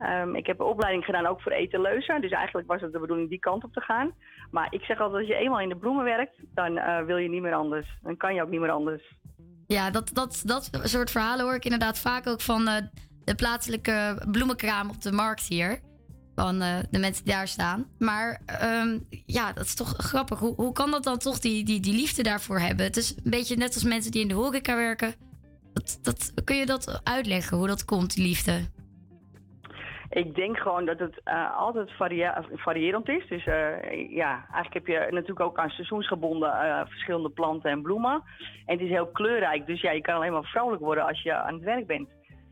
Ehm, 0.00 0.34
ik 0.34 0.46
heb 0.46 0.60
een 0.60 0.66
opleiding 0.66 1.04
gedaan 1.04 1.26
ook 1.26 1.40
voor 1.40 1.52
etaleuzen. 1.52 2.20
Dus 2.20 2.30
eigenlijk 2.30 2.68
was 2.68 2.80
het 2.80 2.92
de 2.92 2.98
bedoeling 2.98 3.28
die 3.28 3.38
kant 3.38 3.64
op 3.64 3.72
te 3.72 3.80
gaan. 3.80 4.12
Maar 4.50 4.66
ik 4.70 4.82
zeg 4.82 5.00
altijd, 5.00 5.20
als 5.20 5.28
je 5.28 5.42
eenmaal 5.42 5.60
in 5.60 5.68
de 5.68 5.76
bloemen 5.76 6.04
werkt, 6.04 6.36
dan 6.54 6.76
eh, 6.76 7.04
wil 7.04 7.16
je 7.16 7.28
niet 7.28 7.42
meer 7.42 7.54
anders. 7.54 7.98
Dan 8.02 8.16
kan 8.16 8.34
je 8.34 8.42
ook 8.42 8.50
niet 8.50 8.60
meer 8.60 8.70
anders. 8.70 9.14
Ja, 9.66 9.90
dat, 9.90 10.10
dat, 10.14 10.42
dat 10.44 10.70
soort 10.82 11.10
verhalen 11.10 11.44
hoor 11.44 11.54
ik 11.54 11.64
inderdaad 11.64 11.98
vaak 11.98 12.26
ook 12.26 12.40
van 12.40 12.68
eh, 12.68 12.82
de 13.24 13.34
plaatselijke 13.34 14.22
bloemenkraam 14.30 14.90
op 14.90 15.02
de 15.02 15.12
markt 15.12 15.46
hier. 15.48 15.80
Van 16.34 16.62
eh, 16.62 16.78
de 16.90 16.98
mensen 16.98 17.24
die 17.24 17.34
daar 17.34 17.48
staan. 17.48 17.86
Maar 17.98 18.42
ehm, 18.46 18.98
ja, 19.26 19.52
dat 19.52 19.64
is 19.64 19.74
toch 19.74 19.94
grappig. 19.96 20.38
Hoe, 20.38 20.54
hoe 20.54 20.72
kan 20.72 20.90
dat 20.90 21.04
dan 21.04 21.18
toch 21.18 21.38
die, 21.38 21.64
die, 21.64 21.80
die 21.80 21.94
liefde 21.94 22.22
daarvoor 22.22 22.58
hebben? 22.58 22.86
Het 22.86 22.96
is 22.96 23.10
een 23.10 23.30
beetje 23.30 23.56
net 23.56 23.74
als 23.74 23.84
mensen 23.84 24.10
die 24.10 24.22
in 24.22 24.28
de 24.28 24.34
horeca 24.34 24.76
werken. 24.76 25.14
Dat, 25.72 25.98
dat, 26.02 26.32
kun 26.44 26.56
je 26.56 26.66
dat 26.66 27.00
uitleggen, 27.02 27.56
hoe 27.56 27.66
dat 27.66 27.84
komt, 27.84 28.14
die 28.14 28.24
liefde? 28.24 28.60
Ik 30.10 30.34
denk 30.34 30.58
gewoon 30.58 30.84
dat 30.84 30.98
het 30.98 31.20
eh, 31.24 31.56
altijd 31.56 31.90
varia- 31.96 32.44
variërend 32.52 33.08
is. 33.08 33.28
Dus 33.28 33.46
eh, 33.46 34.10
ja, 34.10 34.46
eigenlijk 34.52 34.72
heb 34.72 34.86
je 34.86 35.06
natuurlijk 35.10 35.40
ook 35.40 35.58
aan 35.58 35.70
seizoensgebonden 35.70 36.52
eh, 36.52 36.80
verschillende 36.86 37.30
planten 37.30 37.70
en 37.70 37.82
bloemen. 37.82 38.22
En 38.66 38.74
het 38.74 38.80
is 38.80 38.88
heel 38.88 39.06
kleurrijk. 39.06 39.66
Dus 39.66 39.80
ja, 39.80 39.90
je 39.90 40.00
kan 40.00 40.14
alleen 40.14 40.32
maar 40.32 40.44
vrolijk 40.44 40.80
worden 40.80 41.06
als 41.06 41.22
je 41.22 41.34
aan 41.34 41.54
het 41.54 41.62
werk 41.62 41.86
bent. 41.86 42.08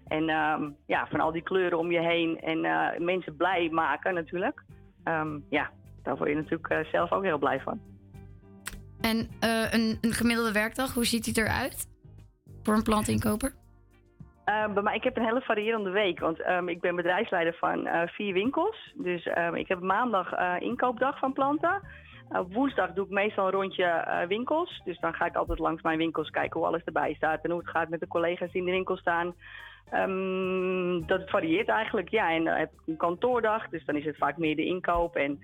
En 0.06 0.28
ehm, 0.28 0.70
ja, 0.86 1.06
van 1.10 1.20
al 1.20 1.32
die 1.32 1.42
kleuren 1.42 1.78
om 1.78 1.90
je 1.90 2.00
heen 2.00 2.40
en 2.40 2.60
mensen 3.04 3.36
blij 3.36 3.68
maken 3.72 4.14
natuurlijk. 4.14 4.64
Ehm, 5.04 5.38
ja, 5.48 5.70
daar 6.02 6.16
word 6.16 6.28
je 6.28 6.36
natuurlijk 6.36 6.86
zelf 6.90 7.12
ook 7.12 7.24
heel 7.24 7.38
blij 7.38 7.60
van. 7.60 7.80
En 9.00 9.28
een, 9.70 9.98
een 10.00 10.12
gemiddelde 10.12 10.52
werkdag, 10.52 10.94
hoe 10.94 11.06
ziet 11.06 11.24
die 11.24 11.38
eruit? 11.44 11.88
Voor 12.62 12.74
een 12.74 12.82
plantinkoper? 12.82 13.52
Bij 14.48 14.82
mij, 14.82 14.94
ik 14.94 15.04
heb 15.04 15.16
een 15.16 15.24
hele 15.24 15.40
variërende 15.40 15.90
week, 15.90 16.20
want 16.20 16.40
ehm, 16.40 16.68
ik 16.68 16.80
ben 16.80 16.96
bedrijfsleider 16.96 17.54
van 17.54 17.86
eh, 17.86 18.08
vier 18.08 18.32
winkels. 18.32 18.92
Dus 18.94 19.26
ehm, 19.26 19.54
ik 19.54 19.68
heb 19.68 19.80
maandag 19.80 20.32
eh, 20.32 20.54
inkoopdag 20.58 21.18
van 21.18 21.32
planten. 21.32 21.80
Eh, 22.28 22.40
woensdag 22.48 22.92
doe 22.92 23.04
ik 23.04 23.10
meestal 23.10 23.46
een 23.46 23.52
rondje 23.52 24.24
winkels. 24.28 24.80
Dus 24.84 24.98
dan 24.98 25.14
ga 25.14 25.26
ik 25.26 25.36
altijd 25.36 25.58
langs 25.58 25.82
mijn 25.82 25.98
winkels 25.98 26.30
kijken 26.30 26.60
hoe 26.60 26.68
alles 26.68 26.84
erbij 26.84 27.14
staat 27.14 27.44
en 27.44 27.50
hoe 27.50 27.60
het 27.60 27.68
gaat 27.68 27.88
met 27.88 28.00
de 28.00 28.06
collega's 28.06 28.50
die 28.50 28.60
in 28.60 28.66
de 28.66 28.72
winkel 28.72 28.96
staan. 28.96 29.34
Dat 31.06 31.30
varieert 31.30 31.68
eigenlijk, 31.68 32.08
ja. 32.08 32.30
En 32.30 32.44
dan 32.44 32.54
heb 32.54 32.72
ik 32.72 32.80
een 32.86 32.96
kantoordag, 32.96 33.68
dus 33.68 33.84
dan 33.84 33.96
is 33.96 34.04
het 34.04 34.16
vaak 34.16 34.36
meer 34.36 34.56
de 34.56 34.64
inkoop. 34.64 35.16
En 35.16 35.40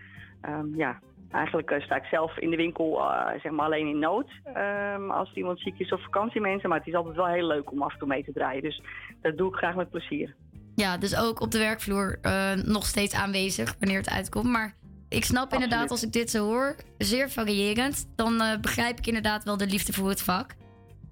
ja, 0.75 0.99
eigenlijk 1.35 1.71
eh, 1.71 1.81
sta 1.81 1.97
ik 1.97 2.05
zelf 2.05 2.39
in 2.39 2.51
de 2.51 2.57
winkel 2.57 3.01
eh, 3.01 3.41
zeg 3.41 3.53
maar 3.53 3.67
alleen 3.67 3.87
in 3.87 3.99
nood. 3.99 4.31
ehm, 4.45 5.11
als 5.11 5.33
iemand 5.35 5.61
ziek 5.61 5.79
is 5.79 5.93
of 5.93 6.03
vakantiemensen. 6.03 6.69
Maar 6.69 6.79
het 6.79 6.87
is 6.87 6.95
altijd 6.95 7.17
wel 7.17 7.27
heel 7.27 7.47
leuk 7.47 7.71
om 7.71 7.83
af 7.83 7.93
en 7.93 7.99
toe 7.99 8.09
mee 8.09 8.25
te 8.25 8.33
draaien. 8.33 8.63
Dus 8.63 8.83
dat 9.23 9.37
doe 9.37 9.49
ik 9.49 9.55
graag 9.55 9.75
met 9.75 9.91
plezier. 9.91 10.35
Ja, 10.75 10.99
dus 10.99 11.17
ook 11.17 11.41
op 11.41 11.51
de 11.51 11.59
werkvloer 11.59 12.19
eh, 12.23 12.53
nog 12.53 12.87
steeds 12.87 13.15
aanwezig 13.15 13.75
wanneer 13.79 13.99
het 13.99 14.11
uitkomt. 14.11 14.51
Maar 14.51 14.75
ik 15.09 15.25
snap 15.25 15.53
inderdaad, 15.53 15.91
als 15.91 16.03
ik 16.03 16.13
dit 16.13 16.31
zo 16.31 16.45
hoor, 16.45 16.77
zeer 16.99 17.31
variërend. 17.31 18.13
Dan 18.17 18.43
begrijp 18.61 18.99
ik 18.99 19.07
inderdaad 19.07 19.45
wel 19.45 19.57
de 19.57 19.67
liefde 19.67 19.93
voor 19.93 20.09
het 20.09 20.23
vak. 20.23 20.55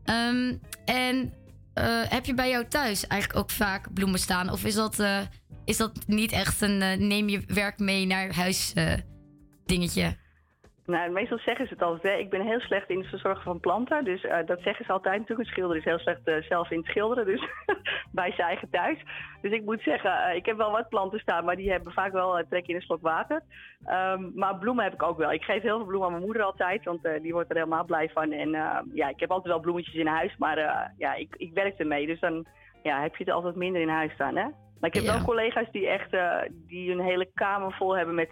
Ehm, 0.04 0.54
en 0.84 1.32
heb 2.08 2.24
je 2.24 2.34
bij 2.34 2.50
jou 2.50 2.64
thuis 2.68 3.06
eigenlijk 3.06 3.40
ook 3.40 3.50
vaak 3.50 3.94
bloemen 3.94 4.18
staan? 4.18 4.50
Of 4.50 4.64
is 4.64 4.74
dat, 4.74 5.04
is 5.64 5.76
dat 5.76 5.92
niet 6.06 6.32
echt 6.32 6.60
een 6.60 7.06
neem 7.08 7.28
je 7.28 7.42
werk 7.46 7.78
mee 7.78 8.06
naar 8.06 8.34
huis 8.34 8.74
dingetje? 9.66 10.16
Nou, 10.86 11.10
meestal 11.10 11.38
zeggen 11.38 11.66
ze 11.66 11.72
het 11.72 11.82
altijd. 11.82 12.02
Hè. 12.14 12.18
Ik 12.18 12.30
ben 12.30 12.40
heel 12.46 12.60
slecht 12.60 12.90
in 12.90 12.98
het 12.98 13.08
verzorgen 13.08 13.42
van 13.42 13.60
planten. 13.60 14.04
Dus 14.04 14.24
eh, 14.24 14.46
dat 14.46 14.60
zeggen 14.62 14.84
ze 14.84 14.92
altijd 14.92 15.18
natuurlijk. 15.18 15.48
Een 15.48 15.54
schilder 15.54 15.76
is 15.76 15.84
heel 15.84 15.98
slecht 15.98 16.20
eh, 16.24 16.42
zelf 16.42 16.70
in 16.70 16.78
het 16.78 16.86
schilderen. 16.86 17.24
Dus 17.26 17.40
bij 18.12 18.32
zijn 18.32 18.48
eigen 18.48 18.70
thuis. 18.70 18.98
Dus 19.42 19.52
ik 19.52 19.64
moet 19.64 19.80
zeggen, 19.82 20.10
eh, 20.24 20.36
ik 20.36 20.46
heb 20.46 20.56
wel 20.56 20.70
wat 20.70 20.88
planten 20.88 21.18
staan. 21.18 21.44
Maar 21.44 21.56
die 21.56 21.70
hebben 21.70 21.92
vaak 21.92 22.12
wel 22.12 22.42
trek 22.48 22.66
in 22.66 22.74
een 22.74 22.80
slok 22.80 23.02
water. 23.02 23.40
Ehm, 23.84 24.30
maar 24.34 24.56
bloemen 24.58 24.84
heb 24.84 24.92
ik 24.92 25.02
ook 25.02 25.18
wel. 25.18 25.32
Ik 25.32 25.42
geef 25.42 25.62
heel 25.62 25.76
veel 25.76 25.86
bloemen 25.86 26.06
aan 26.06 26.12
mijn 26.12 26.24
moeder 26.24 26.42
altijd. 26.42 26.84
Want 26.84 27.08
die 27.22 27.32
wordt 27.32 27.50
er 27.50 27.56
helemaal 27.56 27.84
blij 27.84 28.10
van. 28.12 28.32
En 28.32 28.54
eh, 28.54 28.78
ja, 28.94 29.08
ik 29.08 29.20
heb 29.20 29.30
altijd 29.30 29.52
wel 29.52 29.62
bloemetjes 29.62 29.94
in 29.94 30.06
huis. 30.06 30.36
Maar 30.38 30.58
ja, 30.98 31.14
ik, 31.14 31.34
ik 31.36 31.52
werk 31.54 31.78
ermee. 31.78 32.06
Dus 32.06 32.20
dan 32.20 32.46
ja, 32.82 33.00
heb 33.02 33.16
je 33.16 33.24
het 33.24 33.32
altijd 33.32 33.54
minder 33.56 33.82
in 33.82 33.88
huis 33.88 34.12
staan. 34.12 34.36
Hè? 34.36 34.44
Maar 34.80 34.90
ik 34.90 34.94
heb 34.94 35.04
Ja. 35.04 35.12
wel 35.14 35.24
collega's 35.24 35.70
die 35.70 35.88
echt 35.88 36.10
die 36.66 36.90
een 36.92 37.00
hele 37.00 37.30
kamer 37.34 37.72
vol 37.72 37.96
hebben 37.96 38.14
met 38.14 38.30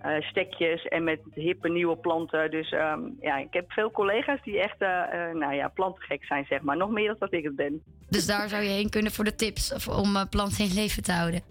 eh, 0.00 0.20
stekjes 0.20 0.84
en 0.84 1.04
met 1.04 1.20
hippe 1.34 1.68
nieuwe 1.68 1.96
planten. 1.96 2.50
Dus 2.50 2.70
ehm, 2.70 3.00
ja, 3.20 3.36
ik 3.36 3.52
heb 3.52 3.72
veel 3.72 3.90
collega's 3.90 4.42
die 4.42 4.60
echt 4.60 4.78
eh, 4.78 4.88
nou 5.32 5.54
ja, 5.54 5.68
plantengek 5.68 6.24
zijn, 6.24 6.44
zeg 6.44 6.60
maar. 6.60 6.76
Nog 6.76 6.90
meer 6.90 7.06
dan 7.06 7.16
dat 7.18 7.32
ik 7.32 7.44
het 7.44 7.56
ben. 7.56 7.82
Dus 8.08 8.26
daar 8.26 8.48
zou 8.48 8.62
je 8.62 8.68
heen 8.68 8.90
kunnen 8.90 9.12
voor 9.12 9.24
de 9.24 9.34
tips 9.34 9.74
of 9.74 9.88
om 9.88 10.28
planten 10.30 10.64
in 10.64 10.74
leven 10.74 11.02
te 11.02 11.12
houden. 11.12 11.42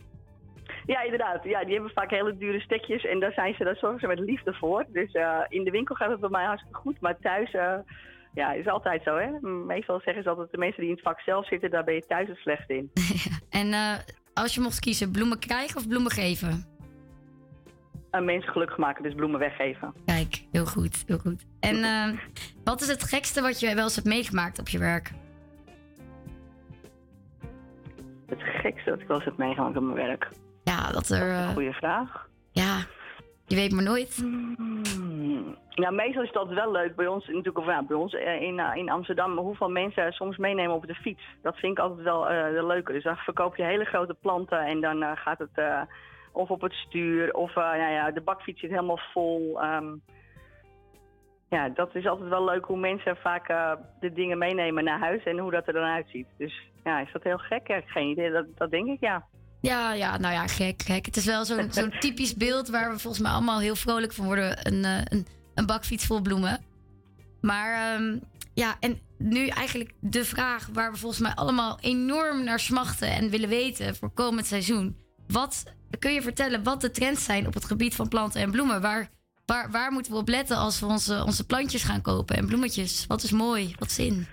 Ja, 0.85 1.01
inderdaad. 1.01 1.43
Ja, 1.43 1.63
die 1.63 1.73
hebben 1.73 1.91
vaak 1.93 2.09
hele 2.09 2.37
dure 2.37 2.59
stekjes 2.59 3.05
en 3.05 3.19
daar, 3.19 3.33
zijn 3.33 3.55
ze, 3.57 3.63
daar 3.63 3.75
zorgen 3.75 3.99
ze 3.99 4.07
met 4.07 4.19
liefde 4.19 4.53
voor. 4.53 4.85
Dus 4.91 5.13
in 5.47 5.63
de 5.63 5.71
winkel 5.71 5.95
gaat 5.95 6.11
het 6.11 6.19
bij 6.19 6.29
mij 6.29 6.45
hartstikke 6.45 6.79
goed, 6.79 7.01
maar 7.01 7.19
thuis... 7.19 7.51
ja, 8.33 8.53
is 8.53 8.67
altijd 8.67 9.03
zo, 9.03 9.15
hè? 9.15 9.47
Meestal 9.49 9.99
zeggen 10.03 10.23
ze 10.23 10.29
altijd, 10.29 10.51
de 10.51 10.57
mensen 10.57 10.79
die 10.81 10.89
in 10.89 10.95
het 10.95 11.05
vak 11.05 11.19
zelf 11.19 11.47
zitten, 11.47 11.69
daar 11.69 11.83
ben 11.83 11.93
je 11.93 12.05
thuis 12.07 12.27
het 12.27 12.37
slecht 12.37 12.69
in. 12.69 12.91
En 13.49 13.73
als 14.33 14.53
je 14.55 14.61
mocht 14.61 14.79
kiezen, 14.79 15.11
bloemen 15.11 15.39
krijgen 15.39 15.77
of 15.77 15.87
bloemen 15.87 16.11
geven? 16.11 16.68
En 18.11 18.25
mensen 18.25 18.51
gelukkig 18.51 18.77
maken, 18.77 19.03
dus 19.03 19.13
bloemen 19.13 19.39
weggeven. 19.39 19.93
Kijk, 20.05 20.43
heel 20.51 20.65
goed, 20.65 21.03
heel 21.07 21.17
goed. 21.17 21.45
En 21.59 21.83
eh, 21.83 22.17
wat 22.63 22.81
is 22.81 22.87
het 22.87 23.03
gekste 23.03 23.41
wat 23.41 23.59
je 23.59 23.75
wel 23.75 23.83
eens 23.83 23.95
hebt 23.95 24.07
meegemaakt 24.07 24.59
op 24.59 24.67
je 24.69 24.77
werk? 24.79 25.11
Het 28.27 28.41
gekste 28.41 28.89
dat 28.89 28.99
ik 28.99 29.07
wel 29.07 29.15
eens 29.17 29.25
heb 29.25 29.37
meegemaakt 29.37 29.77
op 29.77 29.83
mijn 29.83 30.07
werk. 30.07 30.27
Ja, 30.63 30.91
dat 30.91 31.09
er... 31.09 31.31
eh, 31.31 31.49
Goeie 31.49 31.71
vraag. 31.73 32.27
ja, 32.51 32.77
je 33.45 33.55
weet 33.55 33.71
maar 33.71 33.83
nooit. 33.83 34.15
Hmm. 34.15 35.57
Ja, 35.69 35.91
meestal 35.91 36.23
is 36.23 36.31
dat 36.31 36.47
wel 36.49 36.71
leuk 36.71 36.95
bij 36.95 37.07
ons, 37.07 37.25
natuurlijk, 37.27 37.57
of 37.57 37.65
ja, 37.65 37.83
bij 37.83 37.97
ons 37.97 38.13
eh, 38.13 38.41
in, 38.41 38.59
eh, 38.59 38.75
in 38.75 38.89
Amsterdam, 38.89 39.37
hoeveel 39.37 39.69
mensen 39.69 40.11
soms 40.13 40.37
meenemen 40.37 40.75
op 40.75 40.87
de 40.87 40.95
fiets. 40.95 41.21
Dat 41.41 41.57
vind 41.57 41.77
ik 41.77 41.83
altijd 41.83 42.01
wel 42.03 42.29
eh 42.29 42.53
de 42.53 42.65
leuke. 42.65 42.91
Dus 42.93 43.03
dan 43.03 43.15
verkoop 43.15 43.55
je 43.55 43.63
hele 43.63 43.85
grote 43.85 44.13
planten 44.21 44.59
en 44.65 44.81
dan 44.81 45.17
gaat 45.17 45.39
het 45.39 45.87
of 46.31 46.49
op 46.49 46.61
het 46.61 46.73
stuur 46.73 47.33
of 47.33 47.55
nou 47.55 47.91
ja, 47.91 48.11
de 48.11 48.21
bakfiets 48.21 48.59
zit 48.59 48.69
helemaal 48.69 48.99
vol. 49.13 49.61
Ehm, 49.61 49.95
ja, 51.49 51.69
dat 51.69 51.95
is 51.95 52.07
altijd 52.07 52.29
wel 52.29 52.45
leuk 52.45 52.65
hoe 52.65 52.77
mensen 52.77 53.15
vaak 53.15 53.47
eh, 53.47 53.71
de 53.99 54.13
dingen 54.13 54.37
meenemen 54.37 54.83
naar 54.83 54.99
huis 54.99 55.23
en 55.23 55.37
hoe 55.37 55.51
dat 55.51 55.67
er 55.67 55.73
dan 55.73 55.83
uitziet. 55.83 56.27
Dus 56.37 56.61
ja, 56.83 56.99
is 56.99 57.11
dat 57.11 57.23
heel 57.23 57.37
gek? 57.37 57.67
Ja, 57.67 57.81
geen 57.85 58.09
idee, 58.09 58.31
dat, 58.31 58.45
dat 58.55 58.71
denk 58.71 58.87
ik 58.87 58.99
ja. 58.99 59.25
Ja, 59.61 59.93
ja, 59.93 60.17
nou 60.17 60.33
ja, 60.33 60.47
gek, 60.47 60.81
gek. 60.81 61.05
Het 61.05 61.15
is 61.15 61.25
wel 61.25 61.45
zo'n 61.45 61.71
zo'n 61.79 61.93
typisch 61.99 62.35
beeld 62.35 62.69
waar 62.69 62.91
we 62.91 62.99
volgens 62.99 63.23
mij 63.23 63.31
allemaal 63.31 63.59
heel 63.59 63.75
vrolijk 63.75 64.13
van 64.13 64.25
worden. 64.25 64.67
Een, 64.67 64.83
eh, 64.83 65.01
een, 65.03 65.25
een 65.55 65.65
bakfiets 65.65 66.05
vol 66.05 66.21
bloemen. 66.21 66.59
Maar 67.41 67.93
ehm, 67.93 68.17
ja, 68.53 68.75
en 68.79 68.99
nu 69.17 69.47
eigenlijk 69.47 69.93
de 69.99 70.25
vraag 70.25 70.69
waar 70.73 70.91
we 70.91 70.97
volgens 70.97 71.21
mij 71.21 71.33
allemaal 71.33 71.77
enorm 71.81 72.43
naar 72.43 72.59
smachten 72.59 73.11
en 73.11 73.29
willen 73.29 73.49
weten 73.49 73.95
voor 73.95 74.09
komend 74.09 74.45
seizoen. 74.45 74.97
Wat 75.27 75.63
kun 75.99 76.13
je 76.13 76.21
vertellen 76.21 76.63
wat 76.63 76.81
de 76.81 76.91
trends 76.91 77.23
zijn 77.23 77.47
op 77.47 77.53
het 77.53 77.65
gebied 77.65 77.95
van 77.95 78.07
planten 78.07 78.41
en 78.41 78.51
bloemen? 78.51 78.81
Waar, 78.81 79.09
waar, 79.45 79.71
waar 79.71 79.91
moeten 79.91 80.11
we 80.11 80.17
op 80.17 80.27
letten 80.27 80.57
als 80.57 80.79
we 80.79 80.85
onze, 80.85 81.23
onze 81.25 81.45
plantjes 81.45 81.83
gaan 81.83 82.01
kopen 82.01 82.35
en 82.35 82.45
bloemetjes? 82.45 83.05
Wat 83.07 83.23
is 83.23 83.31
mooi? 83.31 83.75
Wat 83.79 83.89
is 83.89 83.99
in? 83.99 84.27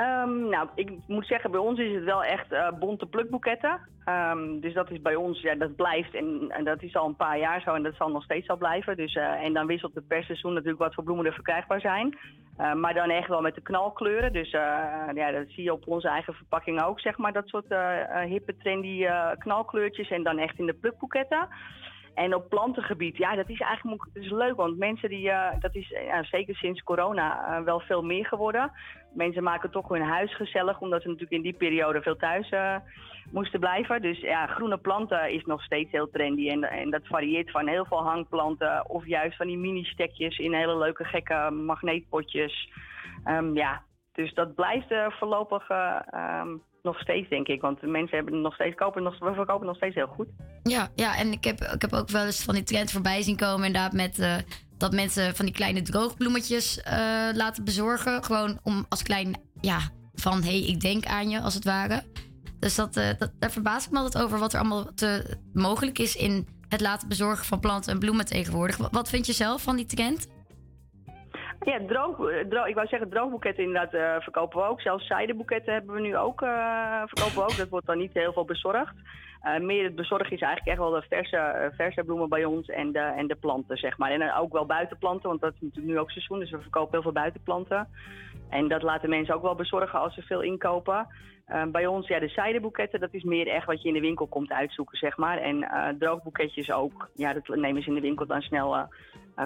Ehm, 0.00 0.48
nou, 0.48 0.68
ik 0.74 0.90
moet 1.06 1.26
zeggen, 1.26 1.50
bij 1.50 1.60
ons 1.60 1.78
is 1.78 1.94
het 1.94 2.04
wel 2.04 2.24
echt 2.24 2.52
eh, 2.52 2.68
bonte 2.78 3.06
plukboeketten. 3.06 3.80
Ehm, 4.04 4.60
dus 4.60 4.74
dat 4.74 4.90
is 4.90 5.02
bij 5.02 5.14
ons, 5.14 5.40
ja, 5.40 5.54
dat 5.54 5.76
blijft 5.76 6.14
en, 6.14 6.52
dat 6.64 6.82
is 6.82 6.96
al 6.96 7.06
een 7.06 7.16
paar 7.16 7.38
jaar 7.38 7.60
zo 7.60 7.74
en 7.74 7.82
dat 7.82 7.94
zal 7.94 8.10
nog 8.10 8.22
steeds 8.22 8.48
al 8.48 8.56
blijven. 8.56 8.96
Dus, 8.96 9.14
eh, 9.14 9.44
en 9.44 9.52
dan 9.52 9.66
wisselt 9.66 9.94
het 9.94 10.06
per 10.06 10.24
seizoen 10.24 10.52
natuurlijk 10.52 10.82
wat 10.82 10.94
voor 10.94 11.04
bloemen 11.04 11.26
er 11.26 11.32
verkrijgbaar 11.32 11.80
zijn. 11.80 12.18
Eh, 12.56 12.72
maar 12.72 12.94
dan 12.94 13.10
echt 13.10 13.28
wel 13.28 13.40
met 13.40 13.54
de 13.54 13.60
knalkleuren. 13.60 14.32
Dus 14.32 14.50
ja, 14.50 15.30
dat 15.32 15.48
zie 15.48 15.64
je 15.64 15.72
op 15.72 15.86
onze 15.86 16.08
eigen 16.08 16.34
verpakking 16.34 16.82
ook, 16.82 17.00
zeg 17.00 17.18
maar, 17.18 17.32
dat 17.32 17.48
soort 17.48 17.74
hippe, 18.24 18.56
trendy 18.56 19.06
knalkleurtjes. 19.38 20.10
En 20.10 20.22
dan 20.22 20.38
echt 20.38 20.58
in 20.58 20.66
de 20.66 20.74
plukboeketten. 20.80 21.48
En 22.14 22.34
op 22.34 22.48
plantengebied, 22.48 23.16
ja, 23.16 23.34
dat 23.34 23.48
is 23.48 23.60
eigenlijk 23.60 24.02
dat 24.12 24.22
is 24.22 24.30
leuk. 24.30 24.56
Want 24.56 24.78
mensen 24.78 25.08
die, 25.08 25.32
dat 25.60 25.74
is 25.74 25.94
zeker 26.22 26.56
sinds 26.56 26.82
corona 26.82 27.62
wel 27.64 27.80
veel 27.80 28.02
meer 28.02 28.26
geworden. 28.26 28.72
Mensen 29.12 29.42
maken 29.42 29.70
toch 29.70 29.88
hun 29.88 30.02
huis 30.02 30.36
gezellig, 30.36 30.80
omdat 30.80 31.02
ze 31.02 31.08
natuurlijk 31.08 31.34
in 31.34 31.42
die 31.42 31.56
periode 31.56 32.02
veel 32.02 32.16
thuis 32.16 32.48
eh, 32.48 32.76
moesten 33.30 33.60
blijven. 33.60 34.02
Dus 34.02 34.20
ja, 34.20 34.46
groene 34.46 34.78
planten 34.78 35.32
is 35.32 35.44
nog 35.44 35.62
steeds 35.62 35.90
heel 35.90 36.10
trendy. 36.10 36.48
En, 36.48 36.64
en 36.64 36.90
dat 36.90 37.06
varieert 37.06 37.50
van 37.50 37.68
heel 37.68 37.84
veel 37.84 38.02
hangplanten 38.02 38.88
of 38.88 39.06
juist 39.06 39.36
van 39.36 39.46
die 39.46 39.58
mini-stekjes 39.58 40.38
in 40.38 40.54
hele 40.54 40.78
leuke 40.78 41.04
gekke 41.04 41.50
magneetpotjes. 41.50 42.68
Ehm, 43.24 43.54
ja, 43.54 43.82
dus 44.12 44.34
dat 44.34 44.54
blijft 44.54 44.90
eh, 44.90 45.06
voorlopig 45.10 45.68
eh, 45.68 45.96
ehm, 46.10 46.48
nog 46.82 47.00
steeds, 47.00 47.28
denk 47.28 47.48
ik. 47.48 47.60
Want 47.60 47.80
de 47.80 47.86
mensen 47.86 48.16
hebben 48.16 48.40
nog 48.40 48.54
steeds, 48.54 48.76
kopen 48.76 49.02
nog, 49.02 49.18
we 49.18 49.34
verkopen 49.34 49.66
nog 49.66 49.76
steeds 49.76 49.94
heel 49.94 50.06
goed. 50.06 50.28
Ja, 50.62 50.88
ja 50.94 51.16
en 51.16 51.32
ik 51.32 51.44
heb, 51.44 51.60
ik 51.60 51.80
heb 51.80 51.92
ook 51.92 52.08
wel 52.08 52.24
eens 52.24 52.44
van 52.44 52.54
die 52.54 52.62
trend 52.62 52.90
voorbij 52.90 53.22
zien 53.22 53.36
komen. 53.36 53.66
Inderdaad, 53.66 53.92
met 53.92 54.44
dat 54.80 54.92
mensen 54.92 55.36
van 55.36 55.44
die 55.44 55.54
kleine 55.54 55.82
droogbloemetjes 55.82 56.80
eh, 56.80 56.98
laten 57.32 57.64
bezorgen. 57.64 58.24
Gewoon 58.24 58.58
om 58.62 58.86
als 58.88 59.02
klein, 59.02 59.40
ja, 59.60 59.80
van 60.14 60.42
hé, 60.42 60.58
hey, 60.58 60.68
ik 60.68 60.80
denk 60.80 61.06
aan 61.06 61.30
je, 61.30 61.40
als 61.40 61.54
het 61.54 61.64
ware. 61.64 62.02
Dus 62.58 62.74
dat, 62.74 62.96
eh, 62.96 63.08
dat, 63.18 63.30
daar 63.38 63.50
verbaas 63.50 63.84
ik 63.84 63.90
me 63.90 63.98
altijd 63.98 64.24
over 64.24 64.38
wat 64.38 64.52
er 64.52 64.58
allemaal 64.60 64.94
te, 64.94 65.36
mogelijk 65.52 65.98
is 65.98 66.16
in 66.16 66.48
het 66.68 66.80
laten 66.80 67.08
bezorgen 67.08 67.46
van 67.46 67.60
planten 67.60 67.92
en 67.92 67.98
bloemen 67.98 68.26
tegenwoordig. 68.26 68.76
Wat, 68.76 68.92
wat 68.92 69.08
vind 69.08 69.26
je 69.26 69.32
zelf 69.32 69.62
van 69.62 69.76
die 69.76 69.86
trend? 69.86 70.26
Ja, 71.64 71.80
droog, 71.86 72.16
droog, 72.48 72.66
ik 72.66 72.74
wou 72.74 72.86
zeggen, 72.86 73.10
droogboeketten 73.10 73.64
inderdaad 73.64 73.94
eh, 73.94 74.22
verkopen 74.22 74.58
we 74.58 74.66
ook. 74.66 74.80
Zelfs 74.80 75.06
zijdenboeketten 75.06 75.72
hebben 75.72 75.94
we 75.94 76.00
nu 76.00 76.16
ook, 76.16 76.42
eh, 76.42 77.02
verkopen 77.06 77.34
we 77.34 77.42
ook. 77.42 77.56
Dat 77.56 77.68
wordt 77.68 77.86
dan 77.86 77.98
niet 77.98 78.14
heel 78.14 78.32
veel 78.32 78.44
bezorgd. 78.44 78.94
Eh, 79.40 79.58
meer 79.58 79.84
het 79.84 79.94
bezorgen 79.94 80.32
is 80.32 80.40
eigenlijk 80.40 80.66
echt 80.66 80.78
wel 80.78 81.00
de 81.00 81.06
verse, 81.08 81.72
verse 81.76 82.04
bloemen 82.04 82.28
bij 82.28 82.44
ons 82.44 82.68
en 82.68 82.92
de, 82.92 82.98
en 82.98 83.26
de 83.26 83.34
planten, 83.34 83.76
zeg 83.76 83.98
maar. 83.98 84.10
En 84.10 84.34
ook 84.34 84.52
wel 84.52 84.66
buitenplanten, 84.66 85.28
want 85.28 85.40
dat 85.40 85.54
is 85.54 85.60
natuurlijk 85.60 85.92
nu 85.92 85.98
ook 85.98 86.10
seizoen. 86.10 86.38
Dus 86.38 86.50
we 86.50 86.60
verkopen 86.60 86.92
heel 86.92 87.02
veel 87.02 87.12
buitenplanten. 87.12 87.88
En 88.48 88.68
dat 88.68 88.82
laten 88.82 89.08
mensen 89.08 89.34
ook 89.34 89.42
wel 89.42 89.54
bezorgen 89.54 90.00
als 90.00 90.14
ze 90.14 90.22
veel 90.22 90.40
inkopen. 90.40 91.06
Bij 91.72 91.86
ons, 91.86 92.08
ja, 92.08 92.18
de 92.18 92.28
zijdenboeketten, 92.28 93.00
dat 93.00 93.14
is 93.14 93.22
meer 93.22 93.48
echt 93.48 93.66
wat 93.66 93.82
je 93.82 93.88
in 93.88 93.94
de 93.94 94.00
winkel 94.00 94.26
komt 94.26 94.50
uitzoeken, 94.50 94.98
zeg 94.98 95.16
maar. 95.16 95.38
En 95.38 95.66
droogboeketjes 95.98 96.72
ook, 96.72 97.08
ja, 97.14 97.32
dat 97.32 97.48
nemen 97.48 97.82
ze 97.82 97.88
in 97.88 97.94
de 97.94 98.00
winkel 98.00 98.26
dan 98.26 98.42
snel, 98.42 98.88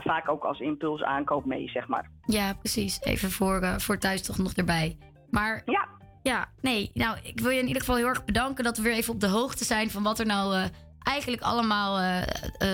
vaak 0.02 0.28
ook 0.28 0.44
als 0.44 0.60
impuls 0.60 1.02
aankoop 1.02 1.44
mee, 1.44 1.68
zeg 1.68 1.88
maar. 1.88 2.10
Ja, 2.26 2.52
precies. 2.54 3.00
Even 3.00 3.30
voor, 3.30 3.60
eh, 3.60 3.78
voor 3.78 3.98
thuis 3.98 4.22
toch 4.22 4.38
nog 4.38 4.52
erbij. 4.52 4.96
Maar 5.30 5.62
ja. 5.64 5.88
ja, 6.22 6.48
nee. 6.60 6.90
Nou, 6.94 7.16
ik 7.22 7.40
wil 7.40 7.50
je 7.50 7.60
in 7.60 7.66
ieder 7.66 7.80
geval 7.80 7.96
heel 7.96 8.08
erg 8.08 8.24
bedanken 8.24 8.64
dat 8.64 8.76
we 8.76 8.82
weer 8.82 8.92
even 8.92 9.14
op 9.14 9.20
de 9.20 9.28
hoogte 9.28 9.64
zijn 9.64 9.90
van 9.90 10.02
wat 10.02 10.18
er 10.18 10.26
nou 10.26 10.54
eh, 10.54 10.64
eigenlijk 11.02 11.42
allemaal, 11.42 11.98
eh, 11.98 12.22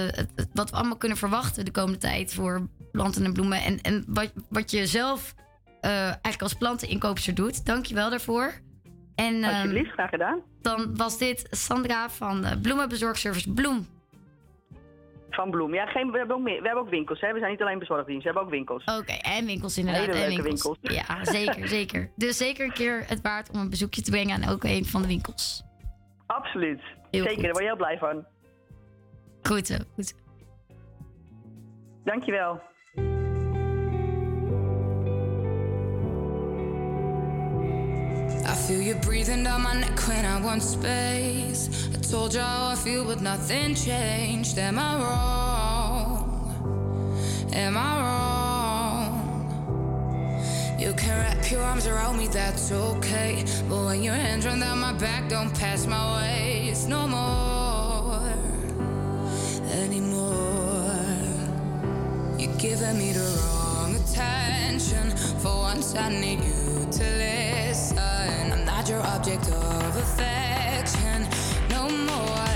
eh, 0.09 0.26
wat 0.52 0.70
we 0.70 0.76
allemaal 0.76 0.97
kunnen 0.97 1.18
verwachten 1.18 1.64
de 1.64 1.70
komende 1.70 1.98
tijd 1.98 2.34
voor 2.34 2.68
planten 2.92 3.24
en 3.24 3.32
bloemen. 3.32 3.62
En, 3.62 3.80
en 3.80 4.05
wat, 4.06 4.32
wat 4.48 4.70
je 4.70 4.86
zelf 4.86 5.34
eh, 5.80 6.05
eigenlijk 6.05 6.42
als 6.42 6.55
planteninkoopster 6.55 7.34
doet. 7.34 7.66
Dank 7.66 7.86
je 7.86 7.94
wel 7.94 8.10
daarvoor. 8.10 8.52
En, 9.14 9.42
ehm, 9.42 9.55
Alsjeblieft, 9.55 9.90
graag 9.90 10.10
gedaan. 10.10 10.40
Dan 10.62 10.97
was 10.97 11.18
dit 11.18 11.47
Sandra 11.51 12.10
van 12.10 12.44
eh, 12.44 12.60
Bloemenbezorgservice 12.62 13.52
Bloem. 13.52 13.86
Van 15.35 15.51
Bloem. 15.51 15.74
Ja, 15.74 15.86
geen, 15.86 16.11
we, 16.11 16.19
hebben 16.19 16.36
ook 16.36 16.43
meer, 16.43 16.61
we 16.61 16.66
hebben 16.66 16.85
ook 16.85 16.90
winkels. 16.90 17.20
Hè? 17.20 17.32
We 17.32 17.39
zijn 17.39 17.51
niet 17.51 17.61
alleen 17.61 17.78
bezorgdienst, 17.78 18.23
we 18.23 18.28
hebben 18.28 18.43
ook 18.43 18.51
winkels. 18.51 18.85
Oké, 18.85 19.12
en 19.12 19.47
winkels 19.47 19.78
inderdaad. 19.78 20.07
Hele 20.07 20.19
en 20.19 20.28
leuke 20.28 20.43
winkels. 20.43 20.78
winkels. 20.81 21.07
Ja, 21.09 21.24
zeker, 21.24 21.69
zeker. 21.69 22.11
Dus 22.16 22.36
zeker 22.36 22.65
een 22.65 22.73
keer 22.73 23.05
het 23.07 23.20
waard 23.20 23.51
om 23.51 23.61
een 23.61 23.70
bezoekje 23.70 24.02
te 24.02 24.11
brengen 24.11 24.43
aan 24.43 24.52
ook 24.52 24.65
een 24.65 24.85
van 24.85 25.02
de 25.02 25.09
winkels. 25.09 25.62
Absoluut. 26.27 26.81
Heel 27.11 27.23
Zeker, 27.23 27.31
goed. 27.35 27.43
daar 27.43 27.52
word 27.52 27.65
je 27.65 27.69
heel 27.69 27.77
blij 27.77 27.98
van. 27.98 28.24
Goed 29.43 29.66
zo, 29.66 29.77
goed 29.94 30.07
zo. 30.07 30.15
Dankjewel. 32.05 32.61
I 38.51 38.55
feel 38.55 38.82
you 38.82 38.97
breathing 38.97 39.44
down 39.44 39.62
my 39.62 39.74
neck 39.74 39.97
when 40.09 40.24
I 40.24 40.40
want 40.40 40.64
space. 40.64 41.89
I 41.94 41.98
told 41.98 42.35
you 42.35 42.40
how 42.40 42.70
I 42.72 42.74
feel, 42.74 43.05
but 43.05 43.20
nothing 43.20 43.77
changed. 43.77 44.59
Am 44.59 44.77
I 44.77 44.97
wrong? 45.01 46.24
Am 47.52 47.77
I 47.77 48.01
wrong? 48.02 49.12
You 50.81 50.93
can 50.94 51.16
wrap 51.20 51.48
your 51.48 51.62
arms 51.62 51.86
around 51.86 52.18
me, 52.18 52.27
that's 52.27 52.72
okay. 52.72 53.44
But 53.68 53.85
when 53.85 54.02
your 54.02 54.14
hands 54.14 54.44
run 54.47 54.59
down 54.59 54.81
my 54.81 54.94
back, 54.94 55.28
don't 55.28 55.55
pass 55.55 55.86
my 55.86 56.16
waist 56.16 56.89
no 56.89 57.06
more. 57.06 58.20
Anymore. 59.70 60.90
You're 62.36 62.56
giving 62.56 62.98
me 62.98 63.12
the 63.12 63.28
wrong 63.44 63.94
attention. 63.94 65.16
For 65.39 65.55
once, 65.55 65.94
I 65.94 66.09
need 66.09 66.40
you 66.43 66.89
to 66.90 67.05
listen. 67.05 68.19
Your 68.90 69.06
object 69.06 69.48
of 69.50 69.96
affection. 69.96 71.24
No 71.68 71.88
more 71.88 72.48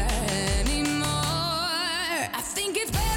anymore. 0.58 1.06
I 1.06 2.40
think 2.42 2.76
it's 2.76 2.90
better 2.90 3.13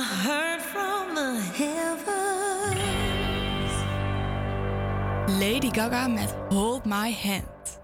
heard 0.00 0.62
from 0.62 1.14
the 1.14 1.38
heavens. 1.52 2.80
Lady 5.38 5.68
Gaga 5.72 6.08
met 6.08 6.34
Hold 6.48 6.84
My 6.84 7.16
Hand. 7.22 7.80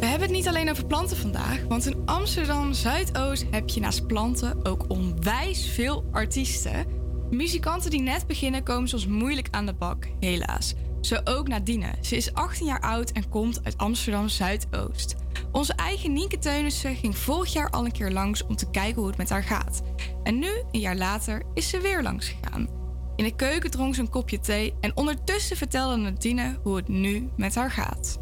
We 0.00 0.06
hebben 0.06 0.28
het 0.28 0.30
niet 0.30 0.48
alleen 0.48 0.70
over 0.70 0.86
planten 0.86 1.16
vandaag, 1.16 1.64
want 1.68 1.86
in 1.86 2.02
Amsterdam 2.04 2.72
Zuidoost 2.72 3.44
heb 3.50 3.68
je 3.68 3.80
naast 3.80 4.06
planten 4.06 4.64
ook 4.66 4.84
onwijs 4.88 5.70
veel 5.70 6.04
artiesten. 6.12 6.86
Muzikanten 7.30 7.90
die 7.90 8.00
net 8.00 8.26
beginnen 8.26 8.62
komen 8.62 8.88
soms 8.88 9.06
moeilijk 9.06 9.48
aan 9.50 9.66
de 9.66 9.74
bak, 9.74 10.08
helaas. 10.20 10.74
Zo 11.00 11.16
ook 11.24 11.48
Nadine. 11.48 11.94
Ze 12.00 12.16
is 12.16 12.34
18 12.34 12.66
jaar 12.66 12.80
oud 12.80 13.10
en 13.10 13.28
komt 13.28 13.60
uit 13.62 13.78
Amsterdam 13.78 14.28
Zuidoost. 14.28 15.14
Onze 15.56 15.72
eigen 15.72 16.12
Nienke 16.12 16.38
Teunissen 16.38 16.96
ging 16.96 17.16
vorig 17.16 17.52
jaar 17.52 17.70
al 17.70 17.84
een 17.84 17.92
keer 17.92 18.10
langs 18.10 18.46
om 18.46 18.56
te 18.56 18.70
kijken 18.70 18.96
hoe 18.96 19.06
het 19.06 19.16
met 19.16 19.28
haar 19.28 19.42
gaat. 19.42 19.82
En 20.22 20.38
nu, 20.38 20.48
een 20.70 20.80
jaar 20.80 20.96
later, 20.96 21.42
is 21.54 21.68
ze 21.68 21.80
weer 21.80 22.02
langs 22.02 22.28
gegaan. 22.28 22.68
In 23.16 23.24
de 23.24 23.36
keuken 23.36 23.70
dronk 23.70 23.94
ze 23.94 24.00
een 24.00 24.10
kopje 24.10 24.40
thee 24.40 24.74
en 24.80 24.96
ondertussen 24.96 25.56
vertelde 25.56 25.96
Nadine 25.96 26.58
hoe 26.62 26.76
het 26.76 26.88
nu 26.88 27.30
met 27.36 27.54
haar 27.54 27.70
gaat. 27.70 28.18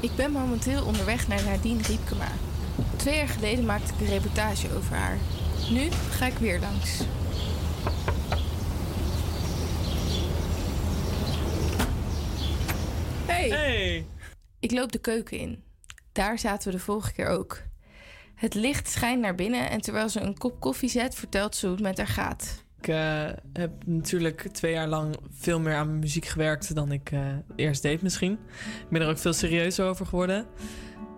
Ik 0.00 0.10
ben 0.16 0.32
momenteel 0.32 0.84
onderweg 0.84 1.28
naar 1.28 1.44
Nadine 1.44 1.82
Riepkema. 1.82 2.32
Twee 2.96 3.16
jaar 3.16 3.28
geleden 3.28 3.64
maakte 3.64 3.92
ik 3.92 4.00
een 4.00 4.06
reportage 4.06 4.74
over 4.76 4.96
haar. 4.96 5.18
Nu 5.70 5.88
ga 5.90 6.26
ik 6.26 6.36
weer 6.38 6.60
langs. 6.60 7.00
Hey. 13.26 13.48
Hey. 13.48 14.06
Ik 14.60 14.70
loop 14.70 14.92
de 14.92 14.98
keuken 14.98 15.38
in. 15.38 15.67
Daar 16.18 16.38
zaten 16.38 16.70
we 16.70 16.76
de 16.76 16.82
vorige 16.82 17.12
keer 17.12 17.26
ook. 17.26 17.58
Het 18.34 18.54
licht 18.54 18.88
schijnt 18.88 19.20
naar 19.20 19.34
binnen 19.34 19.70
en 19.70 19.80
terwijl 19.80 20.08
ze 20.08 20.20
een 20.20 20.38
kop 20.38 20.60
koffie 20.60 20.88
zet, 20.88 21.14
vertelt 21.14 21.56
ze 21.56 21.66
hoe 21.66 21.74
het 21.74 21.84
met 21.84 21.98
haar 21.98 22.06
gaat. 22.06 22.64
Ik 22.80 22.88
eh, 22.88 23.26
heb 23.52 23.86
natuurlijk 23.86 24.48
twee 24.52 24.72
jaar 24.72 24.88
lang 24.88 25.16
veel 25.30 25.60
meer 25.60 25.74
aan 25.74 25.86
mijn 25.86 25.98
muziek 25.98 26.24
gewerkt 26.24 26.74
dan 26.74 26.92
ik 26.92 27.10
eh, 27.10 27.20
eerst 27.56 27.82
deed 27.82 28.02
misschien. 28.02 28.32
Ik 28.32 28.88
ben 28.90 29.00
er 29.00 29.08
ook 29.08 29.18
veel 29.18 29.32
serieuzer 29.32 29.86
over 29.86 30.06
geworden. 30.06 30.46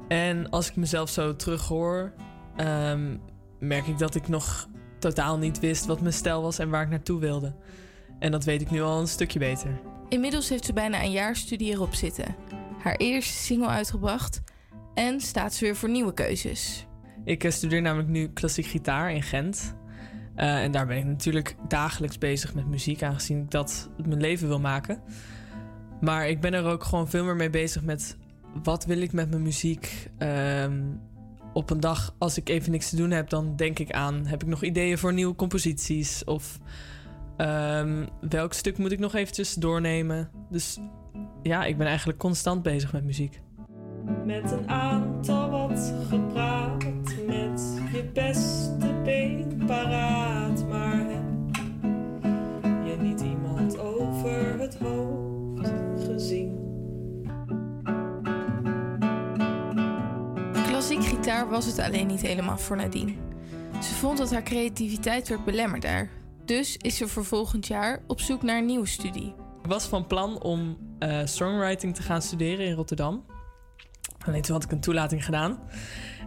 En 0.09 0.51
als 0.51 0.69
ik 0.69 0.77
mezelf 0.77 1.11
zo 1.11 1.37
terughoor, 1.37 2.13
ehm, 2.57 3.17
merk 3.59 3.87
ik 3.87 3.99
dat 3.99 4.15
ik 4.15 4.29
nog 4.29 4.69
totaal 4.99 5.39
niet 5.39 5.59
wist 5.59 5.87
wat 5.87 6.01
mijn 6.01 6.15
stijl 6.15 6.43
was 6.43 6.59
en 6.59 6.71
waar 6.71 6.83
ik 6.83 6.91
naartoe 6.91 7.21
wilde. 7.21 7.55
En 8.19 8.31
dat 8.31 8.45
weet 8.45 8.61
ik 8.61 8.71
nu 8.71 8.83
al 8.83 9.01
een 9.01 9.09
stukje 9.09 9.39
beter. 9.39 9.81
Inmiddels 10.09 10.49
heeft 10.49 10.65
ze 10.65 10.73
bijna 10.73 11.03
een 11.03 11.11
jaar 11.11 11.37
studie 11.37 11.73
erop 11.73 11.95
zitten. 11.95 12.37
Haar 12.83 12.97
eerste 12.97 13.33
single 13.33 13.69
uitgebracht 13.69 14.43
en 15.01 15.21
staat 15.21 15.55
ze 15.55 15.65
weer 15.65 15.77
voor 15.77 15.91
nieuwe 15.91 16.15
keuzes. 16.15 16.87
Ik 17.25 17.45
eh, 17.45 17.51
studeer 17.51 17.83
namelijk 17.83 18.09
nu 18.09 18.29
klassiek 18.29 18.67
gitaar 18.67 19.13
in 19.13 19.23
Gent. 19.23 19.75
Eh, 20.35 20.63
en 20.63 20.73
daar 20.73 20.87
ben 20.87 20.97
ik 20.97 21.05
natuurlijk 21.05 21.57
dagelijks 21.69 22.19
bezig 22.19 22.55
met 22.55 22.67
muziek, 22.67 23.03
aangezien 23.03 23.43
ik 23.43 23.51
dat 23.51 23.91
mijn 24.07 24.21
leven 24.21 24.49
wil 24.49 24.61
maken. 24.61 25.03
Maar 26.01 26.29
ik 26.29 26.41
ben 26.41 26.55
er 26.55 26.65
ook 26.65 26.85
gewoon 26.85 27.09
veel 27.09 27.25
meer 27.25 27.37
mee 27.37 27.51
bezig 27.51 27.83
met 27.83 28.17
wat 28.63 28.85
wil 28.85 29.01
ik 29.01 29.13
met 29.13 29.31
mijn 29.31 29.43
muziek. 29.43 30.11
Ehm, 30.19 30.83
op 31.53 31.71
een 31.71 31.81
dag, 31.81 32.15
als 32.19 32.37
ik 32.37 32.49
even 32.49 32.71
niks 32.71 32.89
te 32.89 32.97
doen 32.97 33.11
heb, 33.11 33.29
dan 33.29 33.57
denk 33.57 33.79
ik 33.79 33.91
aan: 33.91 34.27
heb 34.27 34.43
ik 34.43 34.49
nog 34.49 34.63
ideeën 34.63 34.99
voor 34.99 35.13
nieuwe 35.13 35.35
composities? 35.35 36.25
Of 36.25 36.59
ehm, 37.37 38.07
welk 38.21 38.53
stuk 38.53 38.79
moet 38.79 38.93
ik 38.93 38.99
nog 38.99 39.15
eventjes 39.15 39.55
doornemen? 39.55 40.31
Dus 40.51 40.79
ja, 41.43 41.65
ik 41.65 41.77
ben 41.77 41.87
eigenlijk 41.87 42.19
constant 42.19 42.63
bezig 42.63 42.93
met 42.93 43.05
muziek. 43.05 43.41
Met 44.25 44.51
een 44.51 44.69
aantal 44.69 45.51
wat 45.51 45.95
gepraat, 46.09 46.85
met 47.27 47.79
je 47.93 48.11
beste 48.13 49.01
been 49.05 49.63
paraat. 49.67 50.69
Maar 50.69 51.07
heb 52.61 52.87
je 52.87 52.97
niet 53.03 53.21
iemand 53.21 53.79
over 53.79 54.59
het 54.59 54.79
hoofd 54.79 55.73
gezien? 56.07 56.59
Klassiek 60.67 61.05
gitaar 61.05 61.49
was 61.49 61.67
het 61.67 61.79
alleen 61.79 62.07
niet 62.07 62.21
helemaal 62.21 62.59
voor 62.59 62.77
Nadine. 62.77 63.15
Ze 63.83 63.95
vond 63.95 64.19
dat 64.19 64.33
haar 64.33 64.43
creativiteit 64.43 65.29
werd 65.29 65.45
belemmerd 65.45 65.83
daar. 65.83 66.11
Dus 66.45 66.77
is 66.77 66.97
ze 66.97 67.09
voor 67.09 67.25
volgend 67.25 67.67
jaar 67.67 68.03
op 68.07 68.21
zoek 68.21 68.43
naar 68.43 68.59
een 68.59 68.67
nieuwe 68.67 68.87
studie. 68.87 69.35
Ik 69.63 69.69
was 69.69 69.85
van 69.85 70.07
plan 70.07 70.43
om 70.43 70.77
eh, 70.99 71.21
songwriting 71.25 71.95
te 71.95 72.03
gaan 72.03 72.23
studeren 72.23 72.67
in 72.67 72.73
Rotterdam. 72.73 73.25
Alleen 74.27 74.43
toen 74.43 74.55
had 74.55 74.65
ik 74.65 74.71
een 74.73 74.81
toelating 74.81 75.25
gedaan. 75.25 75.59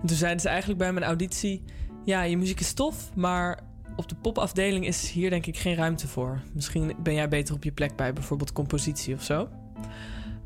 En 0.02 0.07
toen 0.07 0.18
zeiden 0.18 0.41
ze 0.41 0.48
eigenlijk 0.49 0.80
bij 0.80 0.94
mijn 0.94 1.06
auditie... 1.06 1.64
ja, 2.06 2.22
je 2.22 2.38
muziek 2.38 2.60
is 2.60 2.74
tof, 2.74 3.15
maar 3.15 3.60
op 3.95 4.10
de 4.10 4.15
popafdeling 4.15 4.86
is 4.86 5.10
hier 5.11 5.30
denk 5.30 5.45
ik 5.45 5.57
geen 5.57 5.76
ruimte 5.76 6.07
voor. 6.07 6.41
Misschien 6.53 6.94
ben 7.03 7.14
jij 7.14 7.28
beter 7.28 7.56
op 7.56 7.64
je 7.64 7.72
plek 7.72 7.95
bij 7.95 8.14
bijvoorbeeld 8.14 8.52
compositie 8.52 9.15
of 9.15 9.24
zo. 9.24 9.49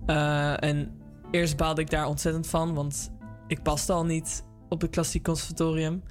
Eh, 0.06 0.64
en 0.64 0.92
eerst 1.32 1.58
baalde 1.58 1.82
ik 1.82 1.90
daar 1.90 2.06
ontzettend 2.08 2.48
van, 2.48 2.74
want 2.74 3.12
ik 3.48 3.64
paste 3.64 3.94
al 3.94 4.06
niet 4.06 4.44
op 4.70 4.82
het 4.82 4.92
klassiek 4.92 5.24
conservatorium. 5.24 6.04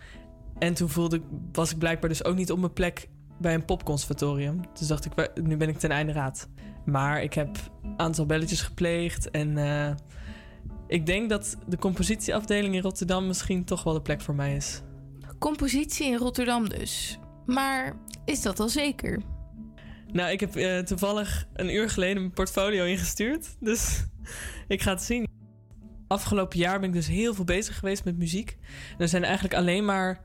En 0.58 0.74
toen 0.74 0.88
voelde 0.88 1.16
ik, 1.16 1.22
was 1.52 1.70
ik 1.72 1.78
blijkbaar 1.78 2.08
dus 2.08 2.24
ook 2.24 2.36
niet 2.36 2.50
op 2.52 2.58
mijn 2.58 2.72
plek 2.72 3.08
bij 3.38 3.54
een 3.54 3.64
popconservatorium. 3.64 4.60
Dus 4.78 4.86
dacht 4.86 5.04
ik, 5.04 5.12
"Wa- 5.14 5.28
nu 5.42 5.56
ben 5.56 5.68
ik 5.68 5.78
ten 5.78 5.90
einde 5.90 6.12
raad. 6.12 6.48
Maar 6.84 7.22
ik 7.22 7.32
heb 7.34 7.56
een 7.82 7.94
aantal 7.98 8.26
belletjes 8.26 8.62
gepleegd 8.62 9.30
en 9.30 9.58
eh, 9.58 9.94
ik 10.86 11.06
denk 11.06 11.28
dat 11.28 11.56
de 11.66 11.78
compositieafdeling 11.78 12.74
in 12.74 12.82
Rotterdam 12.82 13.26
misschien 13.26 13.64
toch 13.64 13.82
wel 13.82 13.92
de 13.92 14.02
plek 14.02 14.20
voor 14.20 14.34
mij 14.34 14.56
is. 14.56 14.82
Compositie 15.38 16.06
in 16.06 16.16
Rotterdam 16.16 16.68
dus. 16.68 17.18
Maar 17.46 17.96
is 18.24 18.42
dat 18.42 18.60
al 18.60 18.68
zeker? 18.68 19.22
Nou, 20.12 20.30
ik 20.30 20.40
heb 20.40 20.56
eh, 20.56 20.78
toevallig 20.78 21.46
een 21.52 21.74
uur 21.74 21.90
geleden 21.90 22.20
mijn 22.20 22.32
portfolio 22.32 22.84
ingestuurd. 22.84 23.56
Dus 23.60 24.04
ik 24.68 24.82
ga 24.82 24.90
het 24.90 25.02
zien. 25.02 25.26
Afgelopen 26.08 26.58
jaar 26.58 26.80
ben 26.80 26.88
ik 26.88 26.94
dus 26.94 27.06
heel 27.06 27.34
veel 27.34 27.44
bezig 27.44 27.78
geweest 27.78 28.04
met 28.04 28.18
muziek. 28.18 28.56
En 28.90 28.98
er 28.98 29.08
zijn 29.08 29.24
eigenlijk 29.24 29.54
alleen 29.54 29.84
maar 29.84 30.20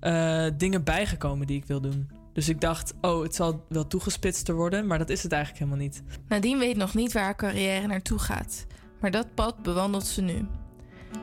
eh, 0.00 0.46
dingen 0.56 0.84
bijgekomen 0.84 1.46
die 1.46 1.56
ik 1.56 1.66
wil 1.66 1.80
doen. 1.80 2.10
Dus 2.32 2.48
ik 2.48 2.60
dacht, 2.60 2.94
oh, 3.00 3.22
het 3.22 3.34
zal 3.34 3.64
wel 3.68 3.86
toegespitster 3.86 4.54
worden, 4.54 4.86
maar 4.86 4.98
dat 4.98 5.10
is 5.10 5.22
het 5.22 5.32
eigenlijk 5.32 5.64
helemaal 5.64 5.84
niet. 5.84 6.02
Nadine 6.28 6.58
weet 6.58 6.76
nog 6.76 6.94
niet 6.94 7.12
waar 7.12 7.22
haar 7.22 7.36
carrière 7.36 7.86
naartoe 7.86 8.18
gaat. 8.18 8.66
Maar 9.00 9.10
dat 9.10 9.34
pad 9.34 9.62
bewandelt 9.62 10.06
ze 10.06 10.22
nu. 10.22 10.46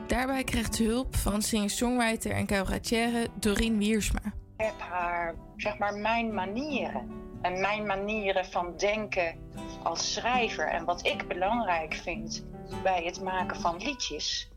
Daarbij 0.06 0.44
krijgt 0.44 0.74
ze 0.74 0.84
hulp 0.84 1.16
van 1.16 1.42
singer-songwriter 1.42 2.30
en 2.30 2.46
cabaretière 2.46 3.28
Doreen 3.34 3.78
Wiersma. 3.78 4.20
Ik 4.56 4.64
heb 4.64 4.80
haar, 4.80 5.34
zeg 5.56 5.78
maar, 5.78 5.94
mijn 5.94 6.34
manieren. 6.34 7.10
En 7.42 7.60
mijn 7.60 7.86
manieren 7.86 8.44
van 8.44 8.76
denken 8.76 9.38
als 9.82 10.12
schrijver. 10.12 10.68
En 10.68 10.84
wat 10.84 11.06
ik 11.06 11.28
belangrijk 11.28 11.94
vind 11.94 12.44
bij 12.82 13.02
het 13.04 13.22
maken 13.22 13.60
van 13.60 13.76
liedjes. 13.76 14.50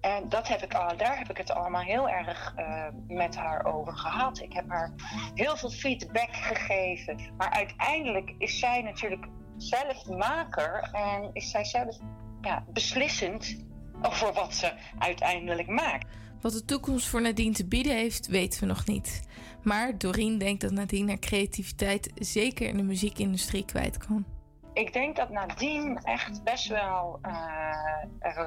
En 0.00 0.28
dat 0.28 0.48
heb 0.48 0.62
ik 0.62 0.74
al, 0.74 0.96
daar 0.96 1.18
heb 1.18 1.30
ik 1.30 1.36
het 1.36 1.50
allemaal 1.50 1.82
heel 1.82 2.08
erg 2.08 2.52
eh, 2.56 2.84
met 3.08 3.36
haar 3.36 3.64
over 3.64 3.96
gehad. 3.96 4.40
Ik 4.40 4.52
heb 4.52 4.68
haar 4.68 4.92
heel 5.34 5.56
veel 5.56 5.70
feedback 5.70 6.28
gegeven. 6.30 7.18
Maar 7.36 7.50
uiteindelijk 7.50 8.34
is 8.38 8.58
zij 8.58 8.82
natuurlijk 8.82 9.26
zelf 9.56 10.06
maker. 10.06 10.88
En 10.92 11.30
is 11.32 11.50
zij 11.50 11.64
zelf 11.64 11.98
ja, 12.42 12.64
beslissend 12.72 13.56
over 14.02 14.32
wat 14.32 14.54
ze 14.54 14.72
uiteindelijk 14.98 15.68
maakt. 15.68 16.06
Wat 16.40 16.52
de 16.52 16.64
toekomst 16.64 17.08
voor 17.08 17.22
Nadine 17.22 17.54
te 17.54 17.66
bieden 17.66 17.96
heeft, 17.96 18.26
weten 18.26 18.60
we 18.60 18.66
nog 18.66 18.86
niet. 18.86 19.22
Maar 19.62 19.98
Doreen 19.98 20.38
denkt 20.38 20.60
dat 20.60 20.70
Nadine 20.70 21.08
haar 21.08 21.18
creativiteit 21.18 22.10
zeker 22.14 22.68
in 22.68 22.76
de 22.76 22.82
muziekindustrie 22.82 23.64
kwijt 23.64 23.96
kan. 23.96 24.24
Ik 24.72 24.92
denk 24.92 25.16
dat 25.16 25.30
Nadine 25.30 26.00
echt 26.02 26.44
best 26.44 26.68
wel 26.68 27.18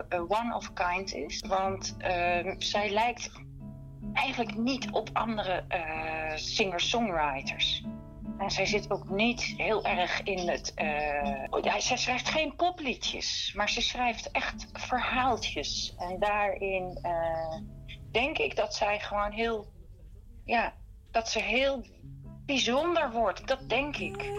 een 0.10 0.30
one 0.30 0.56
of 0.56 0.70
a 0.80 0.92
kind 0.92 1.14
is. 1.14 1.44
Want 1.48 1.96
eh, 1.98 2.54
zij 2.58 2.90
lijkt 2.90 3.32
eigenlijk 4.14 4.58
niet 4.58 4.92
op 4.92 5.10
andere 5.14 5.64
eh, 5.68 6.36
singer-songwriters. 6.36 7.84
En 8.38 8.52
zij 8.52 8.66
zit 8.66 8.92
ook 8.92 9.10
niet 9.10 9.42
heel 9.42 9.86
erg 9.86 10.24
in 10.24 10.50
het. 10.50 10.72
ja, 11.62 11.80
zij 11.80 11.98
schrijft 11.98 12.30
geen 12.30 12.56
popliedjes, 12.56 13.54
maar 13.56 13.70
ze 13.70 13.82
schrijft 13.82 14.32
echt 14.32 14.68
verhaaltjes. 14.74 15.96
En 15.98 16.20
daarin 16.20 17.00
eh, 17.02 17.56
denk 18.12 18.38
ik 18.38 18.56
dat 18.56 18.76
zij 18.76 19.00
gewoon 19.00 19.32
heel. 19.32 19.66
Ja, 20.46 20.74
dat 21.12 21.30
ze 21.30 21.42
heel 21.42 21.86
bijzonder 22.46 23.12
wordt. 23.12 23.48
Dat 23.48 23.70
denk 23.70 23.98
ik. 23.98 24.30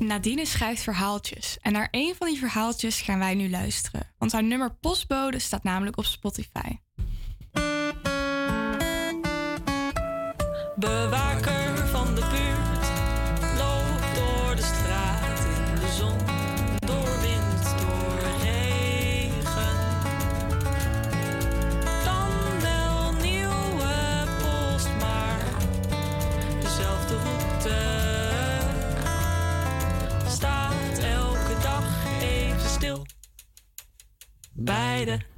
Nadine 0.00 0.46
schrijft 0.46 0.82
verhaaltjes. 0.82 1.58
En 1.60 1.72
naar 1.72 1.88
een 1.90 2.14
van 2.18 2.26
die 2.26 2.38
verhaaltjes 2.38 3.00
gaan 3.00 3.18
wij 3.18 3.34
nu 3.34 3.50
luisteren. 3.50 4.12
Want 4.18 4.32
haar 4.32 4.44
nummer 4.44 4.74
Postbode 4.74 5.38
staat 5.38 5.62
namelijk 5.62 5.96
op 5.96 6.04
Spotify. 6.04 6.78
Beide. 34.60 35.29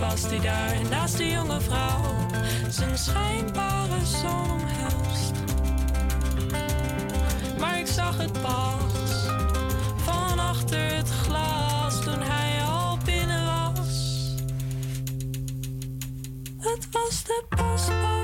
was 0.00 0.22
hij 0.22 0.40
daar 0.40 0.88
naast 0.90 1.16
de 1.16 1.28
jonge 1.28 1.60
vrouw, 1.60 2.00
zijn 2.68 2.98
schijnbare 2.98 4.04
zoon 4.04 4.50
omhelst. 4.50 5.32
Maar 7.58 7.78
ik 7.78 7.86
zag 7.86 8.18
het 8.18 8.32
pas 8.32 9.26
van 9.96 10.38
achter 10.38 10.96
het 10.96 11.08
glas 11.08 12.04
toen 12.04 12.22
hij 12.22 12.62
al 12.64 12.98
binnen 13.04 13.44
was. 13.44 14.34
Het 16.58 16.88
was 16.90 17.24
de 17.24 17.44
paspoort. 17.48 18.19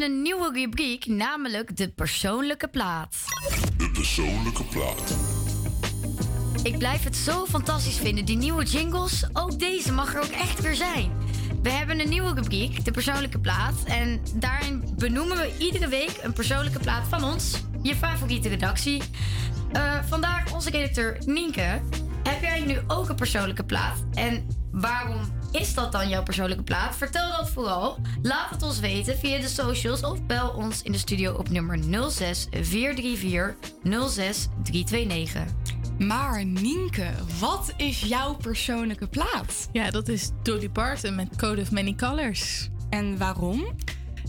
Hebben 0.00 0.16
een 0.16 0.22
nieuwe 0.22 0.50
rubriek, 0.52 1.06
namelijk 1.06 1.76
de 1.76 1.88
persoonlijke 1.88 2.68
plaat. 2.68 3.16
De 3.76 3.90
persoonlijke 3.90 4.64
plaat. 4.64 5.16
Ik 6.62 6.78
blijf 6.78 7.04
het 7.04 7.16
zo 7.16 7.46
fantastisch 7.46 7.96
vinden, 7.96 8.24
die 8.24 8.36
nieuwe 8.36 8.64
jingles. 8.64 9.24
Ook 9.32 9.58
deze 9.58 9.92
mag 9.92 10.14
er 10.14 10.20
ook 10.20 10.30
echt 10.30 10.60
weer 10.60 10.74
zijn. 10.74 11.12
We 11.62 11.70
hebben 11.70 12.00
een 12.00 12.08
nieuwe 12.08 12.34
rubriek, 12.34 12.84
de 12.84 12.90
persoonlijke 12.90 13.38
plaat. 13.38 13.74
En 13.84 14.20
daarin 14.34 14.84
benoemen 14.96 15.36
we 15.36 15.56
iedere 15.58 15.88
week 15.88 16.18
een 16.22 16.32
persoonlijke 16.32 16.78
plaat 16.78 17.08
van 17.08 17.24
ons. 17.24 17.62
Je 17.82 17.94
favoriete 17.94 18.48
redactie. 18.48 19.02
Eh, 19.72 20.02
vandaag 20.04 20.54
onze 20.54 20.70
redacteur 20.70 21.18
Nienke. 21.26 21.80
Heb 22.22 22.40
jij 22.40 22.60
nu 22.60 22.78
ook 22.86 23.08
een 23.08 23.16
persoonlijke 23.16 23.64
plaat? 23.64 24.04
En 24.14 24.46
waarom 24.72 25.20
is 25.54 25.74
dat 25.74 25.92
dan 25.92 26.08
jouw 26.08 26.22
persoonlijke 26.22 26.62
plaat? 26.62 26.96
Vertel 26.96 27.30
dat 27.30 27.50
vooral. 27.50 27.98
Laat 28.22 28.50
het 28.50 28.62
ons 28.62 28.80
weten 28.80 29.18
via 29.18 29.40
de 29.40 29.48
socials 29.48 30.02
of 30.02 30.26
bel 30.26 30.48
ons 30.48 30.82
in 30.82 30.92
de 30.92 30.98
studio 30.98 31.34
op 31.34 31.48
nummer 31.48 31.78
06 32.10 32.46
434 32.50 33.54
06 34.10 34.48
329. 34.62 35.42
Maar 35.98 36.44
Nienke, 36.44 37.10
wat 37.40 37.74
is 37.76 38.00
jouw 38.00 38.34
persoonlijke 38.34 39.06
plaat? 39.06 39.68
Ja, 39.72 39.90
dat 39.90 40.08
is 40.08 40.30
Dolly 40.42 40.68
Parton 40.68 41.14
met 41.14 41.36
Code 41.36 41.60
of 41.60 41.70
Many 41.70 41.94
Colors. 41.94 42.68
En 42.90 43.18
waarom? 43.18 43.74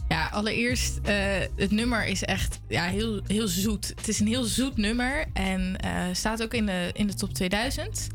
Ja, 0.08 0.28
allereerst, 0.28 1.00
eh, 1.04 1.16
het 1.56 1.72
nummer 1.72 2.06
is 2.06 2.24
echt 2.24 2.60
ja, 2.68 2.84
heel, 2.84 3.22
heel 3.28 3.48
zoet. 3.48 3.88
Het 3.96 4.08
is 4.08 4.20
een 4.20 4.28
heel 4.28 4.44
zoet 4.44 4.78
nummer 4.78 5.26
en 5.34 5.78
eh, 5.78 6.04
staat 6.12 6.44
ook 6.44 6.54
in 6.54 6.66
de, 6.66 6.90
in 6.94 7.08
de 7.08 7.14
top 7.14 7.34
2000. 7.34 8.08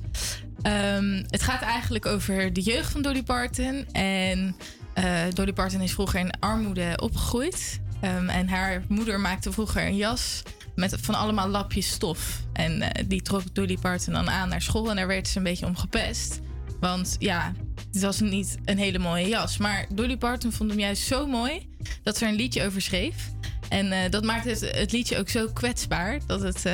Ehm, 0.62 1.22
het 1.26 1.42
gaat 1.42 1.62
eigenlijk 1.62 2.06
over 2.06 2.52
de 2.52 2.60
jeugd 2.60 2.90
van 2.90 3.02
Dolly 3.02 3.22
Parton. 3.22 3.86
En 3.92 4.56
eh, 4.94 5.22
Dolly 5.32 5.52
Parton 5.52 5.80
is 5.80 5.92
vroeger 5.92 6.20
in 6.20 6.40
armoede 6.40 6.98
opgegroeid. 7.02 7.80
Ehm, 8.00 8.28
en 8.28 8.48
haar 8.48 8.84
moeder 8.88 9.20
maakte 9.20 9.52
vroeger 9.52 9.86
een 9.86 9.96
jas 9.96 10.42
met 10.74 10.96
van 11.00 11.14
allemaal 11.14 11.48
lapjes 11.48 11.90
stof. 11.90 12.40
En 12.52 12.82
eh, 12.82 13.04
die 13.08 13.22
trok 13.22 13.54
Dolly 13.54 13.76
Parton 13.80 14.12
dan 14.12 14.30
aan 14.30 14.48
naar 14.48 14.62
school 14.62 14.90
en 14.90 14.96
daar 14.96 15.06
werd 15.06 15.28
ze 15.28 15.38
een 15.38 15.44
beetje 15.44 15.66
om 15.66 15.76
gepest. 15.76 16.40
Want 16.80 17.16
ja, 17.18 17.52
het 17.92 18.02
was 18.02 18.20
niet 18.20 18.58
een 18.64 18.78
hele 18.78 18.98
mooie 18.98 19.28
jas. 19.28 19.56
Maar 19.56 19.86
Dolly 19.92 20.16
Parton 20.16 20.52
vond 20.52 20.70
hem 20.70 20.78
juist 20.78 21.02
zo 21.02 21.26
mooi 21.26 21.68
dat 22.02 22.16
ze 22.16 22.24
er 22.24 22.30
een 22.30 22.36
liedje 22.36 22.64
over 22.64 22.82
schreef. 22.82 23.30
En 23.68 23.92
eh, 23.92 24.10
dat 24.10 24.24
maakt 24.24 24.44
het, 24.44 24.60
het 24.60 24.92
liedje 24.92 25.18
ook 25.18 25.28
zo 25.28 25.48
kwetsbaar 25.52 26.20
dat 26.26 26.40
het 26.40 26.64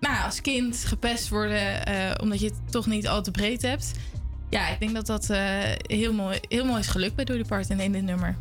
nou, 0.00 0.24
als 0.24 0.40
kind 0.40 0.84
gepest 0.84 1.28
worden 1.28 1.86
eh, 1.86 1.94
omdat 2.22 2.40
je 2.40 2.46
het 2.46 2.72
toch 2.72 2.86
niet 2.86 3.08
al 3.08 3.22
te 3.22 3.30
breed 3.30 3.62
hebt. 3.62 3.92
Ja, 4.50 4.68
ik 4.68 4.80
denk 4.80 4.94
dat 4.94 5.06
dat 5.06 5.30
eh, 5.30 5.38
heel, 5.76 6.12
mooi, 6.12 6.38
heel 6.48 6.64
mooi 6.64 6.80
is 6.80 6.86
gelukt 6.86 7.14
bij 7.14 7.24
Dolly 7.24 7.44
Parton 7.44 7.80
in 7.80 7.92
dit 7.92 8.02
nummer. 8.02 8.36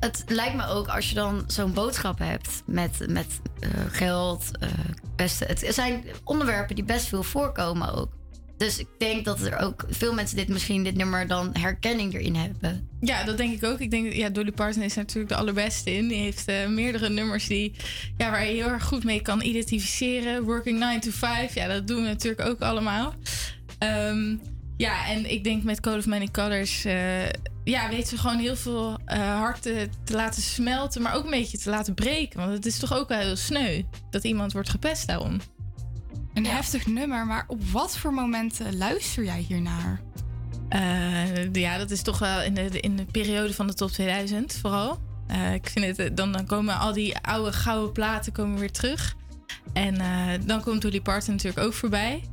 Het 0.00 0.24
lijkt 0.26 0.56
me 0.56 0.66
ook 0.66 0.88
als 0.88 1.08
je 1.08 1.14
dan 1.14 1.44
zo'n 1.46 1.72
boodschap 1.72 2.18
hebt 2.18 2.62
met, 2.64 3.06
met 3.08 3.40
eh, 3.60 3.70
geld, 3.88 4.50
pesten. 5.16 5.46
Het 5.46 5.74
zijn 5.74 6.04
onderwerpen 6.24 6.74
die 6.74 6.84
best 6.84 7.06
veel 7.06 7.22
voorkomen 7.22 7.94
ook. 7.94 8.17
Dus 8.58 8.78
ik 8.78 8.88
denk 8.98 9.24
dat 9.24 9.40
er 9.40 9.58
ook 9.58 9.84
veel 9.88 10.14
mensen 10.14 10.36
dit 10.36 10.48
misschien 10.48 10.84
dit 10.84 10.96
nummer 10.96 11.26
dan 11.26 11.50
herkenning 11.52 12.14
erin 12.14 12.34
hebben. 12.34 12.88
Ja, 13.00 13.24
dat 13.24 13.36
denk 13.36 13.54
ik 13.54 13.64
ook. 13.64 13.80
Ik 13.80 13.90
denk, 13.90 14.12
ja, 14.12 14.28
Dolly 14.28 14.52
Parton 14.52 14.82
is 14.82 14.94
natuurlijk 14.94 15.28
de 15.28 15.36
allerbeste 15.36 15.94
in. 15.94 16.08
Die 16.08 16.20
heeft 16.20 16.48
eh, 16.48 16.68
meerdere 16.68 17.08
nummers 17.08 17.46
die, 17.46 17.74
ja, 18.16 18.30
waar 18.30 18.46
je 18.46 18.52
heel 18.52 18.68
erg 18.68 18.84
goed 18.84 19.04
mee 19.04 19.22
kan 19.22 19.42
identificeren. 19.42 20.42
Working 20.42 20.78
9 20.78 21.00
to 21.00 21.10
5, 21.10 21.54
ja, 21.54 21.66
dat 21.66 21.86
doen 21.86 22.02
we 22.02 22.08
natuurlijk 22.08 22.48
ook 22.48 22.60
allemaal. 22.60 23.14
Ehm, 23.78 24.36
ja, 24.76 25.06
en 25.08 25.30
ik 25.30 25.44
denk 25.44 25.62
met 25.62 25.80
Code 25.80 25.98
of 25.98 26.06
Many 26.06 26.28
Colors... 26.32 26.84
eh, 26.84 27.28
ja, 27.64 27.88
weet 27.88 28.08
ze 28.08 28.18
gewoon 28.18 28.38
heel 28.38 28.56
veel 28.56 28.98
eh 29.04 29.18
harten 29.18 29.90
te 30.04 30.14
laten 30.14 30.42
smelten... 30.42 31.02
maar 31.02 31.14
ook 31.14 31.24
een 31.24 31.30
beetje 31.30 31.58
te 31.58 31.70
laten 31.70 31.94
breken. 31.94 32.38
Want 32.38 32.52
het 32.52 32.66
is 32.66 32.78
toch 32.78 32.94
ook 32.94 33.08
wel 33.08 33.18
heel 33.18 33.36
sneu 33.36 33.82
dat 34.10 34.24
iemand 34.24 34.52
wordt 34.52 34.68
gepest 34.68 35.06
daarom. 35.06 35.40
Een 36.38 36.46
heftig 36.46 36.86
nummer, 36.86 37.26
maar 37.26 37.44
op 37.46 37.64
wat 37.64 37.98
voor 37.98 38.14
momenten 38.14 38.76
luister 38.76 39.24
jij 39.24 39.44
hiernaar? 39.48 40.00
Eh, 40.68 41.52
ja, 41.52 41.78
dat 41.78 41.90
is 41.90 42.02
toch 42.02 42.18
wel 42.18 42.42
in 42.42 42.54
de, 42.54 42.80
in 42.80 42.96
de 42.96 43.04
periode 43.04 43.54
van 43.54 43.66
de 43.66 43.74
top 43.74 43.90
2000 43.90 44.58
vooral. 44.60 44.98
Eh, 45.26 45.54
ik 45.54 45.68
vind 45.68 45.84
het, 45.84 45.98
eh, 45.98 46.10
dan, 46.14 46.32
dan 46.32 46.46
komen 46.46 46.78
al 46.78 46.92
die 46.92 47.18
oude 47.18 47.52
gouden 47.52 47.92
platen 47.92 48.32
komen 48.32 48.58
weer 48.58 48.70
terug. 48.70 49.16
En 49.72 49.94
dan 50.46 50.62
komt 50.62 50.82
Dolly 50.82 51.00
Parton 51.00 51.34
natuurlijk 51.34 51.66
ook 51.66 51.72
voorbij. 51.72 52.24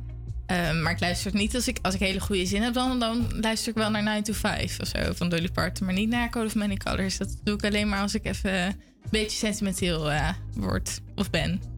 Maar 0.82 0.90
ik 0.90 1.00
luister 1.00 1.30
het 1.30 1.40
niet 1.40 1.54
als 1.54 1.68
ik, 1.68 1.78
als 1.82 1.94
ik 1.94 2.00
hele 2.00 2.20
goede 2.20 2.46
zin 2.46 2.62
heb. 2.62 2.74
Dan, 2.74 2.98
dan 3.00 3.26
luister 3.40 3.68
ik 3.68 3.78
wel 3.78 3.90
naar 3.90 4.02
9 4.02 4.22
to 4.22 4.32
5 4.32 4.80
of 4.80 4.86
zo 4.86 5.12
van 5.14 5.28
Dolly 5.28 5.50
Parton. 5.50 5.86
Maar 5.86 5.94
niet 5.94 6.08
naar 6.08 6.30
Code 6.30 6.46
of 6.46 6.54
Many 6.54 6.76
Colors. 6.76 7.16
Dat 7.16 7.40
doe 7.44 7.54
ik 7.54 7.64
alleen 7.64 7.88
maar 7.88 8.00
als 8.00 8.14
ik 8.14 8.24
even 8.24 8.52
een 8.52 8.74
beetje 9.10 9.36
sentimenteel 9.36 10.12
word 10.54 11.00
of 11.14 11.30
ben. 11.30 11.75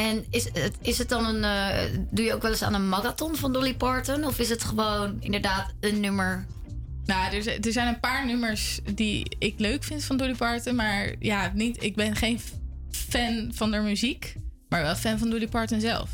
En 0.00 0.24
is 0.30 0.44
het, 0.52 0.72
is 0.82 0.98
het 0.98 1.08
dan 1.08 1.24
een. 1.26 1.44
eh, 1.44 1.98
doe 2.10 2.24
je 2.24 2.34
ook 2.34 2.42
wel 2.42 2.50
eens 2.50 2.62
aan 2.62 2.74
een 2.74 2.88
marathon 2.88 3.36
van 3.36 3.52
Dolly 3.52 3.74
Parton? 3.76 4.24
Of 4.24 4.38
is 4.38 4.48
het 4.48 4.64
gewoon 4.64 5.16
inderdaad 5.20 5.72
een 5.80 6.00
nummer? 6.00 6.46
Nou, 7.04 7.34
er, 7.34 7.42
zijn- 7.42 7.62
er 7.62 7.72
zijn 7.72 7.88
een 7.88 8.00
paar 8.00 8.26
nummers 8.26 8.80
die 8.94 9.36
ik 9.38 9.54
leuk 9.58 9.84
vind 9.84 10.04
van 10.04 10.16
Dolly 10.16 10.34
Parton. 10.34 10.74
Maar 10.74 11.14
ja, 11.18 11.50
niet, 11.54 11.82
ik 11.82 11.94
ben 11.96 12.16
geen 12.16 12.40
fan 12.90 13.50
van 13.54 13.72
haar 13.72 13.82
muziek. 13.82 14.34
Maar 14.68 14.82
wel 14.82 14.94
fan 14.96 15.18
van 15.18 15.30
Dolly 15.30 15.48
Parton 15.48 15.80
zelf. 15.80 16.10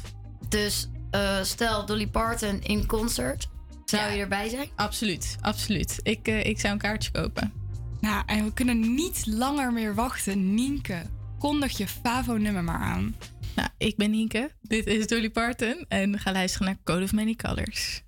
Dus 0.49 0.89
eh, 1.11 1.43
stel 1.43 1.87
Dolly 1.87 2.07
Parton 2.07 2.63
in 2.63 2.87
concert. 2.87 3.49
Zou 3.85 4.13
je 4.13 4.21
erbij 4.21 4.49
zijn? 4.49 4.69
Absoluut, 4.77 5.37
absoluut. 5.41 6.01
Ik, 6.03 6.29
eh, 6.29 6.45
ik 6.45 6.61
zou 6.61 6.73
een 6.73 6.79
kaartje 6.79 7.11
kopen. 7.11 7.53
Nou, 8.01 8.23
en 8.27 8.45
we 8.45 8.53
kunnen 8.53 8.95
niet 8.95 9.27
langer 9.27 9.73
meer 9.73 9.95
wachten. 9.95 10.55
Nienke, 10.55 11.03
kondig 11.39 11.77
je 11.79 11.87
Favo-nummer 11.89 12.65
maar 12.65 12.81
aan. 12.81 13.17
Nou, 13.57 13.69
ik 13.79 13.97
ben 13.97 14.11
Nienke. 14.11 14.51
Dit 14.63 14.87
is 14.87 15.07
Dolly 15.07 15.31
Parton. 15.31 15.85
En 15.89 16.19
gaan 16.19 16.33
luisteren 16.33 16.67
naar 16.67 16.77
Code 16.85 17.03
of 17.05 17.13
Many 17.13 17.35
Colors. 17.35 18.03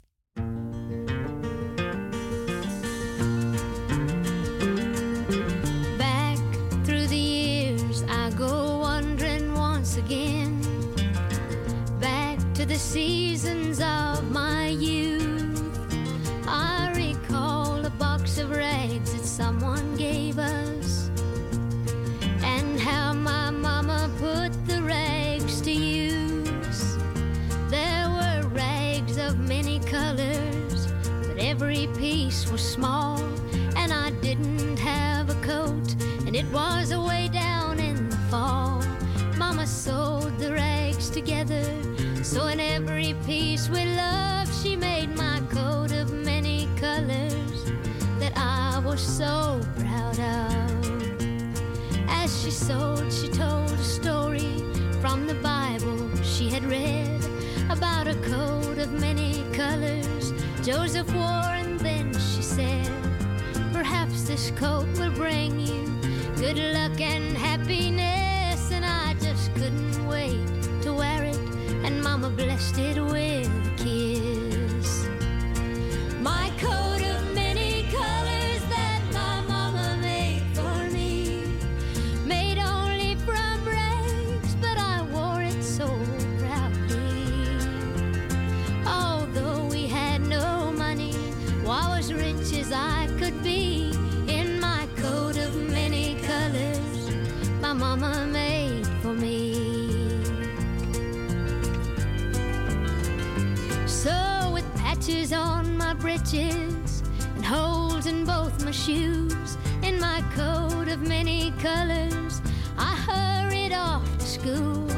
Back 5.97 6.39
through 6.85 7.07
the 7.09 7.31
years, 7.31 8.01
I 8.01 8.37
go 8.37 8.79
wandering 8.79 9.57
once 9.57 10.01
again. 10.01 10.61
Back 12.01 12.39
to 12.53 12.65
the 12.65 12.79
seasons 12.79 13.79
of 13.79 14.08
small, 32.59 33.19
and 33.77 33.93
I 33.93 34.11
didn't 34.21 34.79
have 34.79 35.31
a 35.31 35.41
coat, 35.47 35.95
and 36.27 36.35
it 36.35 36.47
was 36.53 36.91
away 36.91 37.29
down 37.33 37.79
in 37.79 38.11
the 38.11 38.17
fall. 38.31 38.83
Mama 39.37 39.67
sewed 39.67 40.39
the 40.39 40.53
rags 40.53 41.09
together, 41.09 41.65
so 42.25 42.49
in 42.49 42.59
every 42.59 43.15
piece 43.25 43.69
with 43.69 43.87
love, 43.97 44.53
she 44.61 44.75
made 44.75 45.17
my 45.17 45.41
coat 45.51 45.93
of 45.93 46.13
many 46.13 46.69
colors 46.77 47.73
that 48.19 48.33
I 48.37 48.81
was 48.85 49.01
so 49.01 49.61
proud 49.79 50.19
of. 50.19 51.21
As 52.09 52.43
she 52.43 52.51
sewed, 52.51 53.13
she 53.13 53.29
told 53.29 53.71
a 53.71 53.79
story 53.79 54.59
from 55.01 55.27
the 55.29 55.39
Bible 55.43 56.11
she 56.23 56.51
had 56.51 56.65
read 56.65 57.25
about 57.71 58.09
a 58.09 58.15
coat 58.15 58.79
of 58.79 58.93
many 58.93 59.45
colors 59.53 60.33
Joseph 60.63 61.11
wore, 61.15 61.58
This 64.39 64.53
coat 64.53 64.87
will 64.97 65.11
bring 65.11 65.59
you 65.59 65.85
good 66.37 66.59
luck 66.73 67.01
and 67.01 67.37
happiness. 67.37 68.71
And 68.71 68.85
I 68.85 69.15
just 69.15 69.53
couldn't 69.55 70.07
wait 70.07 70.47
to 70.83 70.95
wear 70.95 71.25
it, 71.25 71.37
and 71.85 72.01
Mama 72.05 72.31
blessed 72.31 72.79
it 72.79 73.03
with 73.03 73.38
breeches 105.99 107.03
and 107.35 107.45
holes 107.45 108.07
in 108.07 108.25
both 108.25 108.65
my 108.65 108.71
shoes, 108.71 109.57
in 109.83 110.01
my 110.01 110.23
coat 110.35 110.89
of 110.89 111.01
many 111.03 111.53
colors, 111.53 112.41
I 112.77 112.95
hurried 112.97 113.73
off 113.73 114.07
to 114.19 114.27
school 114.27 114.89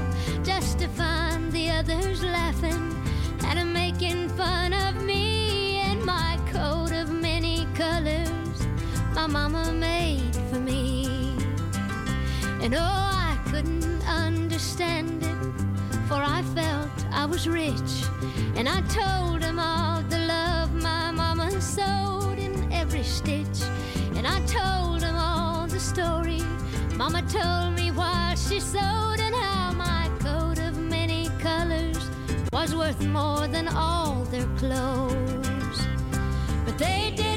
just 0.43 0.78
to 0.78 0.89
find 0.89 1.51
the 1.52 1.70
others 1.70 2.22
laughing 2.22 2.97
and 3.44 3.72
making 3.72 4.28
fun 4.31 4.72
of 4.72 5.02
me 5.02 5.81
in 5.90 6.05
my 6.05 6.39
coat 6.52 6.93
of 6.93 7.10
many 7.10 7.66
colors 7.74 8.66
my 9.14 9.27
mama 9.27 9.72
made 9.72 10.35
for 10.51 10.59
me. 10.59 11.06
And 12.62 12.74
oh, 12.74 12.81
I 12.81 13.39
couldn't 13.51 14.02
understand 14.06 15.22
it, 15.22 15.52
for 16.09 16.14
I 16.14 16.43
felt 16.55 16.90
I 17.12 17.27
was 17.27 17.47
rich. 17.47 17.93
And 18.56 18.68
I 18.68 18.81
told 18.82 19.43
them 19.43 19.59
all 19.59 19.99
sewed 21.61 22.39
in 22.39 22.73
every 22.73 23.03
stitch. 23.03 23.62
And 24.16 24.27
I 24.27 24.41
told 24.47 25.03
him 25.03 25.16
all 25.16 25.66
the 25.66 25.81
story 25.81 26.43
mama 27.01 27.23
told 27.23 27.73
me 27.77 27.91
while 27.91 28.37
she 28.37 28.61
sewed, 28.61 29.20
and 29.27 29.35
how 29.35 29.73
my 29.73 30.11
coat 30.19 30.59
of 30.59 30.77
many 30.77 31.31
colors 31.39 31.97
was 32.53 32.74
worth 32.77 33.03
more 33.07 33.49
than 33.49 33.69
all 33.69 34.24
their 34.24 34.47
clothes. 34.59 35.81
But 36.66 36.77
they 36.77 37.15
didn't 37.16 37.30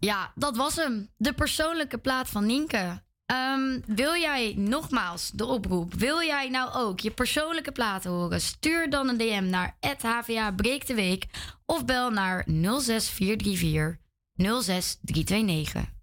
Ja, 0.00 0.32
dat 0.34 0.56
was 0.56 0.76
hem. 0.76 1.08
De 1.16 1.32
persoonlijke 1.32 1.98
plaat 1.98 2.28
van 2.28 2.46
Nienke. 2.46 3.02
Ehm, 3.26 3.80
wil 3.86 4.14
jij 4.14 4.54
nogmaals 4.56 5.30
de 5.30 5.46
oproep? 5.46 5.94
Wil 5.94 6.22
jij 6.22 6.48
nou 6.48 6.72
ook 6.72 7.00
je 7.00 7.10
persoonlijke 7.10 7.72
platen 7.72 8.10
horen? 8.10 8.40
Stuur 8.40 8.90
dan 8.90 9.08
een 9.08 9.16
DM 9.16 9.46
naar 9.48 9.76
HVA 10.00 10.52
Breek 10.52 10.86
de 10.86 10.94
Week 10.94 11.26
of 11.66 11.84
bel 11.84 12.10
naar 12.10 12.44
06434 12.46 13.96
06329. 14.34 15.99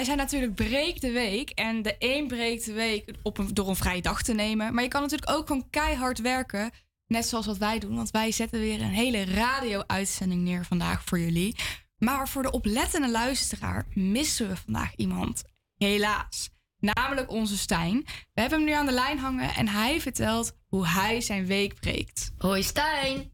Wij 0.00 0.08
zijn 0.08 0.20
natuurlijk 0.20 0.54
Breek 0.54 1.00
de 1.00 1.10
Week. 1.10 1.50
En 1.50 1.82
de 1.82 1.96
een 1.98 2.26
breekt 2.26 2.64
de 2.64 2.72
week 2.72 3.10
op 3.22 3.38
een, 3.38 3.54
door 3.54 3.68
een 3.68 3.76
vrije 3.76 4.02
dag 4.02 4.22
te 4.22 4.32
nemen. 4.32 4.74
Maar 4.74 4.82
je 4.82 4.88
kan 4.88 5.00
natuurlijk 5.00 5.30
ook 5.30 5.46
gewoon 5.46 5.70
keihard 5.70 6.20
werken. 6.20 6.70
Net 7.06 7.26
zoals 7.26 7.46
wat 7.46 7.58
wij 7.58 7.78
doen. 7.78 7.96
Want 7.96 8.10
wij 8.10 8.32
zetten 8.32 8.60
weer 8.60 8.80
een 8.80 8.92
hele 8.92 9.24
radio-uitzending 9.24 10.42
neer 10.42 10.64
vandaag 10.64 11.04
voor 11.04 11.18
jullie. 11.18 11.56
Maar 11.98 12.28
voor 12.28 12.42
de 12.42 12.50
oplettende 12.50 13.10
luisteraar 13.10 13.86
missen 13.94 14.48
we 14.48 14.56
vandaag 14.56 14.94
iemand. 14.96 15.42
Helaas. 15.76 16.50
Namelijk 16.78 17.30
onze 17.30 17.58
Stijn. 17.58 18.02
We 18.34 18.40
hebben 18.40 18.58
hem 18.58 18.68
nu 18.68 18.74
aan 18.74 18.86
de 18.86 18.92
lijn 18.92 19.18
hangen 19.18 19.54
en 19.54 19.68
hij 19.68 20.00
vertelt 20.00 20.52
hoe 20.68 20.86
hij 20.86 21.20
zijn 21.20 21.46
week 21.46 21.80
breekt. 21.80 22.32
Hoi 22.38 22.62
Stijn. 22.62 23.32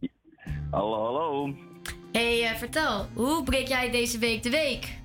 Hallo, 0.71 1.05
hallo. 1.05 1.55
hey, 2.13 2.51
eh, 2.51 2.57
vertel, 2.57 3.09
hoe 3.15 3.43
breek 3.43 3.69
jij 3.69 3.91
deze 3.91 4.19
week 4.19 4.43
de 4.43 4.51
week? 4.51 5.05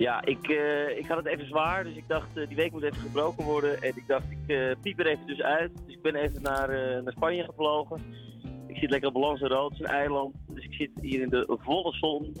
Ja, 0.00 0.24
ik, 0.24 0.48
eh, 0.48 0.98
ik 0.98 1.06
had 1.06 1.16
het 1.16 1.26
even 1.26 1.46
zwaar, 1.46 1.84
dus 1.84 1.94
ik 1.94 2.04
dacht 2.08 2.36
eh, 2.36 2.46
die 2.46 2.56
week 2.56 2.72
moet 2.72 2.82
even 2.82 3.00
gebroken 3.00 3.44
worden. 3.44 3.82
En 3.82 3.92
ik 3.96 4.04
dacht, 4.06 4.24
ik 4.30 4.56
eh 4.56 4.70
piep 4.82 4.98
er 4.98 5.06
even 5.06 5.26
dus 5.26 5.42
uit. 5.42 5.70
Dus 5.86 5.94
ik 5.94 6.02
ben 6.02 6.14
even 6.14 6.42
naar, 6.42 6.68
naar 7.02 7.12
Spanje 7.12 7.44
gevlogen. 7.44 8.00
Ik 8.66 8.76
zit 8.76 8.90
lekker 8.90 9.08
op 9.08 9.16
Lanzarote, 9.16 9.74
het 9.74 9.82
is 9.82 9.88
een 9.88 9.94
eiland. 9.96 10.34
Dus 10.48 10.64
ik 10.64 10.74
zit 10.74 10.90
hier 11.00 11.20
in 11.20 11.28
de 11.28 11.58
volle 11.60 11.92
zon. 11.92 12.36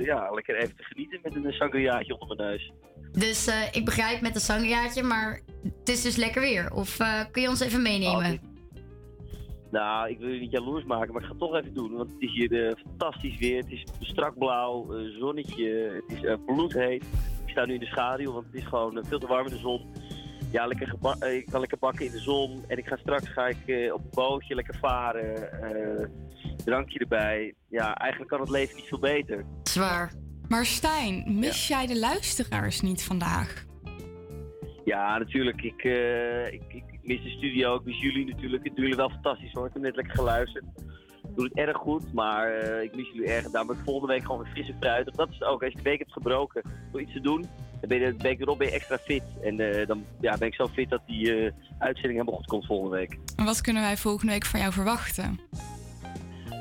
ja, 0.00 0.30
lekker 0.30 0.56
even 0.56 0.76
te 0.76 0.82
genieten 0.82 1.20
met 1.22 1.34
een 1.34 1.52
sangriaatje 1.52 2.18
onder 2.18 2.36
mijn 2.36 2.48
neus. 2.48 2.72
Dus 3.12 3.70
ik 3.72 3.84
begrijp 3.84 4.20
met 4.20 4.34
een 4.34 4.40
sangriaatje, 4.40 5.02
maar 5.02 5.40
het 5.62 5.88
is 5.88 6.02
dus 6.02 6.16
lekker 6.16 6.40
weer. 6.40 6.72
Of 6.72 6.96
kun 7.30 7.42
je 7.42 7.48
ons 7.48 7.60
even 7.60 7.82
meenemen? 7.82 8.53
Nou, 9.74 10.10
ik 10.10 10.18
wil 10.18 10.28
je 10.28 10.40
niet 10.40 10.50
jaloers 10.50 10.84
maken, 10.84 11.12
maar 11.12 11.22
ik 11.22 11.26
ga 11.28 11.34
het 11.34 11.42
toch 11.42 11.54
even 11.54 11.74
doen. 11.74 11.92
Want 11.92 12.10
het 12.10 12.20
is 12.20 12.32
hier 12.32 12.66
eh, 12.66 12.74
fantastisch 12.86 13.38
weer. 13.38 13.56
Het 13.56 13.70
is 13.70 13.84
strak 14.00 14.38
blauw, 14.38 14.94
eh, 14.94 15.18
zonnetje, 15.18 16.02
het 16.06 16.16
is 16.16 16.24
eh, 16.24 16.34
bloedheet. 16.46 17.04
Ik 17.44 17.50
sta 17.50 17.64
nu 17.64 17.74
in 17.74 17.80
de 17.80 17.86
schaduw, 17.86 18.32
want 18.32 18.46
het 18.46 18.54
is 18.54 18.64
gewoon 18.64 19.04
veel 19.04 19.18
te 19.18 19.26
warm 19.26 19.46
in 19.46 19.52
de 19.52 19.58
zon. 19.58 19.80
Ja, 20.52 20.66
lekker 20.66 20.94
ik 21.32 21.46
kan 21.46 21.60
lekker 21.60 21.78
bakken 21.78 22.06
in 22.06 22.10
de 22.10 22.18
zon. 22.18 22.64
En 22.68 22.78
ik 22.78 22.86
ga 22.86 22.96
straks 22.96 23.28
ga 23.28 23.46
ik, 23.46 23.92
op 23.92 24.00
een 24.00 24.10
bootje 24.10 24.54
lekker 24.54 24.78
varen. 24.80 26.10
drankje 26.64 26.98
erbij. 26.98 27.54
Ja, 27.68 27.94
eigenlijk 27.94 28.30
kan 28.30 28.40
het 28.40 28.50
leven 28.50 28.76
niet 28.76 28.88
veel 28.88 28.98
beter. 28.98 29.44
Zwaar. 29.62 30.12
Maar 30.48 30.66
Stijn, 30.66 31.38
mis 31.38 31.68
jij 31.68 31.86
de 31.86 31.98
luisteraars 31.98 32.80
niet 32.80 33.04
vandaag? 33.04 33.64
Ja, 34.84 35.18
natuurlijk. 35.18 35.62
Ik, 35.62 35.84
ik 36.50 36.93
mis 37.06 37.22
de 37.22 37.30
studio, 37.30 37.74
ik 37.74 37.84
mis 37.84 38.00
jullie 38.00 38.26
natuurlijk. 38.26 38.64
Het 38.64 38.74
doen 38.74 38.82
jullie 38.82 38.96
wel 38.96 39.10
fantastisch 39.10 39.52
hoor. 39.52 39.66
Ik 39.66 39.72
heb 39.72 39.82
net 39.82 39.96
lekker 39.96 40.14
geluisterd. 40.14 40.64
Doe 41.34 41.44
het 41.44 41.54
erg 41.54 41.76
goed, 41.76 42.12
maar 42.12 42.52
eh, 42.52 42.82
ik 42.82 42.96
mis 42.96 43.08
jullie 43.12 43.28
erg. 43.28 43.50
Daarom 43.50 43.66
ben 43.66 43.78
ik 43.78 43.84
volgende 43.84 44.12
week 44.12 44.22
gewoon 44.22 44.42
weer 44.42 44.52
fris 44.52 44.68
en 44.68 44.76
fruitig. 44.80 45.14
Dat 45.14 45.28
is 45.28 45.38
het 45.38 45.48
ook. 45.48 45.62
Als 45.62 45.72
je 45.72 45.78
de 45.78 45.82
week 45.82 45.98
hebt 45.98 46.12
gebroken 46.12 46.62
door 46.92 47.00
iets 47.00 47.12
te 47.12 47.20
doen, 47.20 47.40
dan 47.80 47.88
ben 47.88 48.00
je 48.00 48.16
de 48.16 48.22
week 48.22 48.40
erop 48.40 48.58
ben 48.58 48.66
je 48.66 48.72
extra 48.72 48.98
fit. 48.98 49.22
En 49.42 49.60
eh, 49.60 49.86
dan 49.86 50.04
ja, 50.20 50.36
ben 50.36 50.48
ik 50.48 50.54
zo 50.54 50.66
fit 50.66 50.90
dat 50.90 51.00
die 51.06 51.36
eh, 51.36 51.52
uitzending 51.78 52.18
helemaal 52.18 52.34
goed 52.34 52.46
komt 52.46 52.66
volgende 52.66 52.96
week. 52.96 53.18
En 53.36 53.44
wat 53.44 53.60
kunnen 53.60 53.82
wij 53.82 53.96
volgende 53.96 54.32
week 54.32 54.44
van 54.44 54.60
jou 54.60 54.72
verwachten? 54.72 55.40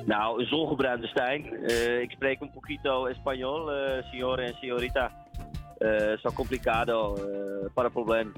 Nou, 0.06 0.42
een 0.42 0.48
zongebruinde 0.48 1.08
Stijn. 1.08 1.70
Ik 2.02 2.12
spreek 2.12 2.42
een 2.42 2.52
poquito 2.52 3.08
español, 3.08 3.72
eh 3.72 4.04
signore 4.04 4.42
en 4.42 4.54
signorita. 4.54 5.12
Eh 5.78 6.18
so 6.18 6.32
complicado, 6.34 7.18
para 7.74 7.90
problem. 7.90 8.34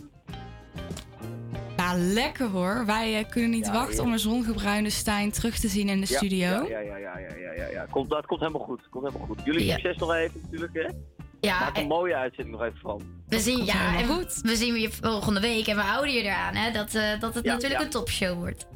Nou, 1.86 2.00
lekker 2.00 2.48
hoor. 2.48 2.86
Wij 2.86 3.18
eh, 3.20 3.30
kunnen 3.30 3.50
niet 3.50 3.66
Ja, 3.66 3.72
wachten 3.72 4.04
om 4.04 4.12
een 4.12 4.20
zongebruinde 4.20 4.90
Stijn 4.90 5.32
terug 5.32 5.58
te 5.60 5.68
zien 5.68 5.90
in 5.90 6.02
de 6.02 6.08
Ja, 6.10 6.18
studio. 6.18 6.48
Ja, 6.48 6.64
ja, 6.68 6.80
ja, 6.80 6.98
ja, 6.98 7.18
ja, 7.18 7.36
ja, 7.36 7.52
ja, 7.54 7.70
ja. 7.72 7.86
Komt, 7.90 8.10
dat 8.10 8.26
komt 8.26 8.40
helemaal 8.40 8.62
goed. 8.62 8.82
Komt 8.90 9.06
helemaal 9.06 9.28
goed. 9.28 9.40
Jullie 9.44 9.66
Ja. 9.66 9.74
succes 9.74 9.98
nog 9.98 10.14
even 10.14 10.40
natuurlijk, 10.44 10.74
hè? 10.74 10.88
Ja, 11.40 11.60
Maak 11.60 11.78
een 11.78 11.88
mooie 11.88 12.16
uitzending 12.16 12.56
nog 12.58 12.66
even 12.66 12.80
van. 12.80 13.02
We 13.28 13.40
zien, 13.40 13.66
ja, 13.66 13.98
en 14.00 14.08
we 14.42 14.56
zien 14.56 14.76
je 14.76 14.92
volgende 14.92 15.40
week 15.40 15.68
en 15.68 15.76
we 15.76 15.82
houden 15.82 16.14
je 16.14 16.22
eraan, 16.22 16.56
hè? 16.56 16.72
Dat, 16.72 16.94
eh, 16.96 17.20
dat 17.20 17.34
het 17.34 17.46
Ja, 17.46 17.54
natuurlijk 17.54 17.80
ja. 17.80 17.86
een 17.86 17.92
topshow 17.92 18.38
wordt. 18.38 18.68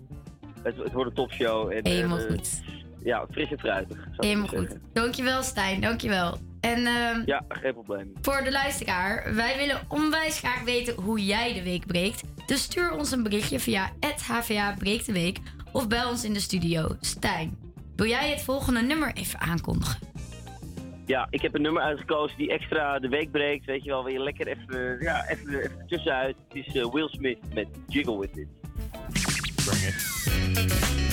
Het, 0.63 0.77
het 0.77 0.91
wordt 0.91 1.09
een 1.09 1.15
topshow. 1.15 1.71
En, 1.71 1.87
Helemaal 1.87 2.17
eh, 2.17 2.25
goed. 2.27 2.61
Ja, 3.03 3.25
fris 3.31 3.51
en 3.51 3.59
fruitig. 3.59 4.07
Helemaal 4.17 4.47
zeggen. 4.47 4.67
goed. 4.69 4.77
Dankjewel, 4.93 5.43
Stijn. 5.43 5.81
Dankjewel. 5.81 6.37
En 6.61 6.85
ehm, 6.85 7.21
Ja, 7.25 7.43
geen 7.49 7.73
probleem. 7.73 8.13
voor 8.21 8.41
de 8.43 8.51
luisteraar, 8.51 9.35
wij 9.35 9.57
willen 9.57 9.81
onwijs 9.87 10.39
graag 10.39 10.63
weten 10.63 10.93
hoe 10.93 11.25
jij 11.25 11.53
de 11.53 11.63
week 11.63 11.85
breekt. 11.85 12.21
Dus 12.45 12.61
stuur 12.63 12.91
ons 12.91 13.11
een 13.11 13.23
berichtje 13.23 13.59
via 13.59 13.91
HVA 14.27 14.75
Breekt 14.77 15.05
de 15.05 15.11
Week 15.13 15.37
of 15.71 15.87
bel 15.87 16.09
ons 16.09 16.23
in 16.23 16.33
de 16.33 16.39
studio. 16.39 16.95
Stijn, 17.01 17.57
wil 17.95 18.07
jij 18.07 18.29
het 18.29 18.41
volgende 18.41 18.81
nummer 18.81 19.13
even 19.13 19.39
aankondigen? 19.39 19.99
Ja, 21.05 21.27
ik 21.29 21.41
heb 21.41 21.55
een 21.55 21.61
nummer 21.61 21.81
uitgekozen 21.81 22.37
die 22.37 22.51
extra 22.51 22.99
de 22.99 23.07
week 23.07 23.31
breekt. 23.31 23.65
Weet 23.65 23.83
je 23.83 23.89
wel, 23.89 24.07
je 24.09 24.19
lekker 24.19 24.47
even, 24.47 24.97
ja, 25.01 25.27
even, 25.29 25.59
even 25.59 25.85
tussenuit. 25.87 26.35
Het 26.47 26.65
is 26.67 26.75
eh, 26.75 26.91
Will 26.91 27.07
Smith 27.07 27.37
met 27.53 27.67
Jiggle 27.87 28.19
With 28.19 28.37
It. 28.37 28.47
Bring 29.65 29.83
it. 29.83 31.08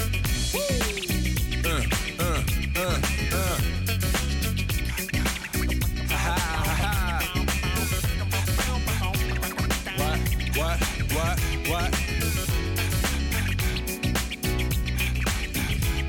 What, 10.56 10.78
what, 11.12 11.38
what? 11.68 11.90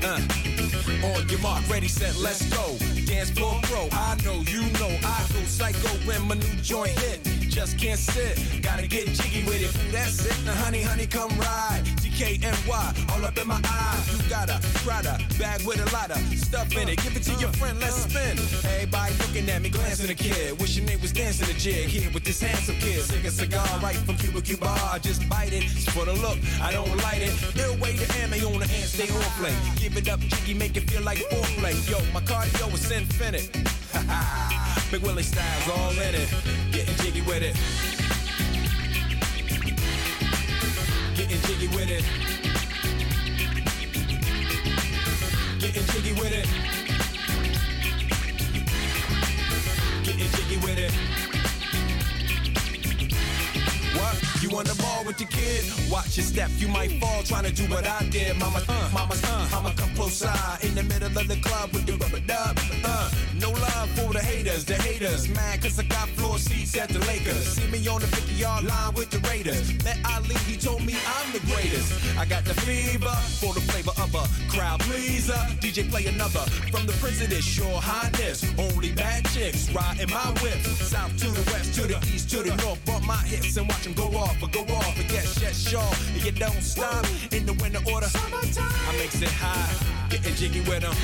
Uh. 0.02 0.48
On 1.04 1.28
your 1.28 1.38
mark, 1.40 1.68
ready, 1.68 1.86
set, 1.86 2.16
let's 2.16 2.42
go. 2.48 2.76
Dance 3.04 3.30
floor 3.30 3.60
pro, 3.64 3.88
I 3.92 4.16
know, 4.24 4.42
you 4.46 4.62
know, 4.80 4.88
I 5.04 5.24
go 5.32 5.40
psycho 5.44 5.88
when 6.06 6.26
my 6.26 6.36
new 6.36 6.56
joint 6.62 6.98
hit. 6.98 7.22
Just 7.50 7.78
can't 7.78 7.98
sit, 7.98 8.62
gotta 8.62 8.86
get 8.86 9.08
jiggy 9.08 9.44
with 9.44 9.62
it. 9.62 9.92
That's 9.92 10.24
it, 10.24 10.44
now 10.46 10.54
honey, 10.54 10.82
honey, 10.82 11.06
come 11.06 11.30
ride. 11.38 11.82
DKNY, 12.18 13.14
all 13.14 13.24
up 13.24 13.38
in 13.38 13.46
my 13.46 13.60
eye. 13.62 14.04
You 14.10 14.28
got 14.28 14.50
a 14.50 14.58
Prada 14.82 15.20
bag 15.38 15.64
with 15.64 15.78
a 15.78 15.94
lot 15.94 16.10
of 16.10 16.18
stuff 16.36 16.76
in 16.76 16.88
it. 16.88 17.00
Give 17.00 17.14
it 17.14 17.22
to 17.22 17.32
your 17.34 17.52
friend, 17.52 17.78
let's 17.78 17.94
spin. 17.94 18.36
Everybody 18.72 19.14
looking 19.18 19.48
at 19.48 19.62
me, 19.62 19.68
glancing 19.68 20.10
a 20.10 20.14
kid. 20.14 20.58
Wishing 20.58 20.84
they 20.84 20.96
was 20.96 21.12
dancing 21.12 21.48
a 21.48 21.56
jig 21.56 21.86
here 21.86 22.10
with 22.12 22.24
this 22.24 22.40
handsome 22.42 22.74
kid. 22.80 23.02
Sick 23.02 23.22
a 23.22 23.30
cigar 23.30 23.64
right 23.80 23.94
from 23.94 24.16
Cuba 24.16 24.42
Cuba. 24.42 24.66
I 24.66 24.98
just 24.98 25.28
bite 25.28 25.52
it. 25.52 25.62
It's 25.62 25.88
for 25.90 26.06
the 26.06 26.14
look, 26.14 26.38
I 26.60 26.72
don't 26.72 26.90
light 27.04 27.22
it. 27.22 27.80
Way 27.80 27.94
to 27.96 28.18
ammo 28.18 28.52
on 28.52 28.58
the 28.58 28.66
hand, 28.66 28.88
stay 28.88 29.08
on 29.14 29.22
play. 29.38 29.54
Give 29.76 29.96
it 29.96 30.08
up, 30.08 30.18
jiggy, 30.18 30.54
make 30.54 30.76
it 30.76 30.90
feel 30.90 31.02
like 31.02 31.18
foreplay. 31.18 31.88
Yo, 31.88 31.98
my 32.12 32.20
cardio 32.22 32.74
is 32.74 32.90
infinite. 32.90 33.48
Ha 33.92 34.02
ha 34.08 34.88
Big 34.90 35.02
Willie 35.02 35.22
styles 35.22 35.68
all 35.70 35.92
in 35.92 36.16
it. 36.16 36.34
Getting 36.72 36.96
jiggy 36.96 37.20
with 37.20 37.44
it. 37.44 38.07
Jiggy 41.68 41.76
with 41.76 41.90
it. 41.90 42.04
Getting 45.60 45.86
jiggy 45.86 46.12
with 46.12 46.32
it. 46.32 46.48
Getting 50.04 50.30
jiggy 50.30 50.56
with 50.64 50.78
it. 50.78 50.92
What? 53.96 54.42
You 54.42 54.56
on 54.56 54.64
the 54.64 54.74
ball 54.80 55.04
with 55.04 55.18
the 55.18 55.24
kid? 55.24 55.64
Watch 55.90 56.16
your 56.16 56.24
step, 56.24 56.50
you 56.56 56.68
might 56.68 56.92
fall 57.00 57.22
trying 57.22 57.44
to 57.44 57.52
do 57.52 57.64
what 57.64 57.86
I 57.86 58.04
did. 58.04 58.36
Mama, 58.38 58.62
uh, 58.68 58.90
mama, 58.92 59.14
uh, 59.24 59.48
mama, 59.50 59.72
come 59.76 59.94
close 59.94 60.14
side 60.14 60.58
in 60.62 60.74
the 60.74 60.82
middle 60.82 61.08
of 61.08 61.28
the 61.28 61.36
club 61.36 61.72
at 66.78 66.88
the 66.90 67.00
Lakers. 67.06 67.58
See 67.58 67.70
me 67.70 67.86
on 67.88 68.00
the 68.00 68.06
50 68.06 68.34
yard 68.34 68.64
line 68.64 68.94
with 68.94 69.10
the 69.10 69.18
Raiders. 69.28 69.72
Met 69.84 69.98
Ali, 70.04 70.36
he 70.46 70.56
told 70.56 70.84
me 70.84 70.94
I'm 71.06 71.32
the 71.32 71.40
greatest. 71.50 71.92
I 72.16 72.24
got 72.24 72.44
the 72.44 72.54
fever 72.54 73.14
for 73.40 73.52
the 73.52 73.60
flavor 73.60 73.90
of 73.98 74.14
a 74.14 74.24
crowd 74.48 74.80
pleaser. 74.80 75.40
DJ 75.60 75.90
play 75.90 76.06
another 76.06 76.44
from 76.70 76.86
the 76.86 76.92
this 77.28 77.44
sure 77.44 77.80
highness. 77.80 78.44
Only 78.58 78.92
bad 78.92 79.24
chicks 79.30 79.68
riding 79.70 80.10
my 80.10 80.30
whip. 80.40 80.60
South 80.62 81.16
to 81.18 81.28
the 81.28 81.42
west, 81.50 81.74
to 81.74 81.82
the 81.82 81.98
east, 82.14 82.30
to 82.30 82.42
the 82.42 82.54
north. 82.62 82.84
Bump 82.84 83.04
my 83.04 83.22
hips 83.26 83.56
and 83.56 83.68
watch 83.68 83.82
them 83.82 83.94
go 83.94 84.06
off, 84.16 84.36
but 84.40 84.52
go 84.52 84.62
off. 84.74 84.94
But 84.96 85.10
yes, 85.10 85.38
yes, 85.42 85.68
sure. 85.68 85.92
And 86.14 86.24
you 86.24 86.32
don't 86.32 86.62
stop 86.62 87.04
in 87.32 87.44
the 87.44 87.54
winter 87.54 87.80
order. 87.92 88.06
Summertime. 88.06 88.70
I 88.88 88.92
makes 88.98 89.20
it 89.20 89.28
high, 89.28 89.72
getting 90.10 90.34
jiggy 90.34 90.60
with 90.60 90.82
them. 90.82 90.94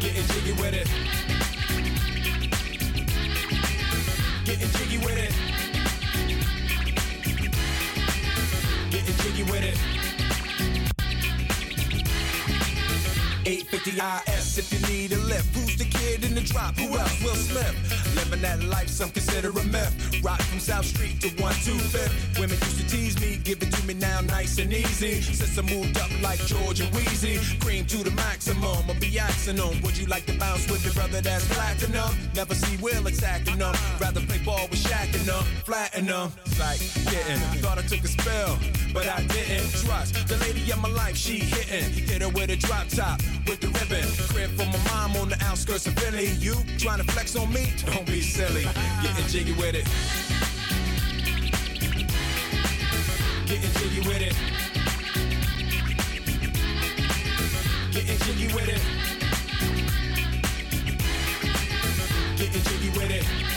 Getting 0.00 0.26
jiggy 0.34 0.52
with 0.60 0.74
it. 0.74 1.25
Jiggy 4.88 5.04
with 5.04 5.18
it. 5.18 5.32
Getting 8.90 9.16
jiggy 9.16 9.42
with 9.50 9.64
it. 9.64 9.78
850 13.46 13.90
IS 14.32 14.58
if 14.58 14.72
you 14.72 14.80
need 14.88 15.12
a 15.12 15.18
lift. 15.18 15.54
Who's 15.56 15.76
the 15.76 15.84
kid 15.84 16.24
in 16.24 16.34
the 16.34 16.40
drop? 16.40 16.76
Who 16.76 16.96
else? 16.96 17.22
Will 17.22 17.34
Smith. 17.34 18.05
Living 18.16 18.42
that 18.42 18.62
life, 18.64 18.88
some 18.88 19.10
consider 19.10 19.50
a 19.50 19.64
myth. 19.64 19.92
Rock 20.24 20.40
from 20.42 20.58
South 20.58 20.86
Street 20.86 21.20
to 21.20 21.28
125th. 21.28 22.40
Women 22.40 22.56
used 22.58 22.80
to 22.80 22.88
tease 22.88 23.20
me, 23.20 23.38
give 23.44 23.62
it 23.62 23.70
to 23.72 23.86
me 23.86 23.94
now 23.94 24.20
nice 24.22 24.58
and 24.58 24.72
easy. 24.72 25.20
Since 25.20 25.58
I 25.58 25.62
moved 25.62 25.98
up 25.98 26.10
like 26.22 26.40
Georgia 26.46 26.84
Wheezy, 26.94 27.38
cream 27.60 27.84
to 27.86 27.98
the 27.98 28.10
maximum. 28.12 28.88
I'll 28.88 29.00
be 29.00 29.18
axing 29.18 29.56
them. 29.56 29.80
Would 29.82 29.96
you 29.98 30.06
like 30.06 30.26
to 30.26 30.38
bounce 30.38 30.70
with 30.70 30.84
your 30.84 30.94
brother 30.94 31.20
that's 31.20 31.46
platinum? 31.54 32.10
Never 32.34 32.54
see 32.54 32.76
Will 32.78 33.06
attacking 33.06 33.58
them. 33.58 33.74
Rather 34.00 34.20
play 34.20 34.38
ball 34.38 34.66
with 34.70 34.82
Shaq 34.82 35.14
and 35.14 35.24
them, 35.24 35.44
flatten 35.64 36.06
them. 36.06 36.32
Like 36.58 36.80
getting, 37.10 37.40
thought 37.60 37.78
I 37.78 37.82
took 37.82 38.02
a 38.02 38.08
spell, 38.08 38.58
but 38.94 39.06
I 39.06 39.22
didn't 39.26 39.70
trust 39.84 40.26
the 40.26 40.36
lady 40.38 40.70
of 40.72 40.80
my 40.80 40.88
life. 40.88 41.16
She 41.16 41.38
hitting, 41.38 41.92
hit 41.92 42.22
her 42.22 42.30
with 42.30 42.50
a 42.50 42.56
drop 42.56 42.88
top 42.88 43.20
with 43.46 43.60
the 43.60 43.68
ribbon. 43.68 44.06
Crib 44.32 44.50
for 44.56 44.66
my 44.66 44.80
mom 44.90 45.16
on 45.16 45.28
the 45.28 45.38
outskirts 45.44 45.86
of 45.86 45.94
Philly. 45.98 46.28
You 46.40 46.54
trying 46.78 46.98
to 46.98 47.12
flex 47.12 47.36
on 47.36 47.52
me? 47.52 47.72
Don't 47.84 48.05
be 48.06 48.20
silly. 48.20 48.64
Getting 49.02 49.26
jiggy 49.26 49.52
with 49.52 49.74
it. 49.74 49.84
Getting 53.46 53.72
jiggy 53.72 54.00
with 54.08 54.22
it. 54.22 54.34
Getting 57.92 58.18
jiggy 58.18 58.54
with 58.54 58.68
it. 58.68 58.82
Getting 62.38 62.62
jiggy 62.62 62.90
with 62.98 63.10
it. 63.10 63.55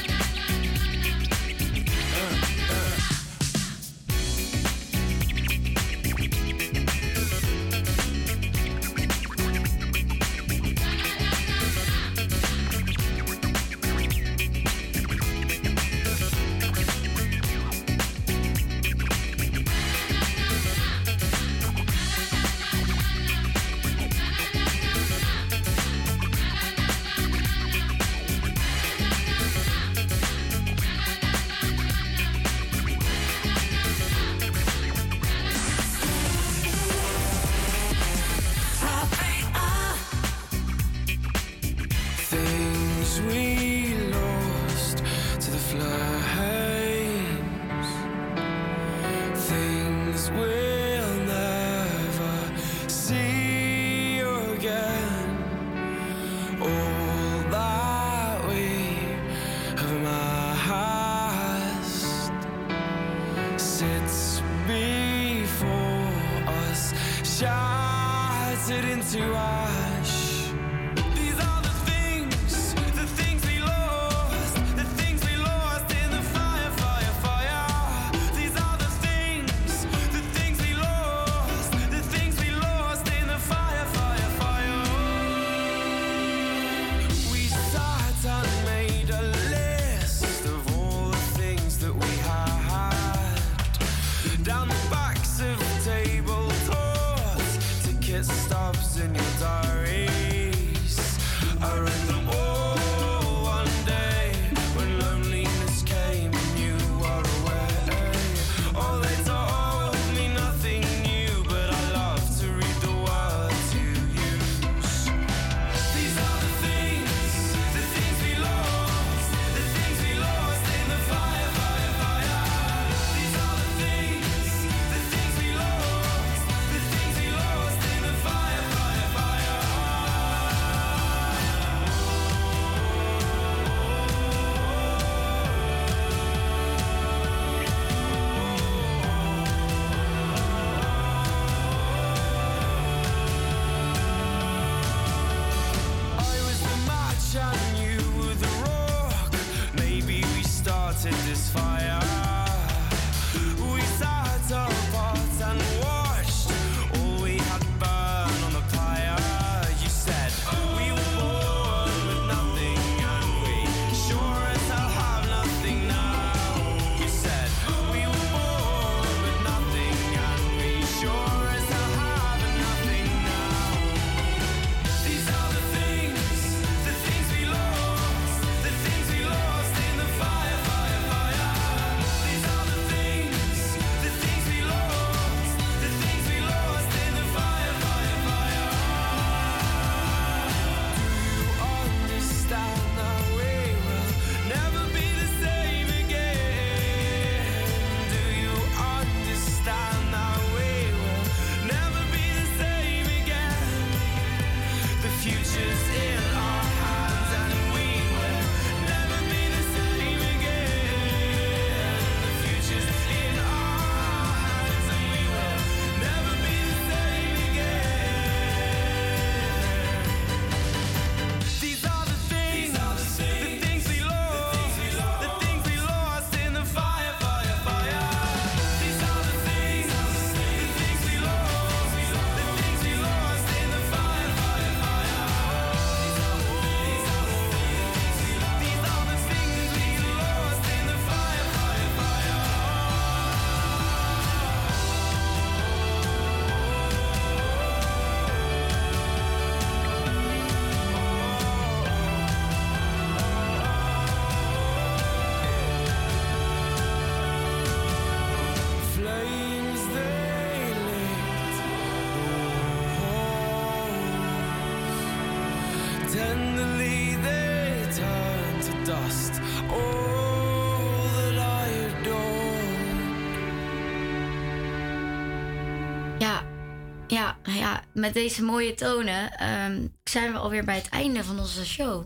Met 278.00 278.14
deze 278.14 278.44
mooie 278.44 278.74
tonen 278.74 279.32
ehm, 279.38 279.88
zijn 280.04 280.32
we 280.32 280.38
alweer 280.38 280.64
bij 280.66 280.76
het 280.76 280.90
einde 280.90 281.24
van 281.24 281.40
onze 281.40 281.66
show. 281.66 282.06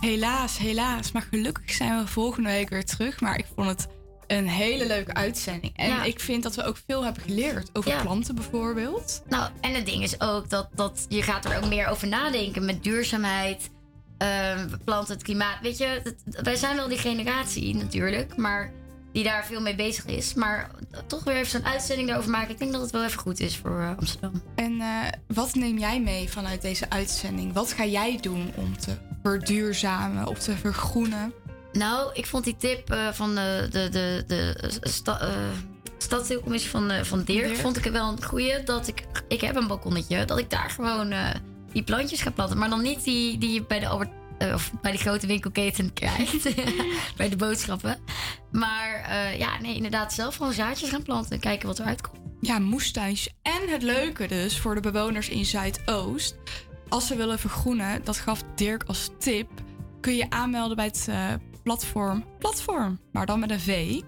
Helaas, 0.00 0.58
helaas. 0.58 1.12
Maar 1.12 1.26
gelukkig 1.30 1.70
zijn 1.70 1.98
we 1.98 2.06
volgende 2.06 2.48
week 2.48 2.68
weer 2.68 2.84
terug. 2.84 3.20
Maar 3.20 3.38
ik 3.38 3.46
vond 3.54 3.68
het 3.68 3.86
een 4.26 4.48
hele 4.48 4.86
leuke 4.86 5.14
uitzending. 5.14 5.76
En 5.76 5.88
Ja. 5.88 6.02
ik 6.04 6.20
vind 6.20 6.42
dat 6.42 6.54
we 6.54 6.62
ook 6.64 6.76
veel 6.86 7.04
hebben 7.04 7.22
geleerd. 7.22 7.70
Over 7.72 7.90
Ja. 7.90 8.02
planten 8.02 8.34
bijvoorbeeld. 8.34 9.22
Nou, 9.28 9.50
en 9.60 9.74
het 9.74 9.86
ding 9.86 10.02
is 10.02 10.20
ook 10.20 10.50
dat, 10.50 10.68
dat 10.74 11.06
je 11.08 11.22
gaat 11.22 11.44
er 11.44 11.56
ook 11.56 11.68
meer 11.68 11.86
over 11.86 12.08
nadenken 12.08 12.64
met 12.64 12.82
duurzaamheid, 12.82 13.70
ehm, 14.18 14.68
planten, 14.84 15.14
het 15.14 15.22
klimaat. 15.22 15.58
Weet 15.62 15.78
je, 15.78 16.14
wij 16.24 16.56
zijn 16.56 16.76
wel 16.76 16.88
die 16.88 16.98
generatie 16.98 17.74
natuurlijk, 17.74 18.36
maar 18.36 18.72
die 19.12 19.24
daar 19.24 19.46
veel 19.46 19.60
mee 19.60 19.74
bezig 19.74 20.04
is. 20.04 20.34
Maar 20.34 20.70
toch 21.06 21.24
weer 21.24 21.34
even 21.34 21.50
zo'n 21.50 21.66
uitzending 21.66 22.08
daarover 22.08 22.30
maken. 22.30 22.50
Ik 22.50 22.58
denk 22.58 22.72
dat 22.72 22.80
het 22.80 22.90
wel 22.90 23.04
even 23.04 23.20
goed 23.20 23.40
is 23.40 23.56
voor 23.56 23.80
eh, 23.80 23.96
Amsterdam. 23.98 24.42
En 24.54 24.80
eh, 24.80 24.86
wat 25.26 25.54
neem 25.54 25.78
jij 25.78 26.00
mee 26.00 26.30
vanuit 26.30 26.62
deze 26.62 26.90
uitzending? 26.90 27.52
Wat 27.52 27.72
ga 27.72 27.84
jij 27.84 28.18
doen 28.20 28.52
om 28.54 28.78
te 28.78 28.96
verduurzamen 29.22 30.26
of 30.26 30.38
te 30.38 30.56
vergroenen? 30.56 31.32
Nou, 31.72 32.10
ik 32.14 32.26
vond 32.26 32.44
die 32.44 32.56
tip 32.56 32.90
eh, 32.90 33.08
van 33.12 33.34
de, 33.34 33.68
de, 33.70 33.88
de, 33.90 34.24
de 34.26 34.70
sta, 34.80 35.30
stadsdeelcommissie 35.98 36.70
van, 36.70 36.90
van 37.04 37.22
Dirk, 37.22 37.46
Dirk. 37.46 37.56
vond 37.58 37.76
ik 37.76 37.92
wel 37.92 38.08
een 38.08 38.24
goeie. 38.24 38.62
Dat 38.64 38.88
ik, 38.88 39.04
ik 39.28 39.40
heb 39.40 39.56
een 39.56 39.66
balkonnetje, 39.66 40.24
dat 40.24 40.38
ik 40.38 40.50
daar 40.50 40.70
gewoon 40.70 41.14
die 41.72 41.82
plantjes 41.82 42.22
ga 42.22 42.30
planten. 42.30 42.58
Maar 42.58 42.68
dan 42.70 42.82
niet 42.82 43.04
die, 43.04 43.38
die 43.38 43.52
je 43.52 43.62
bij 43.62 43.78
de 43.78 43.88
Albert 43.88 44.10
of 44.38 44.72
bij 44.82 44.92
de 44.92 44.98
grote 44.98 45.26
winkelketen 45.26 45.92
krijgt. 46.00 46.54
bij 47.16 47.28
de 47.28 47.36
boodschappen. 47.36 47.98
Maar 48.50 49.04
eh, 49.08 49.38
ja, 49.38 49.60
nee, 49.60 49.74
inderdaad 49.74 50.12
zelf 50.12 50.36
gewoon 50.36 50.52
zaadjes 50.52 50.90
gaan 50.90 51.02
planten 51.02 51.32
en 51.32 51.40
kijken 51.40 51.68
wat 51.68 51.78
eruit 51.78 52.00
komt. 52.00 52.18
Ja, 52.40 52.58
moestuintjes. 52.58 53.34
En 53.42 53.68
het 53.68 53.82
leuke 53.82 54.26
dus 54.26 54.58
voor 54.58 54.74
de 54.74 54.80
bewoners 54.80 55.28
in 55.28 55.44
Zuidoost. 55.44 56.36
Als 56.88 57.06
ze 57.06 57.16
willen 57.16 57.38
vergroenen, 57.38 58.04
dat 58.04 58.18
gaf 58.18 58.42
Dirk 58.54 58.82
als 58.86 59.10
tip. 59.18 59.50
Kun 60.00 60.16
je 60.16 60.30
aanmelden 60.30 60.76
bij 60.76 60.84
het 60.84 61.06
eh, 61.08 61.34
platform. 61.62 62.24
Platform, 62.38 63.00
maar 63.12 63.26
dan 63.26 63.40
met 63.40 63.50
een 63.50 63.60
V. 63.60 64.00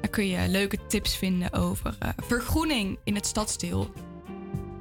Dan 0.00 0.10
kun 0.10 0.26
je 0.26 0.48
leuke 0.48 0.86
tips 0.86 1.16
vinden 1.16 1.52
over 1.52 1.96
eh, 1.98 2.08
vergroening 2.16 2.98
in 3.04 3.14
het 3.14 3.26
stadsdeel. 3.26 3.92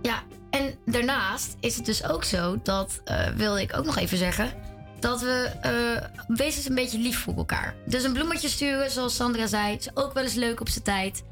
Ja, 0.02 0.24
en 0.50 0.76
daarnaast 0.86 1.56
is 1.60 1.76
het 1.76 1.86
dus 1.86 2.04
ook 2.04 2.24
zo, 2.24 2.60
dat 2.64 3.02
eh, 3.04 3.28
wilde 3.28 3.62
ik 3.62 3.78
ook 3.78 3.86
nog 3.86 3.98
even 3.98 4.18
zeggen, 4.18 4.54
dat 5.00 5.22
we 5.22 5.52
eh 5.62 6.26
wees 6.28 6.56
eens 6.56 6.70
een 6.70 6.76
beetje 6.76 7.00
lief 7.00 7.20
voor 7.20 7.36
elkaar. 7.36 7.76
Dus 7.86 8.04
een 8.04 8.14
bloemetje 8.14 8.48
sturen, 8.48 8.92
zoals 8.92 9.16
Sandra 9.16 9.48
zei, 9.48 9.76
is 9.76 9.96
ook 9.96 10.14
wel 10.14 10.24
eens 10.24 10.34
leuk 10.34 10.60
op 10.60 10.70
zijn 10.70 10.84
tijd. 10.84 11.24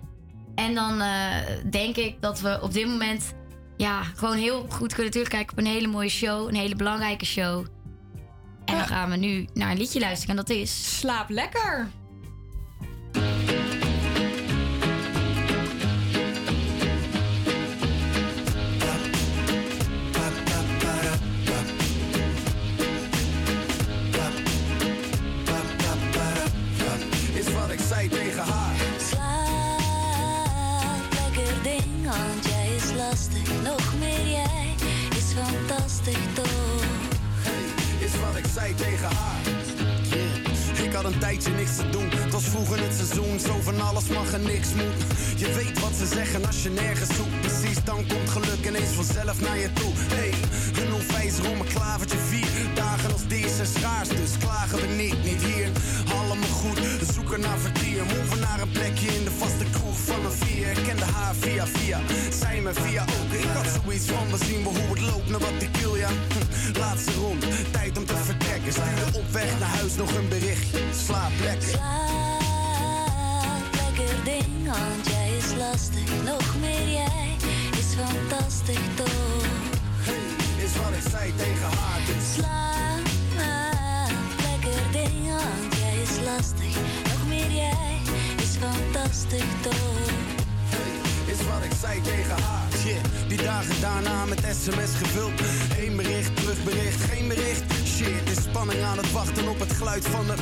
En 0.56 0.76
dan 0.76 1.02
eh, 1.02 1.36
denk 1.70 1.96
ik 1.96 2.22
dat 2.22 2.40
we 2.42 2.60
op 2.62 2.74
dit 2.74 2.88
moment 2.88 3.34
ja, 3.78 4.04
gewoon 4.04 4.38
heel 4.38 4.66
goed 4.70 4.94
kunnen 4.94 5.12
terugkijken 5.12 5.52
op 5.52 5.58
een 5.58 5.72
hele 5.72 5.88
mooie 5.88 6.10
show, 6.10 6.48
een 6.48 6.56
hele 6.56 6.76
belangrijke 6.76 7.26
show. 7.26 7.66
En 8.66 8.76
dan 8.76 8.88
gaan 8.88 9.10
we 9.10 9.16
nu 9.16 9.48
naar 9.54 9.72
een 9.72 9.78
liedje 9.78 10.00
luisteren 10.00 10.38
en 10.38 10.46
dat 10.46 10.56
is... 10.56 11.00
Slaap 11.00 11.30
lekker! 11.30 11.88
Toch? 36.12 36.84
Is 38.00 38.20
wat 38.20 38.38
ik 38.38 38.46
zei 38.54 38.76
tegen 38.76 39.06
haar. 39.06 39.42
Ik 40.84 40.94
had 40.94 41.06
een 41.06 41.20
tijdje 41.20 41.52
niks 41.52 41.76
te 41.76 41.90
doen. 41.90 42.10
Het 42.10 42.32
was 42.32 42.44
vroeger 42.44 42.80
het 42.84 42.94
seizoen. 42.94 43.40
Zo 43.40 43.60
van 43.62 43.82
alles 43.82 44.08
mag 44.08 44.34
en 44.34 44.42
niks 44.42 44.74
moet. 44.74 45.40
Je 45.40 45.54
weet 45.54 45.80
wat 45.80 45.94
ze 45.94 46.06
zeggen 46.06 46.46
als 46.46 46.64
je 46.64 46.70
nergens 46.70 47.16
zoekt. 47.16 47.42
Precies, 47.42 47.84
dan 47.84 48.08
komt 48.08 48.30
geluk 48.30 48.66
ineens 48.66 48.94
vanzelf 48.94 49.42
naar 49.42 49.58
je 49.58 49.74
toe. 49.74 49.92
Hey, 49.96 50.34
een 50.84 50.94
onwijs 50.94 51.38
rom, 51.38 51.60
een 51.60 51.74
klavertje 51.74 52.18
vier. 52.18 52.48
Dagen 52.74 53.12
als 53.12 53.28
deze 53.28 53.66
schaars, 53.66 54.10
dus 54.10 54.38
klagen 54.40 54.80
we 54.80 54.88
niet, 54.88 55.24
niet 55.24 55.44
hier. 55.44 55.70
Allemaal 56.20 56.50
goed, 56.50 56.80
zoeken 57.14 57.40
naar 57.40 57.60
vertier. 58.08 58.24
Move 58.24 58.40
naar 58.40 58.62
een 58.62 58.70
plekje 58.72 59.08
in 59.08 59.24
de 59.24 59.32
vaste 59.32 59.66
kroeg 59.72 59.98
van 59.98 60.26
een 60.26 60.32
vier. 60.32 60.68
Ik 60.68 60.84
kende 60.84 61.04
haar 61.06 61.36
via 61.36 61.68
via, 61.68 62.00
zij 62.32 62.62
me 62.62 62.74
via 62.74 63.02
ook. 63.02 63.32
Ik 63.34 63.46
had 63.54 63.66
zoiets 63.84 64.06
van, 64.06 64.32
we 64.32 64.46
zien 64.46 64.64
wel 64.64 64.76
hoe 64.76 64.90
het 64.90 65.02
loopt, 65.02 65.30
naar 65.30 65.40
wat 65.40 65.62
ik 65.62 65.76
wil, 65.78 65.96
ja. 65.96 66.10
Hm, 66.34 66.80
Laatste 66.80 67.12
rond, 67.12 67.46
tijd 67.72 67.98
om 67.98 68.06
te 68.06 68.16
vertrekken. 68.16 68.72
Stuurde 68.72 69.18
op 69.18 69.32
weg 69.32 69.60
naar 69.60 69.70
huis 69.70 69.96
nog 69.96 70.16
een 70.16 70.28
berichtje. 70.30 70.80
Slaap 71.06 71.32
lekker. 71.42 71.70
Slaap 71.70 72.04
lekker 73.72 74.24
ding, 74.24 74.66
want 74.66 75.08
jij 75.08 75.30
is 75.38 75.50
lastig. 75.58 76.10
Nog 76.26 76.56
meer 76.60 76.88
jij 76.90 77.36
is 77.80 77.96
fantastisch 77.96 78.90
toch? 78.96 79.44
Is 80.58 80.76
wat 80.78 80.94
ik 81.00 81.12
zei 81.12 81.34
tegen 81.36 81.78
haar, 81.78 82.00
dus 82.06 82.34
Slaap 82.34 82.76
lekker 84.42 84.82
ding, 84.92 85.28
want 85.28 85.76
jij 85.80 85.96
is 86.02 86.16
lastig. 86.26 86.95
Fantastisch 88.72 89.54
toch? 89.62 89.96
is 91.26 91.46
wat 91.48 91.64
ik 91.64 91.72
zei 91.82 92.02
tegen 92.02 92.38
haar. 92.44 92.68
Shit, 92.78 93.04
die 93.28 93.42
dagen 93.42 93.82
daarna 93.82 94.26
met 94.26 94.40
sms 94.62 94.92
gevuld. 95.02 95.34
Eén 95.80 95.96
bericht, 95.96 96.36
terugbericht, 96.36 97.04
geen 97.04 97.28
bericht. 97.28 97.64
Shit, 97.86 98.30
is 98.32 98.44
spanning 98.44 98.82
aan 98.84 98.98
het 98.98 99.12
wachten 99.12 99.48
op 99.48 99.60
het 99.60 99.74
geluid 99.74 100.08
van 100.08 100.26
de... 100.26 100.36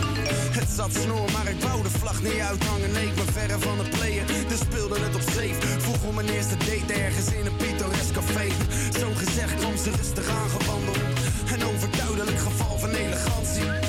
Het 0.60 0.70
zat 0.70 0.94
snor, 0.94 1.32
maar 1.32 1.48
ik 1.48 1.62
wou 1.62 1.84
de 1.84 1.90
vlag 1.90 2.22
niet 2.22 2.40
uithangen. 2.40 2.96
Ik 3.08 3.16
ben 3.16 3.34
verre 3.34 3.60
van 3.60 3.78
het 3.78 3.90
playen, 3.90 4.26
dus 4.48 4.60
speelde 4.60 5.00
het 5.00 5.16
op 5.16 5.22
safe. 5.22 5.80
Vroeg 5.80 6.04
om 6.04 6.16
mijn 6.16 6.30
eerste 6.30 6.58
date 6.58 6.94
ergens 6.94 7.32
in 7.32 7.46
een 7.46 7.56
pittoresk 7.56 8.14
café. 8.14 8.48
Zo 9.00 9.08
gezegd 9.16 9.56
kwam 9.56 9.78
ze 9.78 9.92
rustig 9.92 10.28
aangewandeld. 10.28 10.98
Een 11.54 11.64
overduidelijk 11.64 12.40
geval 12.40 12.78
van 12.78 12.90
elegantie. 12.90 13.83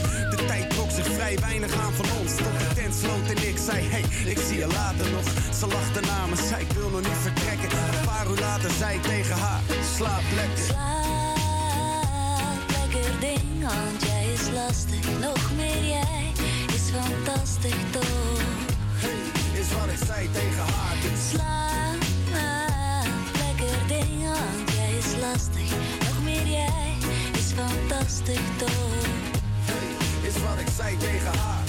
Weinig 1.40 1.72
aan 1.74 1.92
van 1.92 2.04
ons. 2.20 2.34
Tot 2.36 2.58
de 2.58 2.74
tent 2.74 2.94
sloot 2.94 3.26
en 3.34 3.48
ik 3.48 3.58
zei, 3.66 3.78
hey, 3.88 4.04
ik 4.32 4.38
zie 4.48 4.58
je 4.58 4.66
later 4.66 5.10
nog. 5.10 5.24
Ze 5.58 5.66
lachte 5.66 6.00
na 6.00 6.26
me, 6.26 6.36
zei 6.48 6.62
ik 6.62 6.70
wil 6.70 6.90
nog 6.90 7.00
niet 7.00 7.20
vertrekken. 7.22 7.70
Een 7.70 8.06
paar 8.06 8.26
uur 8.30 8.38
later 8.38 8.70
zei 8.70 8.96
ik 8.96 9.02
tegen 9.02 9.36
haar, 9.36 9.60
slaap 9.96 10.22
lekker. 10.34 10.64
Slaap 10.64 11.34
lekker 12.76 13.10
ding, 13.20 13.48
want 13.60 14.02
jij 14.06 14.32
is 14.32 14.46
lastig. 14.54 15.04
Nog 15.20 15.50
meer 15.56 15.84
jij 15.84 16.32
is 16.76 16.86
fantastisch 16.98 17.84
toch? 17.90 18.40
Is 19.60 19.68
wat 19.76 19.88
ik 19.94 20.06
zei 20.06 20.28
tegen 20.32 20.64
haar, 20.74 20.96
dus 21.02 21.30
Slaap 21.30 22.02
lekker 23.42 23.78
ding, 23.86 24.22
want 24.22 24.70
jij 24.76 24.92
is 24.98 25.10
lastig. 25.20 25.70
Nog 26.06 26.18
meer 26.24 26.46
jij 26.46 26.96
is 27.32 27.52
fantastisch 27.60 28.50
toch? 28.58 29.13
Is 30.34 30.42
wat 30.42 30.60
ik 30.60 30.68
zei 30.76 30.96
tegen 30.96 31.38
haar. 31.38 31.64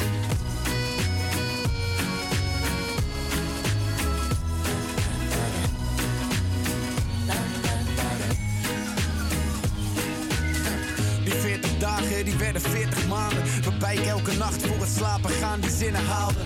Die 11.24 11.34
40 11.34 11.78
dagen, 11.78 12.26
die 12.26 12.36
werden 12.36 12.62
40 12.62 13.08
maanden. 13.08 13.44
Waarbij 13.64 13.96
ik 13.96 14.06
elke 14.06 14.34
nacht 14.34 14.66
voor 14.66 14.80
het 14.80 14.90
slapen 14.96 15.30
gaan 15.30 15.60
die 15.60 15.72
zinnen 15.72 16.06
haalde. 16.06 16.40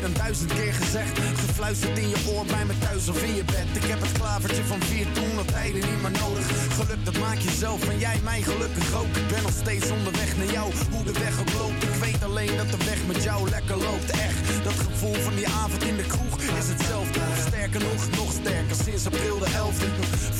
Dan 0.00 0.12
duizend 0.12 0.52
keer 0.52 0.74
gezegd, 0.74 1.18
gefluisterd 1.18 1.98
in 1.98 2.08
je 2.08 2.16
oor 2.32 2.44
bij 2.44 2.64
me 2.64 2.78
thuis 2.78 3.08
of 3.08 3.22
in 3.22 3.34
je 3.34 3.44
bed. 3.44 3.68
Ik 3.82 3.88
heb 3.92 4.00
het 4.00 4.12
klavertje 4.12 4.64
van 4.64 4.80
vier 4.80 5.06
toen 5.12 5.38
al 5.38 5.44
tijden 5.44 5.80
niet 5.90 6.02
meer 6.02 6.16
nodig. 6.24 6.46
Geluk 6.78 7.04
dat 7.04 7.18
maak 7.18 7.38
je 7.38 7.50
zelf 7.50 7.88
en 7.88 7.98
jij 7.98 8.18
mij 8.22 8.42
gelukkig 8.42 8.94
ook. 8.94 9.12
Ik 9.22 9.28
ben 9.28 9.42
nog 9.42 9.56
steeds 9.62 9.90
onderweg 9.90 10.36
naar 10.36 10.52
jou, 10.52 10.72
hoe 10.90 11.04
de 11.04 11.12
weg 11.12 11.40
ook 11.40 11.52
loopt. 11.52 11.82
Ik 11.82 11.96
weet 12.04 12.22
alleen 12.24 12.56
dat 12.56 12.70
de 12.70 12.84
weg 12.84 13.00
met 13.06 13.22
jou 13.22 13.50
lekker 13.50 13.76
loopt. 13.76 14.10
Echt, 14.10 14.64
dat 14.64 14.78
gevoel 14.86 15.14
van 15.14 15.34
die 15.34 15.48
avond 15.48 15.82
in 15.84 15.96
de 15.96 16.06
kroeg 16.06 16.36
is 16.60 16.68
hetzelfde. 16.68 17.20
Sterker 17.46 17.80
nog, 17.80 18.00
nog 18.16 18.30
sterker, 18.32 18.76
sinds 18.84 19.06
april 19.06 19.38
de 19.38 19.50
11e. 19.64 19.88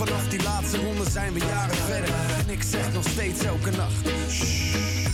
Vanaf 0.01 0.29
die 0.29 0.43
laatste 0.43 0.79
ronde 0.85 1.11
zijn 1.11 1.33
we 1.33 1.39
jaren 1.39 1.77
verder. 1.77 2.15
En 2.39 2.49
ik 2.57 2.63
zeg 2.63 2.93
nog 2.93 3.09
steeds 3.09 3.41
elke 3.45 3.71
nacht. 3.71 4.03
"Shh, 4.31 5.07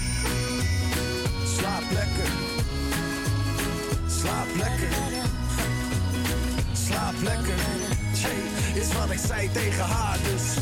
Slaap 1.57 1.87
lekker. 1.93 2.44
Slaap 4.25 4.47
lekker. 4.57 4.89
Slaap 6.73 7.15
lekker. 7.23 7.55
Is 8.75 8.93
wat 8.93 9.11
ik 9.11 9.19
zei 9.19 9.51
tegen 9.53 9.85
haar, 9.85 10.19
dus. 10.23 10.57